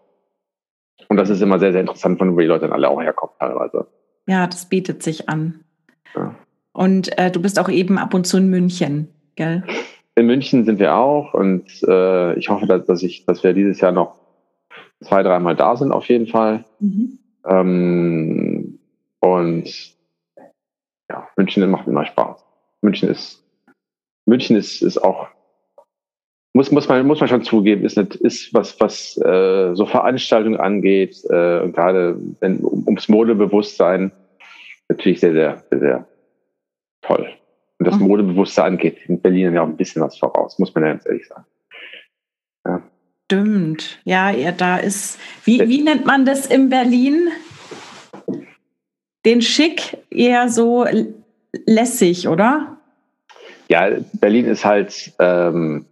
Und 1.08 1.16
das 1.16 1.30
ist 1.30 1.40
immer 1.40 1.58
sehr, 1.58 1.72
sehr 1.72 1.80
interessant, 1.80 2.18
von 2.18 2.34
wo 2.34 2.40
die 2.40 2.46
Leute 2.46 2.62
dann 2.62 2.72
alle 2.72 2.88
auch 2.88 3.00
herkommen 3.00 3.34
teilweise. 3.38 3.86
Ja, 4.26 4.46
das 4.46 4.68
bietet 4.68 5.02
sich 5.02 5.28
an. 5.28 5.64
Ja. 6.14 6.34
Und 6.72 7.16
äh, 7.18 7.30
du 7.30 7.40
bist 7.40 7.58
auch 7.58 7.68
eben 7.68 7.98
ab 7.98 8.14
und 8.14 8.26
zu 8.26 8.36
in 8.36 8.50
München, 8.50 9.08
gell? 9.36 9.64
In 10.14 10.26
München 10.26 10.64
sind 10.64 10.78
wir 10.78 10.96
auch 10.96 11.32
und 11.32 11.64
äh, 11.86 12.34
ich 12.38 12.48
hoffe, 12.50 12.66
dass, 12.66 12.84
dass, 12.84 13.02
ich, 13.02 13.24
dass 13.24 13.42
wir 13.42 13.52
dieses 13.52 13.80
Jahr 13.80 13.92
noch 13.92 14.16
zwei, 15.00 15.22
dreimal 15.22 15.56
da 15.56 15.76
sind 15.76 15.92
auf 15.92 16.08
jeden 16.08 16.26
Fall. 16.26 16.64
Mhm. 16.80 17.18
Ähm, 17.46 18.47
und 19.20 19.96
ja, 21.10 21.28
München 21.36 21.70
macht 21.70 21.86
immer 21.86 22.04
Spaß. 22.04 22.44
München 22.82 23.08
ist, 23.08 23.44
München 24.26 24.56
ist, 24.56 24.82
ist 24.82 24.98
auch, 24.98 25.28
muss, 26.54 26.70
muss 26.70 26.88
man, 26.88 27.06
muss 27.06 27.20
man 27.20 27.28
schon 27.28 27.42
zugeben, 27.42 27.84
ist, 27.84 27.96
nicht, 27.96 28.14
ist 28.16 28.52
was, 28.54 28.80
was 28.80 29.16
äh, 29.18 29.74
so 29.74 29.86
Veranstaltungen 29.86 30.60
angeht, 30.60 31.22
äh, 31.30 31.60
und 31.60 31.72
gerade 31.72 32.18
wenn, 32.40 32.60
um, 32.60 32.84
ums 32.86 33.08
Modebewusstsein, 33.08 34.12
natürlich 34.88 35.20
sehr, 35.20 35.32
sehr, 35.32 35.62
sehr, 35.70 35.80
sehr 35.80 36.08
toll. 37.02 37.28
Und 37.78 37.86
das 37.86 37.96
mhm. 37.96 38.08
Modebewusstsein 38.08 38.72
angeht 38.72 38.98
in 39.06 39.20
Berlin 39.20 39.54
ja 39.54 39.62
auch 39.62 39.66
ein 39.66 39.76
bisschen 39.76 40.02
was 40.02 40.18
voraus, 40.18 40.58
muss 40.58 40.74
man 40.74 40.84
ja 40.84 40.90
ganz 40.90 41.06
ehrlich 41.06 41.26
sagen. 41.26 41.44
Ja. 42.66 42.82
Stimmt. 43.26 44.00
Ja, 44.04 44.30
ja, 44.30 44.52
da 44.52 44.78
ist, 44.78 45.18
wie, 45.44 45.60
wie 45.68 45.82
nennt 45.82 46.06
man 46.06 46.24
das 46.24 46.46
in 46.46 46.70
Berlin? 46.70 47.28
Den 49.28 49.42
Schick 49.42 49.98
eher 50.08 50.48
so 50.48 50.86
lässig, 51.66 52.28
oder? 52.28 52.78
Ja, 53.68 53.90
Berlin 54.14 54.46
ist 54.46 54.64
halt 54.64 55.12
ähm, 55.18 55.84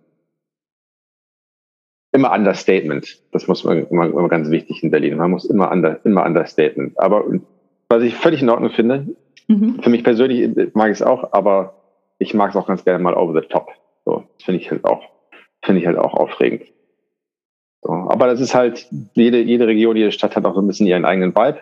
immer 2.13 2.33
Understatement. 2.33 3.19
Das 3.33 3.47
muss 3.47 3.63
man 3.63 3.87
immer, 3.89 4.07
immer, 4.07 4.31
ganz 4.31 4.49
wichtig 4.51 4.83
in 4.83 4.91
Berlin. 4.91 5.19
Man 5.19 5.33
muss 5.33 5.45
immer, 5.45 5.71
under, 5.71 6.01
immer 6.07 6.25
Understatement. 6.25 6.99
Aber 6.99 7.25
was 7.91 8.03
ich 8.03 8.15
völlig 8.15 8.41
in 8.41 8.49
Ordnung 8.49 8.71
finde, 8.71 9.15
mhm. 9.49 9.83
für 9.83 9.91
mich 9.91 10.03
persönlich 10.03 10.73
mag 10.73 10.91
ich 10.91 11.01
es 11.01 11.03
auch, 11.03 11.35
aber 11.35 11.75
ich 12.19 12.33
mag 12.33 12.49
es 12.49 12.57
auch 12.57 12.67
ganz 12.67 12.85
gerne 12.85 13.05
mal 13.05 13.13
over 13.13 13.39
the 13.39 13.47
top. 13.47 13.69
So, 14.07 14.25
das 14.39 14.47
finde 14.47 14.63
ich 14.63 14.71
halt 14.71 14.83
auch, 14.87 15.03
finde 15.63 15.83
ich 15.83 15.87
halt 15.87 15.99
auch 15.99 16.15
aufregend. 16.15 16.63
So, 17.83 17.93
aber 17.93 18.29
das 18.29 18.41
ist 18.41 18.55
halt, 18.55 18.89
jede, 19.13 19.43
jede 19.43 19.67
Region, 19.67 19.95
jede 19.95 20.11
Stadt 20.11 20.37
hat 20.37 20.47
auch 20.47 20.55
so 20.55 20.63
ein 20.63 20.67
bisschen 20.67 20.87
ihren 20.87 21.05
eigenen 21.05 21.37
Vibe. 21.37 21.61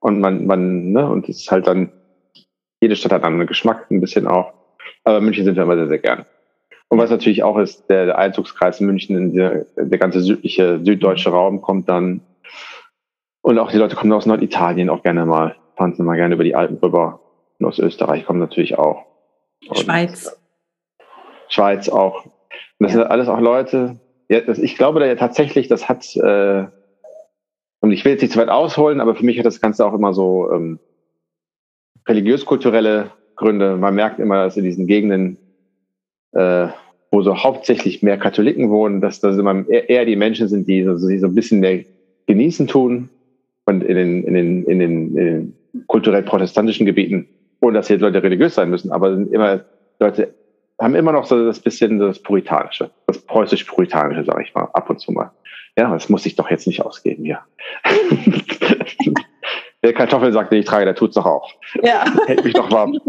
Und 0.00 0.20
man, 0.20 0.46
man, 0.46 0.92
ne, 0.92 1.08
und 1.08 1.28
es 1.28 1.40
ist 1.40 1.50
halt 1.50 1.66
dann, 1.66 1.92
jede 2.80 2.96
Stadt 2.96 3.12
hat 3.12 3.24
einen 3.24 3.46
Geschmack, 3.46 3.90
ein 3.90 4.00
bisschen 4.00 4.26
auch. 4.26 4.52
Aber 5.04 5.20
München 5.20 5.44
sind 5.44 5.56
wir 5.56 5.62
immer 5.62 5.76
sehr, 5.76 5.88
sehr 5.88 5.98
gern. 5.98 6.26
Und 6.88 6.98
was 6.98 7.10
natürlich 7.10 7.42
auch 7.42 7.56
ist, 7.58 7.88
der, 7.88 8.06
der 8.06 8.18
Einzugskreis 8.18 8.80
in 8.80 8.86
München, 8.86 9.32
der, 9.34 9.66
der 9.76 9.98
ganze 9.98 10.20
südliche, 10.20 10.80
süddeutsche 10.82 11.30
Raum 11.30 11.60
kommt 11.60 11.88
dann. 11.88 12.22
Und 13.42 13.58
auch 13.58 13.70
die 13.70 13.78
Leute 13.78 13.96
kommen 13.96 14.12
aus 14.12 14.26
Norditalien 14.26 14.90
auch 14.90 15.02
gerne 15.02 15.24
mal, 15.24 15.56
fahren 15.76 15.94
sie 15.94 16.02
mal 16.02 16.16
gerne 16.16 16.34
über 16.34 16.44
die 16.44 16.56
Alpen 16.56 16.78
rüber. 16.78 17.20
Und 17.58 17.66
aus 17.66 17.78
Österreich 17.78 18.24
kommen 18.24 18.40
natürlich 18.40 18.76
auch. 18.78 19.04
Und 19.68 19.78
Schweiz. 19.78 20.36
Schweiz 21.48 21.88
auch. 21.88 22.24
Und 22.24 22.32
das 22.78 22.92
ja. 22.92 23.00
sind 23.00 23.10
alles 23.10 23.28
auch 23.28 23.40
Leute, 23.40 24.00
ja, 24.28 24.40
das, 24.40 24.58
ich 24.58 24.76
glaube 24.76 25.00
da 25.00 25.06
ja 25.06 25.16
tatsächlich, 25.16 25.68
das 25.68 25.88
hat, 25.88 26.16
äh, 26.16 26.66
und 27.80 27.92
ich 27.92 28.04
will 28.04 28.12
jetzt 28.12 28.22
nicht 28.22 28.32
zu 28.32 28.38
weit 28.38 28.48
ausholen, 28.48 29.00
aber 29.00 29.14
für 29.14 29.24
mich 29.24 29.38
hat 29.38 29.46
das 29.46 29.60
Ganze 29.60 29.86
auch 29.86 29.94
immer 29.94 30.12
so 30.12 30.50
ähm, 30.52 30.78
religiös-kulturelle 32.06 33.10
Gründe. 33.36 33.76
Man 33.76 33.94
merkt 33.94 34.18
immer, 34.18 34.44
dass 34.44 34.56
in 34.56 34.64
diesen 34.64 34.86
Gegenden, 34.86 35.38
äh, 36.32 36.68
wo 37.10 37.22
so 37.22 37.42
hauptsächlich 37.42 38.02
mehr 38.02 38.18
Katholiken 38.18 38.70
wohnen, 38.70 39.00
dass 39.00 39.20
das 39.20 39.38
immer 39.38 39.68
eher 39.68 40.04
die 40.04 40.16
Menschen 40.16 40.48
sind, 40.48 40.68
die 40.68 40.84
so, 40.84 41.08
die 41.08 41.18
so 41.18 41.26
ein 41.26 41.34
bisschen 41.34 41.60
mehr 41.60 41.84
genießen 42.26 42.66
tun 42.66 43.08
und 43.64 43.82
in 43.82 43.96
den, 43.96 44.24
in 44.24 44.34
den, 44.34 44.64
in 44.64 44.78
den, 44.78 45.16
in 45.16 45.26
den 45.26 45.54
kulturell 45.86 46.22
protestantischen 46.22 46.86
Gebieten, 46.86 47.28
ohne 47.60 47.78
dass 47.78 47.88
jetzt 47.88 48.02
Leute 48.02 48.22
religiös 48.22 48.54
sein 48.54 48.70
müssen, 48.70 48.92
aber 48.92 49.14
sind 49.14 49.32
immer 49.32 49.64
Leute 49.98 50.34
haben 50.80 50.94
immer 50.94 51.12
noch 51.12 51.26
so 51.26 51.44
das 51.44 51.60
bisschen 51.60 51.98
das 51.98 52.22
Puritanische, 52.22 52.90
das 53.06 53.18
preußisch-puritanische, 53.18 54.24
sage 54.24 54.42
ich 54.44 54.54
mal, 54.54 54.68
ab 54.72 54.88
und 54.88 54.98
zu 54.98 55.12
mal. 55.12 55.30
Ja, 55.80 55.90
das 55.90 56.10
muss 56.10 56.26
ich 56.26 56.36
doch 56.36 56.50
jetzt 56.50 56.66
nicht 56.66 56.82
ausgeben 56.82 57.24
hier. 57.24 57.38
der 59.82 59.94
Kartoffel 59.94 60.30
sagt, 60.30 60.52
den 60.52 60.60
ich 60.60 60.66
trage, 60.66 60.84
der 60.84 60.94
tut's 60.94 61.14
doch 61.14 61.24
auch. 61.24 61.54
Ja. 61.82 62.04
Hält 62.26 62.44
mich 62.44 62.52
doch 62.52 62.70
warm. 62.70 63.00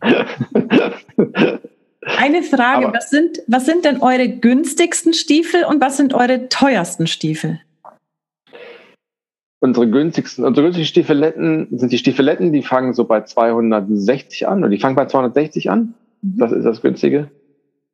Eine 2.18 2.42
Frage, 2.42 2.88
Aber, 2.88 2.96
was, 2.96 3.10
sind, 3.10 3.38
was 3.46 3.64
sind 3.64 3.84
denn 3.84 4.02
eure 4.02 4.28
günstigsten 4.28 5.14
Stiefel 5.14 5.62
und 5.64 5.80
was 5.80 5.98
sind 5.98 6.12
eure 6.12 6.48
teuersten 6.48 7.06
Stiefel? 7.06 7.60
Unsere 9.60 9.88
günstigsten, 9.88 10.44
unsere 10.44 10.66
günstigsten 10.66 10.90
Stiefeletten 10.90 11.68
sind 11.78 11.92
die 11.92 11.98
Stiefeletten, 11.98 12.52
die 12.52 12.64
fangen 12.64 12.92
so 12.92 13.04
bei 13.04 13.20
260 13.22 14.48
an 14.48 14.58
oder 14.58 14.70
die 14.70 14.80
fangen 14.80 14.96
bei 14.96 15.06
260 15.06 15.70
an. 15.70 15.94
Mhm. 16.22 16.38
Das 16.38 16.50
ist 16.50 16.64
das 16.64 16.82
Günstige. 16.82 17.30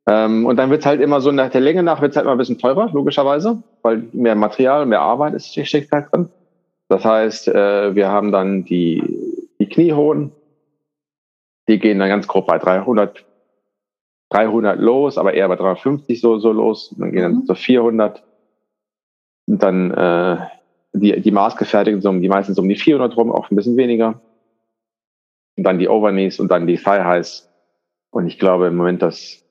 Ähm, 0.09 0.47
und 0.47 0.57
dann 0.57 0.71
wird 0.71 0.81
es 0.81 0.87
halt 0.87 1.01
immer 1.01 1.21
so 1.21 1.33
nach 1.33 1.51
der 1.51 1.61
Länge 1.61 1.83
nach 1.83 2.01
wird 2.01 2.13
es 2.13 2.17
halt 2.17 2.25
immer 2.25 2.35
ein 2.35 2.39
bisschen 2.39 2.59
teurer, 2.59 2.91
logischerweise, 2.93 3.63
weil 3.83 4.05
mehr 4.13 4.37
Material, 4.37 4.87
mehr 4.87 5.01
Arbeit 5.01 5.35
ist, 5.35 5.53
steckt 5.53 5.91
halt 5.93 6.13
drin. 6.13 6.29
Das 6.89 7.05
heißt, 7.05 7.49
äh, 7.49 7.95
wir 7.95 8.09
haben 8.09 8.31
dann 8.31 8.65
die, 8.65 9.03
die 9.59 9.69
Kniehohen, 9.69 10.31
die 11.69 11.81
gehen 11.81 11.99
dann 11.99 12.09
ganz 12.09 12.29
grob 12.29 12.47
bei 12.47 12.59
300, 12.59 13.25
300 14.31 14.79
los, 14.79 15.19
aber 15.19 15.35
eher 15.35 15.49
bei 15.49 15.57
350 15.57 16.21
so, 16.21 16.39
so 16.39 16.53
los. 16.53 16.95
Dann 16.97 17.11
gehen 17.11 17.23
dann 17.23 17.35
mhm. 17.35 17.47
so 17.47 17.55
400. 17.55 18.23
Und 19.49 19.63
dann 19.63 19.91
äh, 19.91 20.37
die, 20.93 21.21
die 21.21 21.31
maßgefertigten, 21.33 22.01
so, 22.01 22.13
die 22.13 22.29
meisten 22.29 22.55
so 22.55 22.63
um 22.63 22.69
die 22.69 22.77
400 22.77 23.17
rum, 23.17 23.33
auch 23.33 23.51
ein 23.51 23.57
bisschen 23.57 23.77
weniger. 23.77 24.21
Und 25.57 25.65
dann 25.65 25.81
die 25.81 25.89
Overknees 25.89 26.39
und 26.39 26.51
dann 26.51 26.69
die 26.69 26.77
Thigh 26.77 27.05
Highs 27.05 27.51
und 28.11 28.27
ich 28.27 28.39
glaube 28.39 28.69
im 28.69 28.77
Moment, 28.77 29.03
dass 29.03 29.46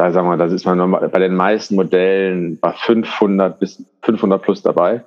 da 0.00 0.12
sagen 0.12 0.28
wir, 0.28 0.38
das 0.38 0.50
ist 0.50 0.64
man 0.64 0.90
bei 0.90 1.18
den 1.18 1.34
meisten 1.34 1.74
Modellen 1.74 2.58
bei 2.58 2.72
500 2.72 3.60
bis 3.60 3.84
500 4.00 4.40
plus 4.40 4.62
dabei. 4.62 5.04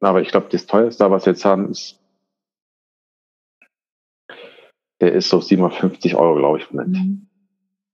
Aber 0.00 0.20
ich 0.20 0.28
glaube, 0.28 0.48
das 0.50 0.66
teuerste, 0.66 1.10
was 1.10 1.24
wir 1.24 1.32
jetzt 1.32 1.46
haben, 1.46 1.70
ist, 1.70 1.98
der 5.00 5.12
ist 5.14 5.30
so 5.30 5.40
750 5.40 6.14
Euro, 6.14 6.36
glaube 6.36 6.58
ich. 6.58 6.70
Mhm. 6.70 7.26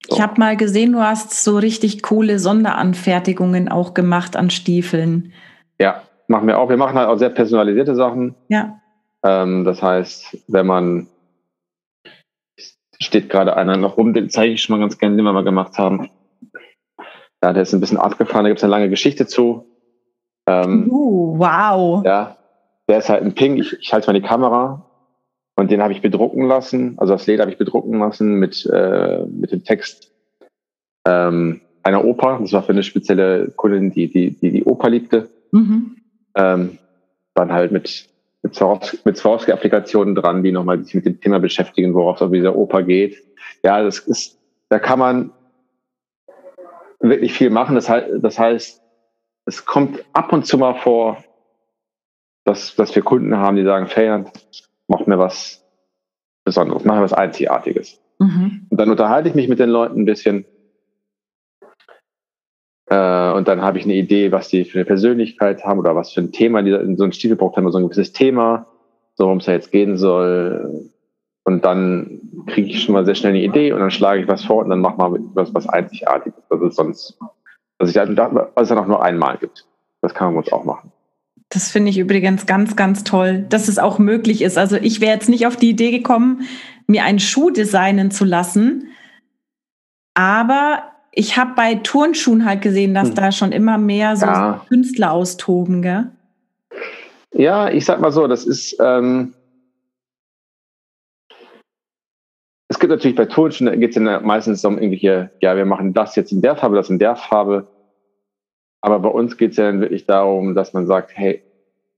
So. 0.08 0.16
Ich 0.16 0.20
habe 0.20 0.40
mal 0.40 0.56
gesehen, 0.56 0.90
du 0.90 0.98
hast 0.98 1.44
so 1.44 1.56
richtig 1.56 2.02
coole 2.02 2.40
Sonderanfertigungen 2.40 3.68
auch 3.68 3.94
gemacht 3.94 4.34
an 4.34 4.50
Stiefeln. 4.50 5.32
Ja, 5.78 6.02
machen 6.26 6.48
wir 6.48 6.58
auch. 6.58 6.68
Wir 6.68 6.76
machen 6.76 6.98
halt 6.98 7.08
auch 7.08 7.16
sehr 7.16 7.30
personalisierte 7.30 7.94
Sachen. 7.94 8.34
Ja. 8.48 8.80
Ähm, 9.22 9.62
das 9.64 9.80
heißt, 9.80 10.36
wenn 10.48 10.66
man 10.66 11.06
steht 13.00 13.30
gerade 13.30 13.56
einer 13.56 13.76
noch 13.76 13.96
rum, 13.96 14.14
den 14.14 14.30
zeige 14.30 14.52
ich 14.54 14.62
schon 14.62 14.76
mal 14.76 14.80
ganz 14.80 14.98
gerne, 14.98 15.16
den 15.16 15.24
wir 15.24 15.32
mal 15.32 15.44
gemacht 15.44 15.78
haben. 15.78 16.10
Ja, 17.42 17.52
der 17.52 17.62
ist 17.62 17.72
ein 17.72 17.80
bisschen 17.80 17.98
abgefahren, 17.98 18.44
da 18.44 18.50
gibt 18.50 18.60
es 18.60 18.64
eine 18.64 18.70
lange 18.70 18.90
Geschichte 18.90 19.26
zu. 19.26 19.66
Ähm, 20.46 20.90
uh, 20.90 21.38
wow. 21.38 22.04
Ja, 22.04 22.36
der 22.88 22.98
ist 22.98 23.08
halt 23.08 23.22
ein 23.22 23.34
Ping, 23.34 23.56
ich, 23.56 23.72
ich 23.80 23.92
halte 23.92 24.08
mal 24.08 24.18
die 24.18 24.26
Kamera 24.26 24.86
und 25.56 25.70
den 25.70 25.82
habe 25.82 25.92
ich 25.92 26.02
bedrucken 26.02 26.46
lassen, 26.46 26.94
also 26.98 27.12
das 27.12 27.26
Leder 27.26 27.42
habe 27.42 27.52
ich 27.52 27.58
bedrucken 27.58 27.98
lassen 27.98 28.34
mit, 28.34 28.64
äh, 28.66 29.24
mit 29.26 29.52
dem 29.52 29.64
Text 29.64 30.12
ähm, 31.06 31.60
einer 31.82 32.04
Oper. 32.04 32.38
Das 32.40 32.52
war 32.52 32.62
für 32.62 32.72
eine 32.72 32.82
spezielle 32.82 33.50
Kundin, 33.56 33.90
die 33.90 34.08
die, 34.08 34.30
die, 34.38 34.52
die 34.52 34.64
Oper 34.64 34.90
liebte. 34.90 35.28
Mhm. 35.50 35.96
Ähm, 36.34 36.78
dann 37.34 37.52
halt 37.52 37.72
mit 37.72 38.08
mit 38.42 38.54
Swarovski-Applikationen 38.56 40.14
dran, 40.14 40.42
die 40.42 40.52
nochmal 40.52 40.82
sich 40.84 40.94
mit 40.94 41.06
dem 41.06 41.20
Thema 41.20 41.38
beschäftigen, 41.38 41.94
worauf 41.94 42.16
es 42.16 42.22
auf 42.22 42.32
dieser 42.32 42.56
Oper 42.56 42.82
geht. 42.82 43.22
Ja, 43.62 43.82
das 43.82 44.00
ist, 44.00 44.38
da 44.68 44.78
kann 44.78 44.98
man 44.98 45.32
wirklich 47.00 47.32
viel 47.32 47.50
machen. 47.50 47.74
Das 47.74 47.88
heißt, 47.88 48.08
das 48.20 48.38
heißt, 48.38 48.82
es 49.46 49.64
kommt 49.64 50.04
ab 50.12 50.32
und 50.32 50.46
zu 50.46 50.58
mal 50.58 50.74
vor, 50.74 51.22
dass, 52.44 52.74
dass 52.74 52.94
wir 52.94 53.02
Kunden 53.02 53.36
haben, 53.36 53.56
die 53.56 53.64
sagen, 53.64 53.86
Fayand, 53.86 54.30
mach 54.88 55.06
mir 55.06 55.18
was 55.18 55.64
Besonderes, 56.44 56.84
mach 56.84 56.96
mir 56.96 57.02
was 57.02 57.12
Einzigartiges. 57.12 58.00
Mhm. 58.18 58.66
Und 58.68 58.80
dann 58.80 58.90
unterhalte 58.90 59.28
ich 59.28 59.34
mich 59.34 59.48
mit 59.48 59.60
den 59.60 59.70
Leuten 59.70 60.00
ein 60.00 60.04
bisschen 60.04 60.44
und 62.92 63.48
dann 63.48 63.62
habe 63.62 63.78
ich 63.78 63.84
eine 63.84 63.94
Idee, 63.94 64.32
was 64.32 64.48
die 64.48 64.64
für 64.64 64.78
eine 64.78 64.84
Persönlichkeit 64.84 65.64
haben 65.64 65.78
oder 65.78 65.96
was 65.96 66.12
für 66.12 66.20
ein 66.20 66.32
Thema. 66.32 66.62
Die, 66.62 66.72
so 66.96 67.04
ein 67.04 67.12
Stiefel 67.12 67.36
braucht 67.36 67.56
immer 67.56 67.70
so 67.70 67.78
ein 67.78 67.84
gewisses 67.84 68.12
Thema, 68.12 68.66
so 69.14 69.24
worum 69.24 69.38
es 69.38 69.46
da 69.46 69.52
jetzt 69.52 69.72
gehen 69.72 69.96
soll. 69.96 70.90
Und 71.44 71.64
dann 71.64 72.20
kriege 72.46 72.68
ich 72.68 72.82
schon 72.82 72.94
mal 72.94 73.04
sehr 73.04 73.14
schnell 73.14 73.32
eine 73.32 73.42
Idee 73.42 73.72
und 73.72 73.80
dann 73.80 73.90
schlage 73.90 74.22
ich 74.22 74.28
was 74.28 74.44
vor 74.44 74.64
und 74.64 74.70
dann 74.70 74.80
mache 74.80 74.96
mal 74.96 75.18
was, 75.34 75.54
was 75.54 75.68
Einzigartiges. 75.68 76.42
Das 76.48 76.60
ist 76.60 76.76
sonst, 76.76 77.18
was, 77.78 77.90
ich, 77.90 77.96
was 77.96 78.62
es 78.62 78.68
dann 78.68 78.78
auch 78.78 78.86
nur 78.86 79.02
einmal 79.02 79.38
gibt. 79.38 79.66
Das 80.02 80.14
kann 80.14 80.28
man 80.28 80.42
uns 80.42 80.52
auch 80.52 80.64
machen. 80.64 80.92
Das 81.48 81.70
finde 81.70 81.90
ich 81.90 81.98
übrigens 81.98 82.46
ganz, 82.46 82.76
ganz 82.76 83.04
toll, 83.04 83.44
dass 83.48 83.68
es 83.68 83.78
auch 83.78 83.98
möglich 83.98 84.42
ist. 84.42 84.56
Also 84.58 84.76
ich 84.76 85.00
wäre 85.00 85.12
jetzt 85.12 85.28
nicht 85.28 85.46
auf 85.46 85.56
die 85.56 85.70
Idee 85.70 85.90
gekommen, 85.90 86.42
mir 86.86 87.04
einen 87.04 87.20
Schuh 87.20 87.50
designen 87.50 88.10
zu 88.10 88.24
lassen. 88.24 88.88
Aber 90.14 90.91
ich 91.12 91.36
habe 91.36 91.52
bei 91.54 91.74
Turnschuhen 91.76 92.46
halt 92.46 92.62
gesehen, 92.62 92.94
dass 92.94 93.08
hm. 93.08 93.14
da 93.14 93.32
schon 93.32 93.52
immer 93.52 93.78
mehr 93.78 94.16
so 94.16 94.26
ja. 94.26 94.64
Künstler 94.68 95.12
austoben, 95.12 95.82
gell? 95.82 96.10
Ja, 97.34 97.70
ich 97.70 97.84
sag 97.84 98.00
mal 98.00 98.12
so, 98.12 98.26
das 98.26 98.44
ist. 98.44 98.76
Ähm, 98.80 99.34
es 102.68 102.78
gibt 102.78 102.90
natürlich 102.90 103.16
bei 103.16 103.26
Turnschuhen, 103.26 103.66
da 103.66 103.76
geht 103.76 103.90
es 103.90 103.96
ja 103.96 104.20
meistens 104.20 104.64
um 104.64 104.78
irgendwelche, 104.78 105.30
ja, 105.42 105.54
wir 105.54 105.66
machen 105.66 105.92
das 105.92 106.16
jetzt 106.16 106.32
in 106.32 106.40
der 106.40 106.56
Farbe, 106.56 106.76
das 106.76 106.88
in 106.88 106.98
der 106.98 107.16
Farbe. 107.16 107.68
Aber 108.80 108.98
bei 108.98 109.10
uns 109.10 109.36
geht 109.36 109.52
es 109.52 109.58
ja 109.58 109.64
dann 109.64 109.82
wirklich 109.82 110.06
darum, 110.06 110.54
dass 110.54 110.72
man 110.72 110.86
sagt, 110.86 111.10
hey, 111.14 111.42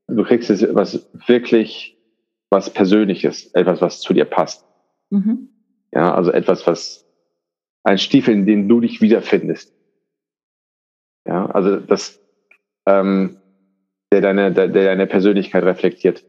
du 0.08 0.24
kriegst 0.24 0.50
jetzt 0.50 0.74
was 0.74 1.08
wirklich, 1.26 1.96
was 2.50 2.70
Persönliches, 2.70 3.46
etwas, 3.54 3.80
was 3.80 4.00
zu 4.00 4.12
dir 4.12 4.24
passt. 4.24 4.66
Mhm. 5.10 5.48
Ja, 5.92 6.12
also 6.12 6.32
etwas, 6.32 6.66
was 6.66 7.03
ein 7.84 7.98
Stiefel, 7.98 8.34
in 8.34 8.46
dem 8.46 8.68
du 8.68 8.80
dich 8.80 9.00
wiederfindest. 9.00 9.72
Ja, 11.26 11.46
also 11.46 11.76
das, 11.76 12.20
ähm, 12.86 13.36
der 14.12 14.20
deine, 14.20 14.52
der, 14.52 14.68
deine 14.68 15.06
Persönlichkeit 15.06 15.64
reflektiert. 15.64 16.24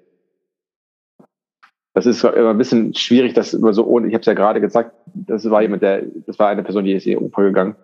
Das 1.93 2.05
ist 2.05 2.23
immer 2.23 2.49
ein 2.49 2.57
bisschen 2.57 2.93
schwierig, 2.93 3.33
das 3.33 3.53
immer 3.53 3.73
so 3.73 3.85
ohne, 3.85 4.07
ich 4.07 4.13
habe 4.13 4.19
es 4.19 4.25
ja 4.25 4.33
gerade 4.33 4.59
gesagt, 4.59 4.91
das 5.13 5.49
war 5.49 5.61
jemand, 5.61 5.81
der, 5.81 6.03
das 6.27 6.37
war 6.37 6.49
eine 6.49 6.63
Person, 6.63 6.83
die 6.83 6.91
ist 6.91 7.05
in 7.05 7.11
die 7.11 7.17
Oper 7.17 7.43
gegangen. 7.43 7.75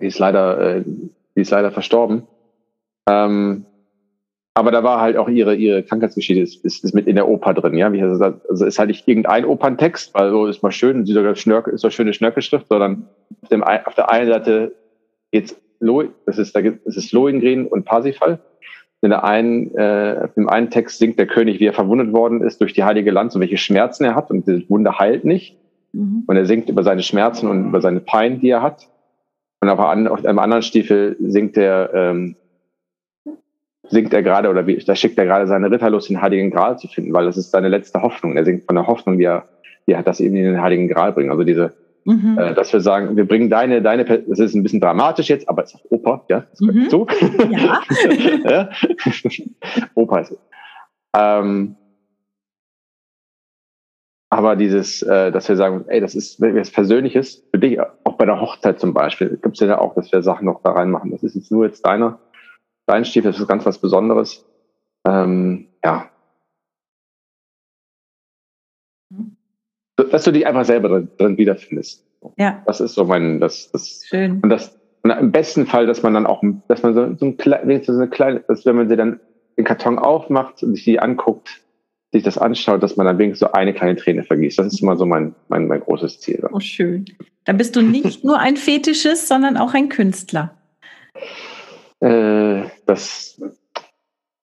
Die 0.00 0.06
ist 0.06 0.18
leider, 0.18 0.76
äh, 0.76 0.84
die 0.84 1.40
ist 1.40 1.50
leider 1.50 1.70
verstorben. 1.70 2.26
Ähm, 3.06 3.66
aber 4.56 4.70
da 4.70 4.82
war 4.82 5.02
halt 5.02 5.18
auch 5.18 5.28
ihre, 5.28 5.54
ihre 5.54 5.82
Krankheitsgeschichte 5.82 6.42
ist, 6.42 6.64
ist, 6.64 6.82
ist 6.82 6.94
mit 6.94 7.06
in 7.06 7.16
der 7.16 7.28
Oper 7.28 7.52
drin, 7.52 7.74
ja. 7.74 7.92
Wie 7.92 8.00
gesagt, 8.00 8.48
also 8.48 8.64
ist 8.64 8.78
halt 8.78 8.88
nicht 8.88 9.06
irgendein 9.06 9.44
Operntext, 9.44 10.14
weil 10.14 10.30
so 10.30 10.46
ist 10.46 10.62
mal 10.62 10.72
schön, 10.72 11.02
ist 11.02 11.80
so 11.82 11.90
schöne 11.90 12.14
Schnörkelschrift, 12.14 12.66
sondern 12.66 13.06
auf, 13.42 13.50
dem, 13.50 13.62
auf 13.62 13.94
der 13.94 14.10
einen 14.10 14.28
Seite 14.28 14.72
geht's 15.30 15.60
das 16.24 16.38
ist, 16.38 16.56
da 16.56 16.62
gibt, 16.62 16.86
das 16.86 16.96
ist 16.96 17.12
Lohengrin 17.12 17.66
und 17.66 17.84
Parsifal. 17.84 18.38
In 19.02 19.10
der 19.10 19.24
einen, 19.24 19.74
äh, 19.74 20.26
im 20.36 20.48
einen 20.48 20.70
Text 20.70 21.00
singt 21.00 21.18
der 21.18 21.26
König, 21.26 21.60
wie 21.60 21.66
er 21.66 21.74
verwundet 21.74 22.14
worden 22.14 22.40
ist 22.40 22.62
durch 22.62 22.72
die 22.72 22.82
heilige 22.82 23.10
Lanze 23.10 23.36
und 23.36 23.42
welche 23.42 23.58
Schmerzen 23.58 24.04
er 24.04 24.14
hat 24.14 24.30
und 24.30 24.48
das 24.48 24.62
Wunder 24.70 24.98
heilt 24.98 25.26
nicht. 25.26 25.58
Mhm. 25.92 26.24
Und 26.26 26.34
er 26.34 26.46
singt 26.46 26.70
über 26.70 26.82
seine 26.82 27.02
Schmerzen 27.02 27.46
und 27.46 27.68
über 27.68 27.82
seine 27.82 28.00
Pein, 28.00 28.40
die 28.40 28.48
er 28.48 28.62
hat. 28.62 28.88
Und 29.60 29.68
auf, 29.68 29.80
einem 29.80 30.38
anderen 30.38 30.62
Stiefel 30.62 31.16
singt 31.20 31.58
er, 31.58 31.90
ähm, 31.92 32.36
singt 33.88 34.12
er 34.12 34.22
gerade 34.22 34.48
oder 34.48 34.66
wie, 34.66 34.76
da 34.76 34.94
schickt 34.94 35.18
er 35.18 35.26
gerade 35.26 35.46
seine 35.46 35.70
Ritter 35.70 35.90
los, 35.90 36.08
den 36.08 36.20
Heiligen 36.20 36.50
Gral 36.50 36.78
zu 36.78 36.88
finden, 36.88 37.12
weil 37.12 37.26
das 37.26 37.36
ist 37.36 37.50
seine 37.50 37.68
letzte 37.68 38.02
Hoffnung. 38.02 38.36
Er 38.36 38.44
singt 38.44 38.64
von 38.64 38.76
der 38.76 38.86
Hoffnung, 38.86 39.18
die 39.18 39.24
er, 39.24 39.44
die 39.86 39.92
er 39.92 39.98
hat, 39.98 40.06
dass 40.06 40.20
ihm 40.20 40.34
in 40.36 40.44
den 40.44 40.62
Heiligen 40.62 40.88
Gral 40.88 41.12
bringen. 41.12 41.30
Also 41.30 41.44
diese, 41.44 41.72
mhm. 42.04 42.38
äh, 42.38 42.54
dass 42.54 42.72
wir 42.72 42.80
sagen, 42.80 43.16
wir 43.16 43.26
bringen 43.26 43.50
deine, 43.50 43.82
deine, 43.82 44.04
das 44.04 44.38
ist 44.38 44.54
ein 44.54 44.62
bisschen 44.62 44.80
dramatisch 44.80 45.28
jetzt, 45.28 45.48
aber 45.48 45.64
es 45.64 45.74
ist 45.74 45.90
Oper, 45.90 46.24
ja, 46.28 46.44
das 46.50 46.60
mhm. 46.60 46.88
zu. 46.88 47.06
Ja. 47.50 47.80
ja. 48.50 48.68
Oper 49.94 50.20
ist 50.20 50.32
es. 50.32 50.38
Ähm, 51.16 51.76
aber 54.28 54.56
dieses, 54.56 55.02
äh, 55.02 55.30
dass 55.30 55.48
wir 55.48 55.56
sagen, 55.56 55.84
ey, 55.86 56.00
das 56.00 56.14
ist 56.14 56.40
was 56.40 56.70
Persönliches 56.70 57.46
für 57.50 57.60
dich, 57.60 57.78
auch 57.80 58.16
bei 58.18 58.26
der 58.26 58.40
Hochzeit 58.40 58.80
zum 58.80 58.92
Beispiel, 58.92 59.38
gibt 59.40 59.60
es 59.60 59.66
ja 59.66 59.78
auch, 59.78 59.94
dass 59.94 60.10
wir 60.10 60.22
Sachen 60.22 60.46
noch 60.46 60.62
da 60.62 60.72
reinmachen. 60.72 61.12
Das 61.12 61.22
ist 61.22 61.36
jetzt 61.36 61.52
nur 61.52 61.64
jetzt 61.64 61.86
deiner, 61.86 62.18
dein 62.86 63.04
Stiefel, 63.04 63.32
das 63.32 63.40
ist 63.40 63.48
ganz 63.48 63.66
was 63.66 63.78
Besonderes. 63.78 64.44
Ähm, 65.06 65.68
ja. 65.84 66.10
Dass 69.96 70.24
du 70.24 70.32
dich 70.32 70.46
einfach 70.46 70.64
selber 70.64 70.88
drin, 70.88 71.08
drin 71.18 71.38
wiederfindest. 71.38 72.04
Ja. 72.36 72.62
Das 72.66 72.80
ist 72.80 72.94
so 72.94 73.04
mein, 73.04 73.40
das, 73.40 73.70
das. 73.72 74.04
Schön. 74.06 74.40
Und 74.40 74.50
das, 74.50 74.78
und 75.02 75.10
im 75.10 75.32
besten 75.32 75.66
Fall, 75.66 75.86
dass 75.86 76.02
man 76.02 76.14
dann 76.14 76.26
auch, 76.26 76.42
dass 76.68 76.82
man 76.82 76.94
so, 76.94 77.14
so 77.16 77.26
ein 77.26 77.36
klein, 77.36 77.82
so 77.82 77.92
eine 77.92 78.08
kleine, 78.08 78.40
dass 78.40 78.66
wenn 78.66 78.76
man 78.76 78.88
sie 78.88 78.96
dann 78.96 79.20
den 79.56 79.64
Karton 79.64 79.98
aufmacht 79.98 80.62
und 80.62 80.74
sich 80.74 80.84
die 80.84 81.00
anguckt, 81.00 81.62
sich 82.12 82.22
das 82.22 82.38
anschaut, 82.38 82.82
dass 82.82 82.96
man 82.96 83.06
dann 83.06 83.18
wenigstens 83.18 83.48
so 83.48 83.52
eine 83.52 83.72
kleine 83.72 83.96
Träne 83.96 84.22
vergießt. 84.22 84.58
Das 84.58 84.66
ist 84.66 84.82
immer 84.82 84.96
so 84.96 85.06
mein, 85.06 85.34
mein, 85.48 85.66
mein 85.66 85.80
großes 85.80 86.20
Ziel. 86.20 86.46
Oh, 86.52 86.60
schön. 86.60 87.04
Dann 87.44 87.56
bist 87.56 87.76
du 87.76 87.82
nicht 87.82 88.24
nur 88.24 88.38
ein 88.38 88.56
Fetischist, 88.56 89.28
sondern 89.28 89.56
auch 89.56 89.74
ein 89.74 89.88
Künstler. 89.88 90.54
Äh, 92.00 92.64
das, 92.86 93.40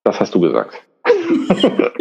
das 0.04 0.20
hast 0.20 0.34
du 0.36 0.39
gesagt. 0.39 0.82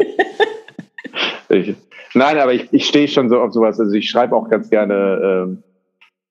ich, 1.49 1.77
nein, 2.15 2.39
aber 2.39 2.55
ich, 2.55 2.73
ich 2.73 2.87
stehe 2.87 3.09
schon 3.09 3.29
so 3.29 3.41
auf 3.41 3.53
sowas. 3.53 3.79
Also 3.79 3.93
ich 3.95 4.09
schreibe 4.09 4.35
auch 4.35 4.49
ganz 4.49 4.71
gerne, 4.71 5.21
ähm, 5.23 5.63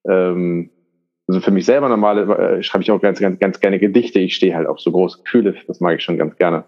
ähm, 0.08 0.70
also 1.28 1.42
für 1.42 1.52
mich 1.52 1.66
selber 1.66 1.90
normale 1.90 2.58
äh, 2.58 2.64
schreibe 2.64 2.84
ich 2.84 2.92
auch 2.92 3.02
ganz, 3.02 3.20
ganz, 3.20 3.40
ganz 3.40 3.60
gerne 3.60 3.80
Gedichte. 3.80 4.20
Ich 4.20 4.36
stehe 4.36 4.56
halt 4.56 4.68
auf 4.68 4.80
so 4.80 4.92
große 4.92 5.24
Gefühle. 5.24 5.56
Das 5.68 5.80
mag 5.80 5.98
ich 5.98 6.04
schon 6.04 6.18
ganz 6.18 6.36
gerne. 6.38 6.64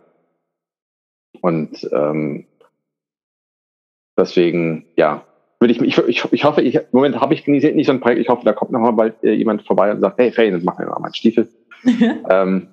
Und 1.42 1.90
ähm, 1.92 2.46
Deswegen, 4.18 4.86
ja, 4.96 5.26
würde 5.60 5.74
ich, 5.74 5.82
ich, 5.82 5.98
ich, 5.98 6.32
ich 6.32 6.44
hoffe, 6.44 6.62
ich, 6.62 6.76
im 6.76 6.82
Moment 6.92 7.20
habe 7.20 7.34
ich 7.34 7.48
nicht, 7.48 7.76
nicht 7.76 7.88
so 7.88 7.94
ein 7.94 8.00
Projekt, 8.00 8.22
ich 8.22 8.30
hoffe, 8.30 8.46
da 8.46 8.54
kommt 8.54 8.72
noch 8.72 8.80
mal 8.80 8.92
bald 8.92 9.24
äh, 9.24 9.32
jemand 9.32 9.64
vorbei 9.64 9.92
und 9.92 10.02
sagt, 10.02 10.20
hey, 10.20 10.32
Faye, 10.32 10.52
das 10.52 10.64
machen 10.64 10.86
wir 10.86 10.92
mal 10.92 11.00
meinen 11.00 11.14
Stiefel. 11.14 11.48
ähm, 12.30 12.68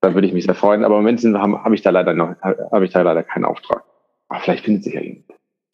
dann 0.00 0.14
würde 0.14 0.26
ich 0.26 0.32
mich 0.32 0.44
sehr 0.44 0.54
freuen. 0.54 0.84
Aber 0.84 0.96
im 0.96 1.02
Moment 1.02 1.22
habe 1.24 1.64
hab 1.64 1.72
ich 1.72 1.82
da 1.82 1.90
leider 1.90 2.14
noch, 2.14 2.34
habe 2.42 2.84
ich 2.84 2.92
da 2.92 3.02
leider 3.02 3.22
keinen 3.22 3.44
Auftrag. 3.44 3.84
Aber 4.28 4.40
vielleicht 4.40 4.64
findet 4.64 4.84
sich 4.84 4.94
ja 4.94 5.00
jemand. 5.00 5.24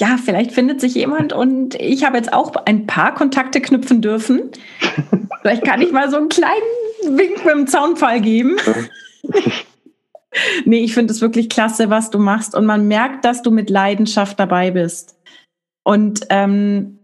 Ja, 0.01 0.17
vielleicht 0.23 0.51
findet 0.51 0.81
sich 0.81 0.95
jemand 0.95 1.33
und 1.33 1.77
ich 1.77 2.05
habe 2.05 2.17
jetzt 2.17 2.33
auch 2.33 2.53
ein 2.67 2.87
paar 2.87 3.15
Kontakte 3.15 3.61
knüpfen 3.61 4.03
dürfen. 4.03 4.51
vielleicht 5.41 5.65
kann 5.65 5.81
ich 5.83 5.93
mal 5.93 6.11
so 6.11 6.17
einen 6.17 6.29
kleinen 6.29 7.17
Wink 7.17 7.45
mit 7.45 7.55
dem 7.55 7.67
Zaunfall 7.69 8.21
geben. 8.21 8.57
nee, 10.65 10.81
ich 10.81 10.95
finde 10.95 11.13
es 11.13 11.21
wirklich 11.21 11.49
klasse, 11.49 11.91
was 11.91 12.11
du 12.11 12.19
machst. 12.19 12.57
Und 12.57 12.67
man 12.67 12.89
merkt, 12.89 13.25
dass 13.25 13.43
du 13.43 13.53
mit 13.53 13.71
Leidenschaft 13.71 14.41
dabei 14.41 14.73
bist. 14.73 15.17
Und 15.85 16.27
ähm, 16.31 16.99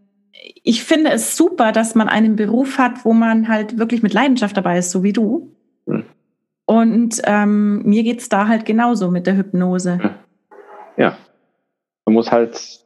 ich 0.62 0.84
finde 0.84 1.10
es 1.10 1.36
super, 1.36 1.72
dass 1.72 1.94
man 1.94 2.08
einen 2.08 2.36
Beruf 2.36 2.78
hat, 2.78 3.04
wo 3.04 3.12
man 3.12 3.48
halt 3.48 3.78
wirklich 3.78 4.02
mit 4.02 4.14
Leidenschaft 4.14 4.56
dabei 4.56 4.78
ist, 4.78 4.90
so 4.90 5.02
wie 5.02 5.12
du. 5.12 5.54
Hm. 5.86 6.04
Und 6.66 7.20
ähm, 7.24 7.82
mir 7.82 8.02
geht 8.02 8.20
es 8.20 8.28
da 8.28 8.46
halt 8.46 8.64
genauso 8.64 9.10
mit 9.10 9.26
der 9.26 9.36
Hypnose. 9.36 9.98
Ja. 10.96 11.16
Man 12.06 12.14
muss 12.14 12.30
halt, 12.30 12.80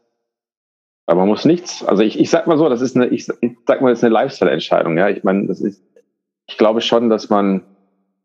aber 1.07 1.21
man 1.21 1.29
muss 1.29 1.45
nichts. 1.45 1.85
Also 1.85 2.03
ich, 2.03 2.19
ich 2.19 2.31
sag 2.31 2.47
mal 2.47 2.57
so, 2.57 2.69
das 2.69 2.81
ist 2.81 2.97
eine, 2.97 3.09
ich, 3.09 3.29
ich 3.41 3.57
sag 3.67 3.83
mal, 3.83 3.91
das 3.91 3.99
ist 3.99 4.05
eine 4.05 4.15
Lifestyle-Entscheidung. 4.15 4.97
Ja, 4.97 5.09
ich 5.09 5.23
meine, 5.23 5.47
das 5.47 5.61
ist, 5.61 5.83
ich 6.47 6.57
glaube 6.57 6.81
schon, 6.81 7.11
dass 7.11 7.29
man, 7.29 7.63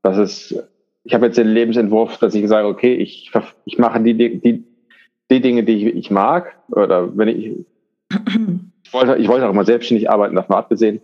dass 0.02 0.18
es 0.18 0.56
ich 1.04 1.14
habe 1.14 1.26
jetzt 1.26 1.38
den 1.38 1.48
Lebensentwurf, 1.48 2.18
dass 2.18 2.36
ich 2.36 2.48
sage, 2.48 2.68
okay, 2.68 2.94
ich, 2.94 3.32
ich 3.66 3.78
mache 3.78 4.02
die, 4.02 4.14
die, 4.16 4.64
die 5.32 5.42
Dinge, 5.42 5.64
die 5.64 5.88
ich, 5.88 5.96
ich 5.96 6.12
mag. 6.12 6.56
Oder 6.70 7.18
wenn 7.18 7.28
ich, 7.30 7.66
ich 8.90 8.94
wollte, 8.94 9.18
ich 9.18 9.28
wollte 9.28 9.48
auch 9.48 9.54
mal 9.54 9.66
selbstständig 9.66 10.10
arbeiten, 10.10 10.36
davon 10.36 10.56
abgesehen. 10.56 11.00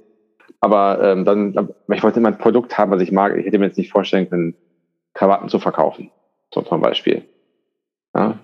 Aber 0.60 1.04
ähm, 1.04 1.24
dann, 1.24 1.70
ich 1.94 2.02
wollte 2.02 2.20
immer 2.20 2.30
ein 2.30 2.40
Produkt 2.40 2.76
haben, 2.78 2.92
was 2.92 3.02
ich 3.02 3.12
mag. 3.12 3.38
Ich 3.38 3.46
hätte 3.46 3.60
mir 3.60 3.68
jetzt 3.68 3.78
nicht 3.78 3.92
vorstellen 3.92 4.28
können, 4.28 4.56
Krawatten 5.14 5.50
zu 5.50 5.60
verkaufen, 5.60 6.10
so 6.52 6.64
zum 6.64 6.82
Beispiel. 6.82 7.24
Ja, 8.16 8.40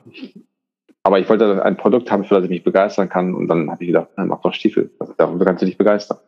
aber 1.01 1.19
ich 1.19 1.27
wollte 1.27 1.65
ein 1.65 1.77
Produkt 1.77 2.11
haben, 2.11 2.23
für 2.23 2.35
das 2.35 2.43
ich 2.43 2.51
mich 2.51 2.63
begeistern 2.63 3.09
kann. 3.09 3.33
Und 3.33 3.47
dann 3.47 3.71
habe 3.71 3.83
ich 3.83 3.87
gedacht, 3.87 4.09
mach 4.17 4.41
doch 4.41 4.53
Stiefel. 4.53 4.91
Darüber 5.17 5.45
kannst 5.45 5.63
du 5.63 5.65
dich 5.65 5.77
begeistern. 5.77 6.19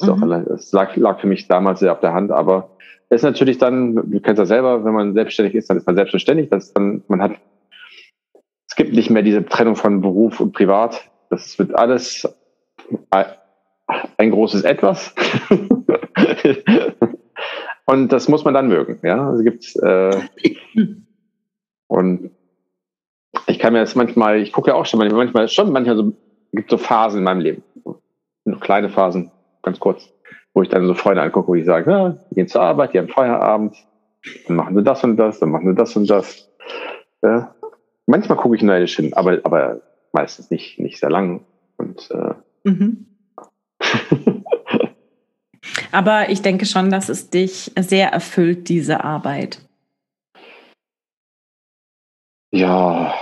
Mhm. 0.00 0.44
Das 0.48 0.72
lag, 0.72 0.96
lag 0.96 1.20
für 1.20 1.28
mich 1.28 1.46
damals 1.46 1.78
sehr 1.78 1.92
auf 1.92 2.00
der 2.00 2.12
Hand, 2.12 2.32
aber 2.32 2.70
es 3.08 3.20
ist 3.20 3.24
natürlich 3.24 3.58
dann, 3.58 3.94
du 3.94 4.20
kennst 4.20 4.40
das 4.40 4.48
selber, 4.48 4.84
wenn 4.84 4.94
man 4.94 5.14
selbstständig 5.14 5.54
ist, 5.54 5.70
dann 5.70 5.76
ist 5.76 5.86
man 5.86 5.94
selbstständig, 5.94 6.48
dass 6.48 6.72
dann, 6.72 7.04
man 7.06 7.22
hat, 7.22 7.32
es 8.66 8.74
gibt 8.74 8.94
nicht 8.94 9.10
mehr 9.10 9.22
diese 9.22 9.44
Trennung 9.44 9.76
von 9.76 10.00
Beruf 10.00 10.40
und 10.40 10.52
Privat. 10.52 11.11
Das 11.32 11.58
wird 11.58 11.74
alles 11.74 12.28
ein 14.18 14.30
großes 14.30 14.64
Etwas. 14.64 15.14
und 17.86 18.12
das 18.12 18.28
muss 18.28 18.44
man 18.44 18.52
dann 18.52 18.68
mögen, 18.68 19.00
ja. 19.02 19.30
Also 19.30 19.42
gibt's, 19.42 19.74
äh, 19.76 20.10
und 21.86 22.32
ich 23.46 23.58
kann 23.58 23.72
mir 23.72 23.80
das 23.80 23.94
manchmal, 23.94 24.40
ich 24.40 24.52
gucke 24.52 24.72
ja 24.72 24.74
auch 24.74 24.84
schon 24.84 24.98
manchmal, 24.98 25.48
schon 25.48 25.72
manchmal 25.72 25.96
so, 25.96 26.12
gibt 26.52 26.68
so 26.68 26.76
Phasen 26.76 27.20
in 27.20 27.24
meinem 27.24 27.40
Leben. 27.40 27.62
Noch 28.44 28.60
kleine 28.60 28.90
Phasen, 28.90 29.30
ganz 29.62 29.80
kurz, 29.80 30.12
wo 30.52 30.60
ich 30.60 30.68
dann 30.68 30.86
so 30.86 30.92
Freunde 30.92 31.22
angucke, 31.22 31.48
wo 31.48 31.54
ich 31.54 31.64
sage, 31.64 31.90
ja, 31.90 32.10
die 32.28 32.34
gehen 32.34 32.48
zur 32.48 32.60
Arbeit, 32.60 32.92
die 32.92 32.98
haben 32.98 33.08
Feierabend, 33.08 33.74
dann 34.46 34.56
machen 34.56 34.76
sie 34.76 34.82
das 34.82 35.02
und 35.02 35.16
das, 35.16 35.40
dann 35.40 35.50
machen 35.50 35.70
sie 35.70 35.74
das 35.74 35.96
und 35.96 36.10
das. 36.10 36.52
Ja. 37.22 37.54
Manchmal 38.04 38.36
gucke 38.36 38.54
ich 38.54 38.62
neidisch 38.62 38.96
hin, 38.96 39.14
aber, 39.14 39.38
aber 39.44 39.80
meistens 40.12 40.50
nicht, 40.50 40.78
nicht 40.78 40.98
sehr 40.98 41.10
lang. 41.10 41.44
Und, 41.76 42.10
äh, 42.10 42.34
mhm. 42.64 43.06
aber 45.92 46.30
ich 46.30 46.42
denke 46.42 46.66
schon, 46.66 46.90
dass 46.90 47.08
es 47.08 47.30
dich 47.30 47.72
sehr 47.78 48.08
erfüllt, 48.12 48.68
diese 48.68 49.04
Arbeit. 49.04 49.60
Ja, 52.50 53.14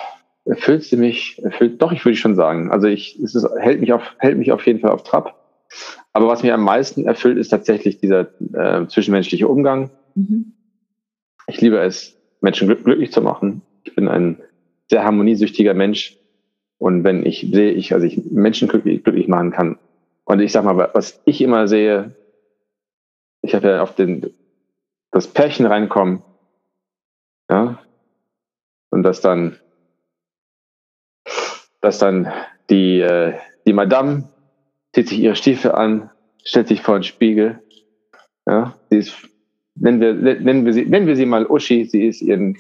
erfüllt 0.45 0.85
sie 0.85 0.97
mich, 0.97 1.41
erfüllt, 1.43 1.81
doch, 1.81 1.93
ich 1.93 2.05
würde 2.05 2.17
schon 2.17 2.35
sagen. 2.35 2.71
Also 2.71 2.89
ich, 2.89 3.19
es 3.21 3.35
ist, 3.35 3.49
hält 3.59 3.81
mich 3.81 3.93
auf, 3.93 4.03
hält 4.19 4.39
mich 4.39 4.53
auf 4.53 4.67
jeden 4.67 4.81
Fall 4.81 4.91
auf 4.91 5.05
Trab. 5.05 5.37
Aber 6.13 6.27
was 6.27 6.43
mir 6.43 6.55
am 6.55 6.65
meisten 6.65 7.07
erfüllt, 7.07 7.39
ist 7.39 7.51
tatsächlich 7.51 7.99
dieser 7.99 8.29
äh, 8.55 8.87
zwischenmenschliche 8.89 9.47
Umgang. 9.47 9.91
Mhm. 10.17 10.53
Ich 11.47 11.61
liebe 11.61 11.79
es, 11.79 12.17
Menschen 12.41 12.69
glücklich 12.69 13.13
zu 13.13 13.23
machen. 13.23 13.63
Ich 13.85 13.95
bin 13.95 14.09
ein 14.09 14.39
sehr 14.89 15.05
harmoniesüchtiger 15.05 15.75
Mensch. 15.75 16.17
Und 16.81 17.05
wenn 17.05 17.25
ich 17.25 17.49
sehe, 17.53 17.71
ich, 17.71 17.95
also 17.95 18.07
ich 18.07 18.25
Menschen 18.31 18.67
glücklich, 18.67 19.05
glücklich 19.05 19.29
machen 19.29 19.53
kann. 19.53 19.79
Und 20.25 20.41
ich 20.41 20.51
sag 20.51 20.65
mal, 20.65 20.91
was 20.93 21.21
ich 21.25 21.41
immer 21.41 21.69
sehe, 21.69 22.17
ich 23.43 23.55
habe 23.55 23.69
ja 23.69 23.83
auf 23.83 23.95
den, 23.95 24.35
das 25.13 25.29
Pärchen 25.29 25.67
reinkommen, 25.67 26.23
ja, 27.49 27.79
und 28.91 29.05
das 29.05 29.21
dann 29.21 29.57
dass 31.81 31.99
dann 31.99 32.29
die, 32.69 33.01
äh, 33.01 33.35
die 33.67 33.73
Madame 33.73 34.29
zieht 34.95 35.09
sich 35.09 35.19
ihre 35.19 35.37
Stiefel 35.37 35.73
an, 35.73 36.11
stellt 36.45 36.69
sich 36.69 36.83
vor 36.83 36.99
den 36.99 37.05
Spiegel. 37.05 37.61
Ja, 38.47 38.77
sie 38.91 38.99
ist, 38.99 39.17
nennen 39.75 40.01
wir, 40.01 40.15
nennen 40.15 40.65
wir 40.65 40.73
sie, 40.73 40.87
nennen 40.87 41.07
wir 41.07 41.17
sie 41.17 41.27
mal 41.27 41.47
Uschi. 41.47 41.85
Sie 41.85 42.07
ist 42.07 42.23
ihren, 42.23 42.57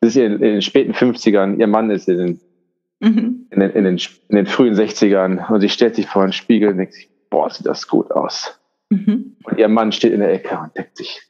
sie 0.00 0.08
ist 0.08 0.16
in 0.16 0.38
den 0.38 0.62
späten 0.62 0.92
50ern. 0.92 1.58
Ihr 1.58 1.66
Mann 1.66 1.90
ist 1.90 2.08
in 2.08 2.18
den, 2.18 2.40
mhm. 3.02 3.46
in, 3.50 3.60
den, 3.60 3.70
in, 3.72 3.84
den, 3.84 4.00
in 4.28 4.36
den 4.36 4.46
frühen 4.46 4.74
60ern. 4.74 5.52
Und 5.52 5.60
sie 5.60 5.68
stellt 5.68 5.96
sich 5.96 6.06
vor 6.06 6.22
den 6.22 6.32
Spiegel 6.32 6.70
und 6.70 6.78
denkt 6.78 6.94
sich, 6.94 7.10
boah, 7.30 7.50
sieht 7.50 7.66
das 7.66 7.86
gut 7.88 8.10
aus. 8.10 8.58
Mhm. 8.90 9.36
Und 9.44 9.58
ihr 9.58 9.68
Mann 9.68 9.92
steht 9.92 10.12
in 10.12 10.20
der 10.20 10.32
Ecke 10.32 10.58
und 10.58 10.76
denkt 10.76 10.96
sich, 10.96 11.20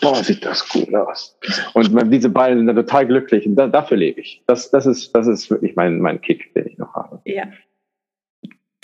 boah, 0.00 0.22
sieht 0.22 0.44
das 0.44 0.68
gut 0.68 0.94
aus. 0.94 1.38
Und 1.72 1.92
man, 1.92 2.10
diese 2.10 2.28
beiden 2.28 2.58
sind 2.58 2.66
dann 2.66 2.76
total 2.76 3.06
glücklich 3.06 3.46
und 3.46 3.56
da, 3.56 3.66
dafür 3.66 3.96
lebe 3.96 4.20
ich. 4.20 4.42
Das, 4.46 4.70
das, 4.70 4.86
ist, 4.86 5.12
das 5.14 5.26
ist 5.26 5.50
wirklich 5.50 5.74
mein, 5.76 6.00
mein 6.00 6.20
Kick, 6.20 6.52
den 6.54 6.66
ich 6.66 6.78
noch 6.78 6.94
habe. 6.94 7.20
Ja 7.24 7.44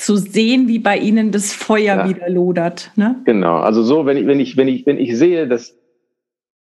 zu 0.00 0.16
sehen, 0.16 0.66
wie 0.66 0.78
bei 0.78 0.96
Ihnen 0.96 1.30
das 1.30 1.52
Feuer 1.52 1.96
ja. 1.96 2.08
wieder 2.08 2.28
lodert. 2.28 2.90
Ne? 2.96 3.16
Genau, 3.24 3.56
also 3.58 3.82
so, 3.82 4.06
wenn 4.06 4.16
ich, 4.16 4.26
wenn 4.26 4.40
ich, 4.40 4.56
wenn 4.56 4.68
ich, 4.68 4.86
wenn 4.86 4.98
ich 4.98 5.16
sehe, 5.16 5.46
dass, 5.46 5.76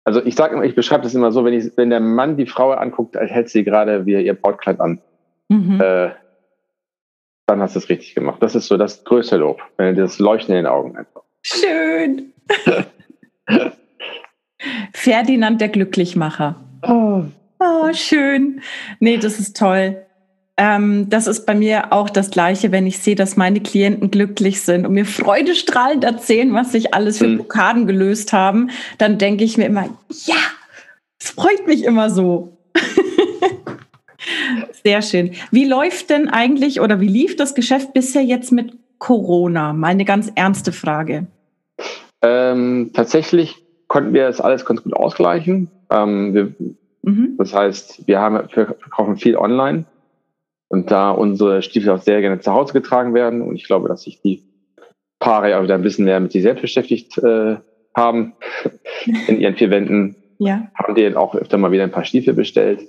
also 0.04 0.24
ich 0.24 0.36
sage 0.36 0.56
immer, 0.56 0.66
ich 0.66 0.76
beschreibe 0.76 1.04
das 1.04 1.16
immer 1.16 1.32
so, 1.32 1.46
wenn 1.46 1.54
ich, 1.54 1.72
wenn 1.78 1.90
der 1.90 2.02
Mann 2.02 2.38
die 2.38 2.46
Frau 2.46 2.72
anguckt, 2.72 3.16
als 3.16 3.32
hätte 3.32 3.50
sie 3.50 3.64
gerade 3.64 4.06
wieder 4.06 4.20
ihr 4.20 4.34
Brautkleid 4.34 4.80
an, 4.80 5.00
mhm. 5.50 5.82
äh, 5.82 6.12
dann 7.48 7.62
hast 7.62 7.76
du 7.76 7.80
es 7.80 7.90
richtig 7.90 8.16
gemacht. 8.16 8.42
Das 8.42 8.56
ist 8.56 8.68
so 8.68 8.78
das 8.78 9.04
größte 9.04 9.38
Lob, 9.38 9.62
wenn 9.78 9.96
das 9.96 10.20
Leuchten 10.20 10.56
in 10.56 10.64
den 10.64 10.68
Augen 10.68 10.96
einfach. 10.98 11.22
Schön. 11.42 12.34
Ferdinand 14.94 15.60
der 15.60 15.70
Glücklichmacher. 15.70 16.56
Oh. 16.88 17.24
oh, 17.60 17.94
schön. 17.94 18.62
Nee, 19.00 19.18
das 19.18 19.40
ist 19.40 19.58
toll. 19.58 20.06
Ähm, 20.56 21.10
das 21.10 21.26
ist 21.28 21.46
bei 21.46 21.56
mir 21.56 21.92
auch 21.92 22.10
das 22.10 22.30
Gleiche, 22.30 22.72
wenn 22.72 22.86
ich 22.86 23.00
sehe, 23.00 23.16
dass 23.16 23.38
meine 23.38 23.60
Klienten 23.60 24.12
glücklich 24.12 24.62
sind 24.62 24.86
und 24.86 24.94
mir 24.94 25.06
freudestrahlend 25.06 26.04
erzählen, 26.04 26.54
was 26.54 26.72
sich 26.72 26.94
alles 26.94 27.18
für 27.18 27.28
mhm. 27.28 27.36
Blockaden 27.38 27.88
gelöst 27.88 28.34
haben, 28.34 28.70
dann 29.00 29.18
denke 29.18 29.44
ich 29.44 29.58
mir 29.58 29.66
immer, 29.66 29.90
ja, 30.26 30.36
es 31.20 31.32
freut 31.32 31.66
mich 31.66 31.84
immer 31.84 32.10
so. 32.10 32.53
Sehr 34.84 35.02
schön. 35.02 35.32
Wie 35.52 35.66
läuft 35.66 36.10
denn 36.10 36.30
eigentlich 36.30 36.82
oder 36.82 37.00
wie 37.00 37.08
lief 37.08 37.36
das 37.36 37.56
Geschäft 37.56 37.94
bisher 37.94 38.24
jetzt 38.24 38.52
mit 38.52 38.78
Corona? 39.00 39.74
Meine 39.74 40.06
ganz 40.06 40.32
ernste 40.36 40.72
Frage. 40.72 41.28
Ähm, 42.22 42.92
tatsächlich 42.94 43.64
konnten 43.88 44.14
wir 44.14 44.28
das 44.28 44.42
alles 44.42 44.66
ganz 44.66 44.84
gut 44.84 44.94
ausgleichen. 44.94 45.70
Ähm, 45.90 46.34
wir, 46.34 46.54
mhm. 47.02 47.36
Das 47.38 47.54
heißt, 47.54 48.08
wir, 48.08 48.20
haben, 48.20 48.50
verkaufen 48.50 49.18
viel 49.18 49.38
online. 49.38 49.86
Und 50.70 50.90
da 50.90 51.12
unsere 51.12 51.62
Stiefel 51.62 51.92
auch 51.92 52.02
sehr 52.02 52.22
gerne 52.22 52.40
zu 52.40 52.52
Hause 52.52 52.74
getragen 52.74 53.14
werden 53.14 53.44
und 53.44 53.56
ich 53.56 53.66
glaube, 53.66 53.88
dass 53.88 54.02
sich 54.02 54.22
die 54.22 54.44
Paare 55.20 55.52
ja 55.52 55.62
wieder 55.62 55.76
ein 55.76 55.84
bisschen 55.84 56.06
mehr 56.06 56.20
mit 56.20 56.32
sich 56.32 56.42
selbst 56.42 56.62
beschäftigt 56.62 57.18
äh, 57.20 57.58
haben 57.96 58.34
in 59.28 59.40
ihren 59.40 59.56
vier 59.56 59.70
Wänden, 59.70 60.16
ja. 60.40 60.72
haben 60.74 60.96
die 60.96 61.16
auch 61.16 61.36
öfter 61.36 61.60
mal 61.60 61.72
wieder 61.72 61.84
ein 61.84 61.92
paar 61.92 62.06
Stiefel 62.06 62.34
bestellt. 62.34 62.82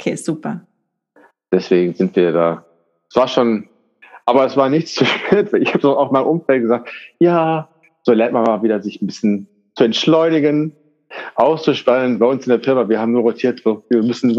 Okay, 0.00 0.16
super. 0.16 0.66
Deswegen 1.52 1.94
sind 1.94 2.14
wir 2.16 2.32
da. 2.32 2.64
Es 3.10 3.16
war 3.16 3.28
schon, 3.28 3.68
aber 4.26 4.44
es 4.44 4.56
war 4.56 4.68
nichts 4.68 4.94
zu 4.94 5.04
spät. 5.04 5.52
Ich 5.54 5.74
habe 5.74 5.80
so 5.80 5.96
auch 5.96 6.10
mal 6.10 6.20
Umfeld 6.20 6.62
gesagt, 6.62 6.90
ja, 7.18 7.68
so 8.02 8.12
lernt 8.12 8.32
man 8.32 8.44
mal 8.44 8.62
wieder 8.62 8.80
sich 8.80 9.02
ein 9.02 9.06
bisschen 9.06 9.48
zu 9.76 9.84
entschleunigen, 9.84 10.74
auszuspannen. 11.34 12.18
Bei 12.18 12.26
uns 12.26 12.46
in 12.46 12.50
der 12.50 12.60
Firma, 12.60 12.88
wir 12.88 13.00
haben 13.00 13.12
nur 13.12 13.22
rotiert, 13.22 13.64
wir 13.64 14.02
müssen 14.02 14.30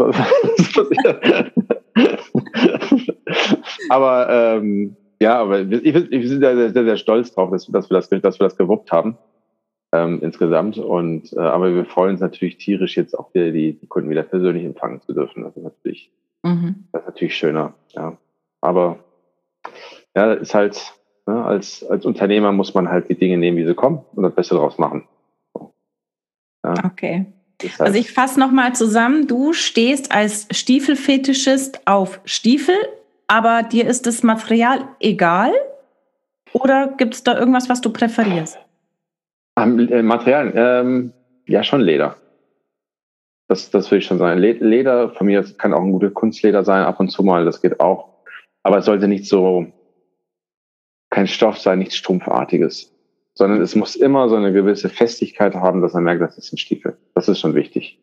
aber 3.88 4.28
ähm, 4.30 4.96
ja, 5.22 5.38
aber 5.38 5.60
ich, 5.60 5.84
ich 5.84 6.28
sind 6.28 6.40
sehr, 6.40 6.70
sehr, 6.70 6.84
sehr 6.84 6.96
stolz 6.96 7.34
drauf, 7.34 7.50
dass, 7.50 7.66
dass, 7.66 7.90
wir 7.90 7.96
das, 7.96 8.08
dass 8.08 8.40
wir 8.40 8.44
das 8.44 8.56
gewuppt 8.56 8.90
haben 8.90 9.18
ähm, 9.92 10.20
insgesamt. 10.22 10.78
Und 10.78 11.32
äh, 11.34 11.40
aber 11.40 11.74
wir 11.74 11.84
freuen 11.84 12.12
uns 12.12 12.20
natürlich 12.20 12.56
tierisch 12.56 12.96
jetzt 12.96 13.18
auch 13.18 13.32
wieder 13.34 13.50
die, 13.50 13.74
die 13.74 13.86
Kunden 13.86 14.08
wieder 14.08 14.22
persönlich 14.22 14.64
empfangen 14.64 15.02
zu 15.02 15.12
dürfen. 15.12 15.44
Das 15.44 15.56
ist 15.56 15.62
natürlich, 15.62 16.10
mhm. 16.42 16.84
das 16.92 17.02
ist 17.02 17.06
natürlich 17.06 17.36
schöner. 17.36 17.74
Ja, 17.90 18.16
aber 18.60 18.98
ja, 20.16 20.32
ist 20.34 20.54
halt 20.54 20.94
ne, 21.26 21.44
als 21.44 21.84
als 21.84 22.04
Unternehmer 22.04 22.52
muss 22.52 22.74
man 22.74 22.88
halt 22.88 23.08
die 23.08 23.18
Dinge 23.18 23.38
nehmen, 23.38 23.56
wie 23.56 23.66
sie 23.66 23.74
kommen 23.74 24.04
und 24.14 24.22
das 24.22 24.34
Beste 24.34 24.54
daraus 24.54 24.78
machen. 24.78 25.06
Ja. 26.64 26.74
Okay. 26.84 27.26
Also 27.78 27.98
ich 27.98 28.12
fasse 28.12 28.40
nochmal 28.40 28.74
zusammen. 28.74 29.26
Du 29.26 29.52
stehst 29.52 30.12
als 30.12 30.46
Stiefelfetischist 30.50 31.86
auf 31.86 32.20
Stiefel, 32.24 32.76
aber 33.26 33.62
dir 33.62 33.86
ist 33.86 34.06
das 34.06 34.22
Material 34.22 34.88
egal? 34.98 35.52
Oder 36.52 36.88
gibt 36.96 37.14
es 37.14 37.22
da 37.22 37.38
irgendwas, 37.38 37.68
was 37.68 37.80
du 37.80 37.90
präferierst? 37.90 38.58
Ähm, 39.56 39.78
äh, 39.78 40.02
Material, 40.02 40.52
ähm, 40.54 41.12
ja 41.46 41.62
schon 41.62 41.80
Leder. 41.80 42.16
Das, 43.50 43.70
das 43.70 43.90
würde 43.90 43.98
ich 43.98 44.06
schon 44.06 44.18
sagen. 44.18 44.38
Leder, 44.38 45.10
von 45.10 45.26
mir 45.26 45.42
kann 45.58 45.74
auch 45.74 45.82
ein 45.82 45.92
guter 45.92 46.10
Kunstleder 46.10 46.64
sein, 46.64 46.84
ab 46.84 47.00
und 47.00 47.10
zu 47.10 47.22
mal, 47.22 47.44
das 47.44 47.60
geht 47.60 47.80
auch. 47.80 48.08
Aber 48.62 48.78
es 48.78 48.84
sollte 48.84 49.08
nicht 49.08 49.26
so, 49.26 49.66
kein 51.10 51.26
Stoff 51.26 51.58
sein, 51.58 51.80
nichts 51.80 51.96
Strumpfartiges 51.96 52.92
sondern 53.40 53.62
es 53.62 53.74
muss 53.74 53.96
immer 53.96 54.28
so 54.28 54.36
eine 54.36 54.52
gewisse 54.52 54.90
Festigkeit 54.90 55.54
haben, 55.54 55.80
dass 55.80 55.94
man 55.94 56.04
merkt, 56.04 56.20
das 56.20 56.36
ist 56.36 56.52
ein 56.52 56.58
Stiefel. 56.58 56.98
Das 57.14 57.26
ist 57.26 57.40
schon 57.40 57.54
wichtig. 57.54 57.98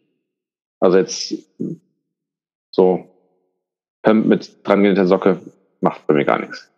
Also 0.79 0.97
jetzt 0.97 1.35
so 2.71 3.07
mit 4.03 4.65
dran 4.65 4.81
genähter 4.81 5.05
Socke 5.05 5.39
macht 5.81 6.07
bei 6.07 6.13
mir 6.13 6.25
gar 6.25 6.39
nichts. 6.39 6.71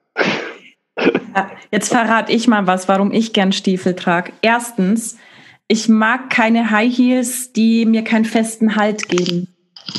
Ja, 1.35 1.51
jetzt 1.71 1.89
verrate 1.89 2.33
ich 2.33 2.49
mal 2.49 2.67
was, 2.67 2.89
warum 2.89 3.13
ich 3.13 3.31
gern 3.31 3.53
Stiefel 3.53 3.95
trage. 3.95 4.33
Erstens, 4.41 5.17
ich 5.69 5.87
mag 5.87 6.29
keine 6.31 6.71
High 6.71 6.93
Heels, 6.93 7.53
die 7.53 7.85
mir 7.85 8.03
keinen 8.03 8.25
festen 8.25 8.75
Halt 8.75 9.07
geben. 9.07 9.47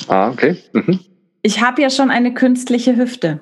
Ah, 0.09 0.31
okay. 0.31 0.57
Mhm. 0.73 0.99
Ich 1.43 1.63
habe 1.63 1.81
ja 1.81 1.89
schon 1.89 2.11
eine 2.11 2.35
künstliche 2.35 2.97
Hüfte. 2.97 3.41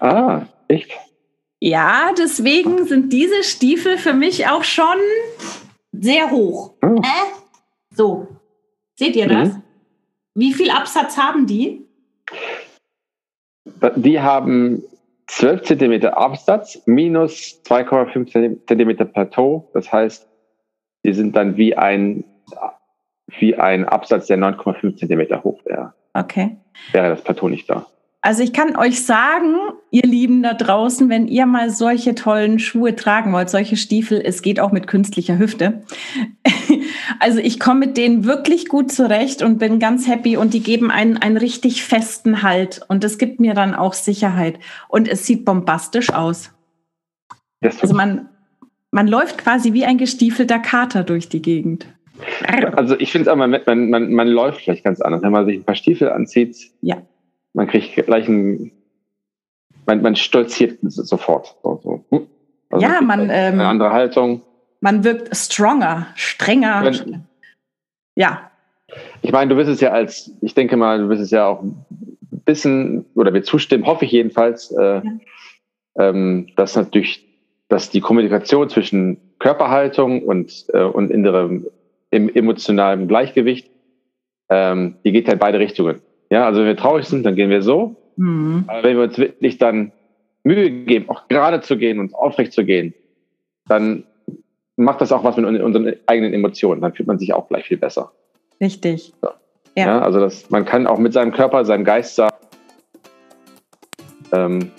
Ah, 0.00 0.42
echt? 0.68 0.92
Ja, 1.60 2.12
deswegen 2.16 2.86
sind 2.86 3.12
diese 3.12 3.42
Stiefel 3.42 3.98
für 3.98 4.12
mich 4.12 4.46
auch 4.46 4.62
schon 4.62 4.98
sehr 5.92 6.30
hoch. 6.30 6.74
Oh. 6.82 7.00
Äh? 7.02 7.32
So, 7.90 8.28
seht 8.94 9.16
ihr 9.16 9.26
das? 9.26 9.48
Mhm. 9.48 9.62
Wie 10.34 10.52
viel 10.52 10.70
Absatz 10.70 11.16
haben 11.16 11.46
die? 11.46 11.88
Die 13.96 14.20
haben 14.20 14.84
12 15.26 15.62
cm 15.62 16.04
Absatz 16.04 16.80
minus 16.84 17.60
2,5 17.64 18.66
cm 18.66 19.12
Plateau. 19.12 19.70
Das 19.72 19.90
heißt, 19.90 20.28
die 21.04 21.12
sind 21.12 21.36
dann 21.36 21.56
wie 21.56 21.76
ein, 21.76 22.24
wie 23.38 23.56
ein 23.56 23.84
Absatz, 23.86 24.26
der 24.26 24.38
9,5 24.38 24.96
cm 24.96 25.42
hoch 25.44 25.64
wäre. 25.64 25.94
Okay. 26.14 26.56
Wäre 26.92 27.10
das 27.10 27.22
Plateau 27.22 27.48
nicht 27.48 27.68
da. 27.68 27.86
Also 28.20 28.42
ich 28.42 28.52
kann 28.52 28.76
euch 28.76 29.04
sagen, 29.06 29.54
ihr 29.92 30.02
Lieben 30.02 30.42
da 30.42 30.52
draußen, 30.52 31.08
wenn 31.08 31.28
ihr 31.28 31.46
mal 31.46 31.70
solche 31.70 32.16
tollen 32.16 32.58
Schuhe 32.58 32.96
tragen 32.96 33.32
wollt, 33.32 33.48
solche 33.48 33.76
Stiefel, 33.76 34.20
es 34.22 34.42
geht 34.42 34.58
auch 34.58 34.72
mit 34.72 34.86
künstlicher 34.86 35.38
Hüfte. 35.38 35.82
Also 37.20 37.40
ich 37.40 37.58
komme 37.58 37.80
mit 37.80 37.96
denen 37.96 38.24
wirklich 38.24 38.68
gut 38.68 38.92
zurecht 38.92 39.42
und 39.42 39.58
bin 39.58 39.80
ganz 39.80 40.06
happy 40.06 40.36
und 40.36 40.54
die 40.54 40.62
geben 40.62 40.90
einen 40.90 41.16
einen 41.16 41.36
richtig 41.36 41.82
festen 41.82 42.42
Halt 42.42 42.82
und 42.88 43.02
das 43.02 43.18
gibt 43.18 43.40
mir 43.40 43.54
dann 43.54 43.74
auch 43.74 43.92
Sicherheit 43.94 44.58
und 44.88 45.08
es 45.08 45.26
sieht 45.26 45.44
bombastisch 45.44 46.12
aus. 46.12 46.52
Also 47.60 47.94
man, 47.94 48.28
man 48.90 49.08
läuft 49.08 49.38
quasi 49.38 49.72
wie 49.72 49.84
ein 49.84 49.98
gestiefelter 49.98 50.58
Kater 50.58 51.04
durch 51.04 51.28
die 51.28 51.42
Gegend. 51.42 51.86
Also 52.74 52.98
ich 52.98 53.12
finde 53.12 53.22
es 53.22 53.28
aber, 53.28 53.46
man, 53.46 53.90
man, 53.90 54.12
man 54.12 54.28
läuft 54.28 54.62
vielleicht 54.62 54.84
ganz 54.84 55.00
anders. 55.00 55.22
Wenn 55.22 55.32
man 55.32 55.46
sich 55.46 55.58
ein 55.58 55.64
paar 55.64 55.76
Stiefel 55.76 56.10
anzieht, 56.10 56.56
ja 56.80 57.02
man 57.58 57.66
kriegt 57.66 57.94
gleich 58.06 58.28
ein, 58.28 58.70
man, 59.86 60.00
man 60.00 60.16
stolziert 60.16 60.78
sofort. 60.82 61.56
So, 61.62 61.80
so. 61.82 62.04
Hm? 62.10 62.26
Also 62.70 62.86
ja, 62.86 63.00
man. 63.00 63.22
Ähm, 63.30 63.54
eine 63.54 63.66
andere 63.66 63.92
Haltung. 63.92 64.42
Man 64.80 65.02
wirkt 65.02 65.34
stronger, 65.36 66.06
strenger. 66.14 66.84
Wenn, 66.84 67.24
ja. 68.14 68.50
Ich 69.22 69.32
meine, 69.32 69.50
du 69.50 69.56
wirst 69.56 69.70
es 69.70 69.80
ja 69.80 69.90
als, 69.90 70.30
ich 70.40 70.54
denke 70.54 70.76
mal, 70.76 71.00
du 71.00 71.08
wirst 71.08 71.22
es 71.22 71.30
ja 71.30 71.46
auch 71.48 71.62
ein 71.62 71.84
bisschen, 72.44 73.04
oder 73.14 73.34
wir 73.34 73.42
zustimmen, 73.42 73.86
hoffe 73.86 74.04
ich 74.04 74.12
jedenfalls, 74.12 74.70
äh, 74.70 75.02
ja. 75.02 75.02
ähm, 75.98 76.48
dass 76.54 76.76
natürlich, 76.76 77.26
dass 77.68 77.90
die 77.90 78.00
Kommunikation 78.00 78.68
zwischen 78.68 79.18
Körperhaltung 79.38 80.22
und, 80.22 80.66
äh, 80.72 80.82
und 80.82 81.10
innerem 81.10 81.66
emotionalem 82.10 83.06
Gleichgewicht, 83.06 83.70
ähm, 84.48 84.96
die 85.04 85.12
geht 85.12 85.28
halt 85.28 85.40
beide 85.40 85.58
Richtungen. 85.58 86.00
Ja, 86.30 86.46
also 86.46 86.60
wenn 86.60 86.66
wir 86.66 86.76
traurig 86.76 87.06
sind, 87.06 87.24
dann 87.24 87.36
gehen 87.36 87.50
wir 87.50 87.62
so. 87.62 87.96
Mhm. 88.16 88.64
Aber 88.66 88.82
wenn 88.82 88.96
wir 88.96 89.04
uns 89.04 89.18
wirklich 89.18 89.58
dann 89.58 89.92
Mühe 90.42 90.70
geben, 90.70 91.10
auch 91.10 91.28
gerade 91.28 91.60
zu 91.60 91.76
gehen 91.76 91.98
und 91.98 92.14
aufrecht 92.14 92.52
zu 92.52 92.64
gehen, 92.64 92.94
dann 93.66 94.04
macht 94.76 95.00
das 95.00 95.12
auch 95.12 95.24
was 95.24 95.36
mit 95.36 95.44
unseren 95.44 95.94
eigenen 96.06 96.32
Emotionen. 96.32 96.80
Dann 96.80 96.94
fühlt 96.94 97.06
man 97.06 97.18
sich 97.18 97.34
auch 97.34 97.48
gleich 97.48 97.66
viel 97.66 97.76
besser. 97.76 98.12
Richtig. 98.60 99.12
So. 99.20 99.28
Ja. 99.76 99.86
ja. 99.86 100.00
also 100.00 100.20
das, 100.20 100.48
man 100.48 100.64
kann 100.64 100.86
auch 100.86 100.98
mit 100.98 101.12
seinem 101.12 101.32
Körper, 101.32 101.64
seinem 101.64 101.84
Geist 101.84 102.14
sagen, 102.14 102.34
Ähm, 104.32 104.70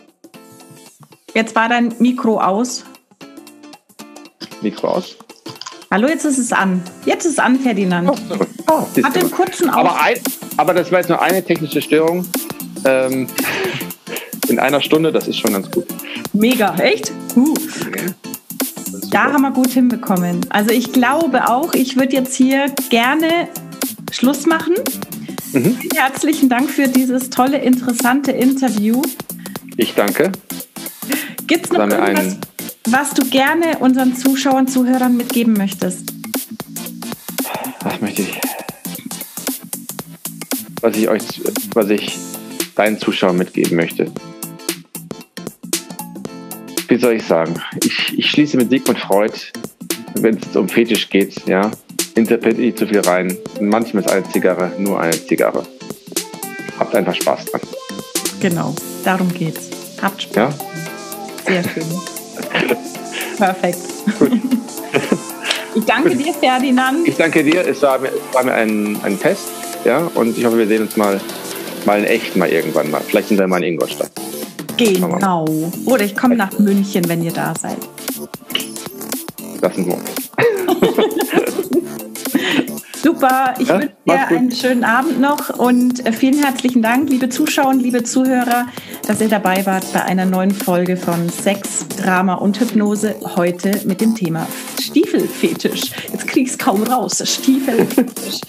Jetzt 1.33 1.55
war 1.55 1.69
dein 1.69 1.93
Mikro 1.99 2.39
aus. 2.39 2.83
Mikro 4.61 4.87
aus? 4.87 5.15
Hallo, 5.91 6.07
jetzt 6.07 6.25
ist 6.25 6.37
es 6.37 6.51
an. 6.51 6.83
Jetzt 7.05 7.25
ist 7.25 7.33
es 7.33 7.39
an, 7.39 7.59
Ferdinand. 7.59 8.09
Oh, 8.09 8.45
oh, 8.67 9.03
Hat 9.03 9.15
den 9.15 9.31
kurzen 9.31 9.69
Aus. 9.69 9.77
Aber, 9.77 10.01
ein, 10.01 10.17
aber 10.57 10.73
das 10.73 10.91
war 10.91 10.99
jetzt 10.99 11.09
nur 11.09 11.21
eine 11.21 11.43
technische 11.43 11.81
Störung. 11.81 12.25
Ähm, 12.85 13.27
in 14.49 14.59
einer 14.59 14.81
Stunde, 14.81 15.11
das 15.11 15.27
ist 15.27 15.37
schon 15.37 15.53
ganz 15.53 15.69
gut. 15.71 15.85
Mega, 16.33 16.75
echt? 16.75 17.11
Uh. 17.35 17.55
Da 19.11 19.33
haben 19.33 19.41
wir 19.41 19.51
gut 19.51 19.71
hinbekommen. 19.71 20.45
Also 20.49 20.71
ich 20.71 20.91
glaube 20.93 21.49
auch, 21.49 21.73
ich 21.73 21.95
würde 21.95 22.13
jetzt 22.13 22.35
hier 22.35 22.67
gerne 22.89 23.47
Schluss 24.11 24.45
machen. 24.45 24.75
Mhm. 25.53 25.77
Herzlichen 25.95 26.49
Dank 26.49 26.69
für 26.69 26.87
dieses 26.87 27.31
tolle, 27.31 27.57
interessante 27.57 28.31
Interview. 28.31 29.01
Ich 29.77 29.95
danke. 29.95 30.31
Gibt 31.49 31.65
es 31.65 31.71
noch 31.71 31.79
irgendwas, 31.79 32.37
was 32.89 33.09
du 33.15 33.27
gerne 33.27 33.79
unseren 33.79 34.15
Zuschauern, 34.15 34.67
Zuhörern 34.67 35.17
mitgeben 35.17 35.53
möchtest? 35.53 36.13
Was 37.81 37.99
möchte 37.99 38.21
ich? 38.21 38.39
Was 40.81 40.95
ich 40.95 41.09
euch, 41.09 41.23
was 41.73 41.89
ich 41.89 42.15
deinen 42.75 42.99
Zuschauern 42.99 43.35
mitgeben 43.35 43.77
möchte. 43.77 44.11
Wie 46.87 46.97
soll 46.97 47.13
ich 47.13 47.23
sagen? 47.23 47.59
Ich, 47.83 48.15
ich 48.15 48.29
schließe 48.29 48.55
mit 48.55 48.69
Sigmund 48.69 48.99
Freud, 48.99 49.33
wenn 50.19 50.37
es 50.37 50.55
um 50.55 50.69
Fetisch 50.69 51.09
geht, 51.09 51.47
ja, 51.47 51.71
interpretiere 52.13 52.67
ich 52.67 52.75
zu 52.75 52.85
viel 52.85 52.99
rein. 52.99 53.35
Manchmal 53.59 54.03
ist 54.03 54.11
eine 54.11 54.29
Zigarre 54.29 54.71
nur 54.77 55.01
eine 55.01 55.25
Zigarre. 55.25 55.65
Habt 56.77 56.93
einfach 56.93 57.15
Spaß 57.15 57.45
dran. 57.45 57.61
Genau, 58.39 58.75
darum 59.03 59.33
geht's. 59.33 59.71
Habt 59.99 60.21
Spaß. 60.21 60.35
Ja? 60.35 60.53
Sehr 61.49 61.63
schön. 61.63 61.83
Perfekt. 63.37 63.79
Ich 65.75 65.85
danke 65.85 66.15
dir, 66.15 66.33
Ferdinand. 66.33 67.07
Ich 67.07 67.15
danke 67.15 67.43
dir. 67.43 67.65
Es 67.65 67.81
war 67.83 67.99
mir, 67.99 68.11
war 68.33 68.43
mir 68.43 68.53
ein, 68.53 68.99
ein 69.03 69.17
Fest. 69.17 69.49
Ja, 69.85 70.09
und 70.15 70.35
ich 70.37 70.43
hoffe, 70.43 70.57
wir 70.57 70.67
sehen 70.67 70.81
uns 70.81 70.97
mal, 70.97 71.21
mal 71.85 71.99
in 71.99 72.05
echt 72.05 72.35
mal 72.35 72.49
irgendwann 72.49 72.89
mal. 72.89 73.01
Vielleicht 73.01 73.27
sind 73.29 73.37
wir 73.39 73.47
mal 73.47 73.63
in 73.63 73.73
Ingolstadt. 73.73 74.11
Genau. 74.77 75.45
Oder 75.85 76.03
ich 76.05 76.15
komme 76.17 76.35
nach 76.35 76.57
München, 76.57 77.07
wenn 77.07 77.23
ihr 77.23 77.31
da 77.31 77.53
seid. 77.57 77.77
Lassen 79.61 79.85
wir 79.85 79.93
uns. 79.93 80.29
Super, 83.01 83.53
ich 83.59 83.67
ja, 83.69 83.79
wünsche 83.79 83.93
dir 84.05 84.27
einen 84.27 84.51
schönen 84.51 84.83
Abend 84.83 85.21
noch 85.21 85.57
und 85.57 86.05
äh, 86.05 86.11
vielen 86.11 86.37
herzlichen 86.43 86.81
Dank, 86.81 87.09
liebe 87.09 87.29
Zuschauer 87.29 87.69
und 87.69 87.81
liebe 87.81 88.03
Zuhörer, 88.03 88.67
dass 89.07 89.21
ihr 89.21 89.29
dabei 89.29 89.65
wart 89.65 89.85
bei 89.93 90.03
einer 90.03 90.25
neuen 90.25 90.51
Folge 90.51 90.97
von 90.97 91.29
Sex, 91.29 91.85
Drama 92.01 92.33
und 92.33 92.59
Hypnose. 92.59 93.15
Heute 93.37 93.71
mit 93.85 94.01
dem 94.01 94.15
Thema 94.15 94.45
Stiefelfetisch. 94.81 95.91
Jetzt 96.11 96.27
krieg 96.27 96.47
ich 96.47 96.51
es 96.51 96.57
kaum 96.57 96.83
raus. 96.83 97.23
Stiefelfetisch. 97.25 98.41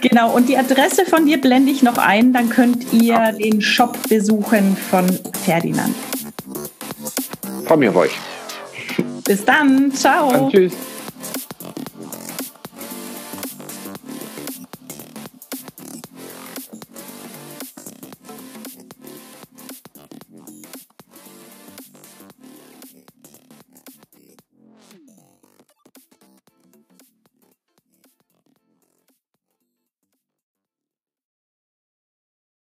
Genau, 0.00 0.34
und 0.34 0.48
die 0.48 0.56
Adresse 0.56 1.04
von 1.04 1.26
dir 1.26 1.40
blende 1.40 1.72
ich 1.72 1.82
noch 1.82 1.98
ein, 1.98 2.32
dann 2.32 2.48
könnt 2.48 2.92
ihr 2.92 3.02
ja. 3.02 3.32
den 3.32 3.60
Shop 3.60 3.98
besuchen 4.08 4.76
von 4.76 5.06
Ferdinand. 5.44 5.94
Komm 7.66 7.80
mir 7.80 7.94
euch. 7.94 8.12
Bis 9.24 9.44
dann, 9.44 9.92
ciao. 9.92 10.30
Dann, 10.30 10.50
tschüss. 10.50 10.72